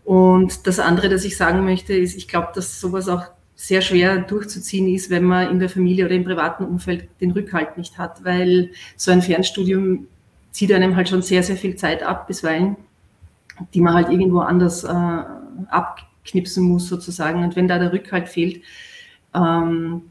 Und 0.04 0.68
das 0.68 0.80
andere, 0.80 1.10
das 1.10 1.24
ich 1.24 1.38
sagen 1.38 1.64
möchte, 1.64 1.94
ist, 1.94 2.16
ich 2.16 2.28
glaube, 2.28 2.50
dass 2.54 2.82
sowas 2.82 3.08
auch 3.08 3.24
sehr 3.56 3.82
schwer 3.82 4.20
durchzuziehen 4.20 4.88
ist, 4.88 5.10
wenn 5.10 5.24
man 5.24 5.50
in 5.50 5.60
der 5.60 5.70
Familie 5.70 6.06
oder 6.06 6.16
im 6.16 6.26
privaten 6.26 6.66
Umfeld 6.66 7.08
den 7.22 7.32
Rückhalt 7.32 7.78
nicht 7.78 7.98
hat, 7.98 8.26
weil 8.26 8.72
so 8.98 9.12
ein 9.12 9.22
Fernstudium 9.22 10.08
zieht 10.52 10.74
einem 10.74 10.96
halt 10.96 11.10
schon 11.10 11.22
sehr, 11.22 11.44
sehr 11.44 11.56
viel 11.56 11.76
Zeit 11.76 12.04
ab, 12.04 12.28
bisweilen, 12.28 12.76
die 13.74 13.82
man 13.82 13.94
halt 13.94 14.10
irgendwo 14.10 14.40
anders 14.40 14.84
äh, 14.84 15.24
abknipsen 15.70 16.64
muss 16.64 16.88
sozusagen. 16.88 17.44
Und 17.44 17.56
wenn 17.56 17.68
da 17.68 17.80
der 17.80 17.94
Rückhalt 17.94 18.28
fehlt, 18.28 18.62
ähm, 19.34 20.02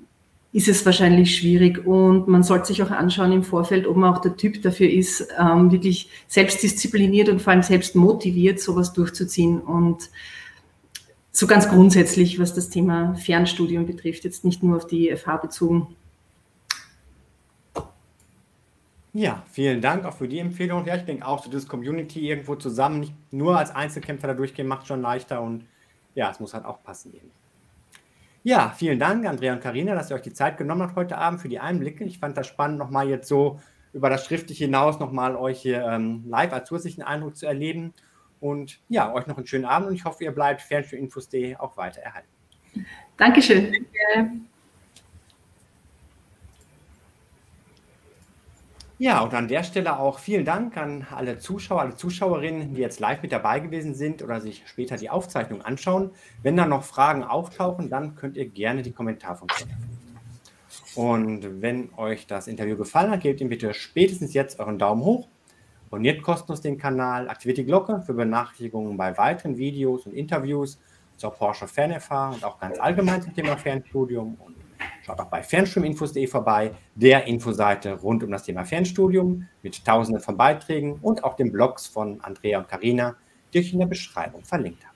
ist 0.52 0.68
es 0.68 0.84
wahrscheinlich 0.84 1.36
schwierig. 1.36 1.86
Und 1.86 2.28
man 2.28 2.42
sollte 2.42 2.66
sich 2.66 2.82
auch 2.82 2.90
anschauen 2.90 3.32
im 3.32 3.42
Vorfeld, 3.42 3.86
ob 3.86 3.96
man 3.96 4.14
auch 4.14 4.20
der 4.20 4.36
Typ 4.36 4.60
dafür 4.62 4.90
ist, 4.90 5.26
ähm, 5.38 5.72
wirklich 5.72 6.10
selbstdiszipliniert 6.28 7.28
und 7.28 7.40
vor 7.40 7.52
allem 7.52 7.62
selbst 7.62 7.96
motiviert, 7.96 8.60
sowas 8.60 8.92
durchzuziehen. 8.92 9.60
Und 9.60 10.10
so 11.32 11.46
ganz 11.46 11.68
grundsätzlich, 11.68 12.38
was 12.38 12.52
das 12.52 12.68
Thema 12.68 13.14
Fernstudium 13.14 13.86
betrifft, 13.86 14.24
jetzt 14.24 14.44
nicht 14.44 14.62
nur 14.62 14.76
auf 14.76 14.86
die 14.86 15.14
FH 15.16 15.38
bezogen. 15.38 15.96
Ja, 19.14 19.42
vielen 19.50 19.80
Dank 19.80 20.04
auch 20.04 20.14
für 20.14 20.28
die 20.28 20.38
Empfehlung. 20.38 20.86
Ja, 20.86 20.96
ich 20.96 21.04
denke 21.04 21.26
auch, 21.26 21.44
so 21.44 21.50
das 21.50 21.66
Community 21.66 22.28
irgendwo 22.28 22.54
zusammen, 22.56 23.00
nicht 23.00 23.14
nur 23.30 23.58
als 23.58 23.70
Einzelkämpfer 23.70 24.28
da 24.28 24.34
durchgehen, 24.34 24.66
macht 24.66 24.86
schon 24.86 25.02
leichter 25.02 25.42
und 25.42 25.64
ja, 26.14 26.30
es 26.30 26.40
muss 26.40 26.54
halt 26.54 26.64
auch 26.64 26.82
passen. 26.82 27.14
Eben. 27.14 27.30
Ja, 28.44 28.70
vielen 28.76 28.98
Dank, 28.98 29.24
Andrea 29.26 29.52
und 29.52 29.60
Karina, 29.60 29.94
dass 29.94 30.10
ihr 30.10 30.16
euch 30.16 30.22
die 30.22 30.32
Zeit 30.32 30.58
genommen 30.58 30.82
habt 30.82 30.96
heute 30.96 31.16
Abend 31.16 31.40
für 31.40 31.48
die 31.48 31.60
Einblicke. 31.60 32.04
Ich 32.04 32.18
fand 32.18 32.36
das 32.36 32.48
spannend, 32.48 32.78
nochmal 32.78 33.08
jetzt 33.08 33.28
so 33.28 33.60
über 33.92 34.10
das 34.10 34.24
Schriftliche 34.24 34.64
hinaus 34.64 34.98
nochmal 34.98 35.36
euch 35.36 35.60
hier 35.60 35.84
ähm, 35.84 36.24
live 36.26 36.52
als 36.52 36.68
zusätzlichen 36.68 37.02
Eindruck 37.02 37.36
zu 37.36 37.46
erleben. 37.46 37.94
Und 38.40 38.80
ja, 38.88 39.12
euch 39.14 39.28
noch 39.28 39.36
einen 39.36 39.46
schönen 39.46 39.64
Abend 39.64 39.88
und 39.88 39.94
ich 39.94 40.04
hoffe, 40.04 40.24
ihr 40.24 40.32
bleibt 40.32 40.62
Fernstudium-Infos.de 40.62 41.56
auch 41.56 41.76
weiter 41.76 42.00
erhalten. 42.00 42.28
Dankeschön. 43.16 43.72
Danke. 44.14 44.40
Ja, 49.02 49.20
und 49.22 49.34
an 49.34 49.48
der 49.48 49.64
Stelle 49.64 49.98
auch 49.98 50.20
vielen 50.20 50.44
Dank 50.44 50.76
an 50.76 51.04
alle 51.10 51.36
Zuschauer, 51.36 51.80
alle 51.80 51.96
Zuschauerinnen, 51.96 52.74
die 52.74 52.80
jetzt 52.82 53.00
live 53.00 53.20
mit 53.20 53.32
dabei 53.32 53.58
gewesen 53.58 53.96
sind 53.96 54.22
oder 54.22 54.40
sich 54.40 54.62
später 54.64 54.96
die 54.96 55.10
Aufzeichnung 55.10 55.60
anschauen. 55.60 56.12
Wenn 56.44 56.56
da 56.56 56.66
noch 56.66 56.84
Fragen 56.84 57.24
auftauchen, 57.24 57.90
dann 57.90 58.14
könnt 58.14 58.36
ihr 58.36 58.48
gerne 58.48 58.82
die 58.82 58.92
Kommentarfunktion 58.92 59.70
Und 60.94 61.60
wenn 61.60 61.92
euch 61.96 62.28
das 62.28 62.46
Interview 62.46 62.76
gefallen 62.76 63.10
hat, 63.10 63.22
gebt 63.22 63.40
ihm 63.40 63.48
bitte 63.48 63.74
spätestens 63.74 64.34
jetzt 64.34 64.60
euren 64.60 64.78
Daumen 64.78 65.02
hoch 65.02 65.26
Abonniert 65.88 66.22
kostenlos 66.22 66.60
den 66.60 66.78
Kanal, 66.78 67.28
aktiviert 67.28 67.58
die 67.58 67.66
Glocke 67.66 68.02
für 68.02 68.14
Benachrichtigungen 68.14 68.96
bei 68.96 69.18
weiteren 69.18 69.56
Videos 69.56 70.06
und 70.06 70.12
Interviews 70.12 70.78
zur 71.16 71.32
Porsche 71.32 71.66
Fernerfahrung 71.66 72.36
und 72.36 72.44
auch 72.44 72.60
ganz 72.60 72.78
allgemein 72.78 73.20
zum 73.20 73.34
Thema 73.34 73.56
Fernstudium. 73.56 74.36
Und 74.36 74.51
schaut 75.02 75.20
auch 75.20 75.30
bei 75.30 75.42
Fernstudiuminfos.de 75.42 76.26
vorbei, 76.26 76.72
der 76.94 77.26
Infoseite 77.26 77.94
rund 78.00 78.22
um 78.22 78.30
das 78.30 78.44
Thema 78.44 78.64
Fernstudium 78.64 79.48
mit 79.62 79.84
tausenden 79.84 80.22
von 80.22 80.36
Beiträgen 80.36 80.98
und 81.02 81.24
auch 81.24 81.36
den 81.36 81.52
Blogs 81.52 81.86
von 81.86 82.20
Andrea 82.20 82.58
und 82.58 82.68
Karina, 82.68 83.16
die 83.52 83.58
ich 83.58 83.72
in 83.72 83.78
der 83.78 83.86
Beschreibung 83.86 84.44
verlinkt 84.44 84.84
habe. 84.84 84.91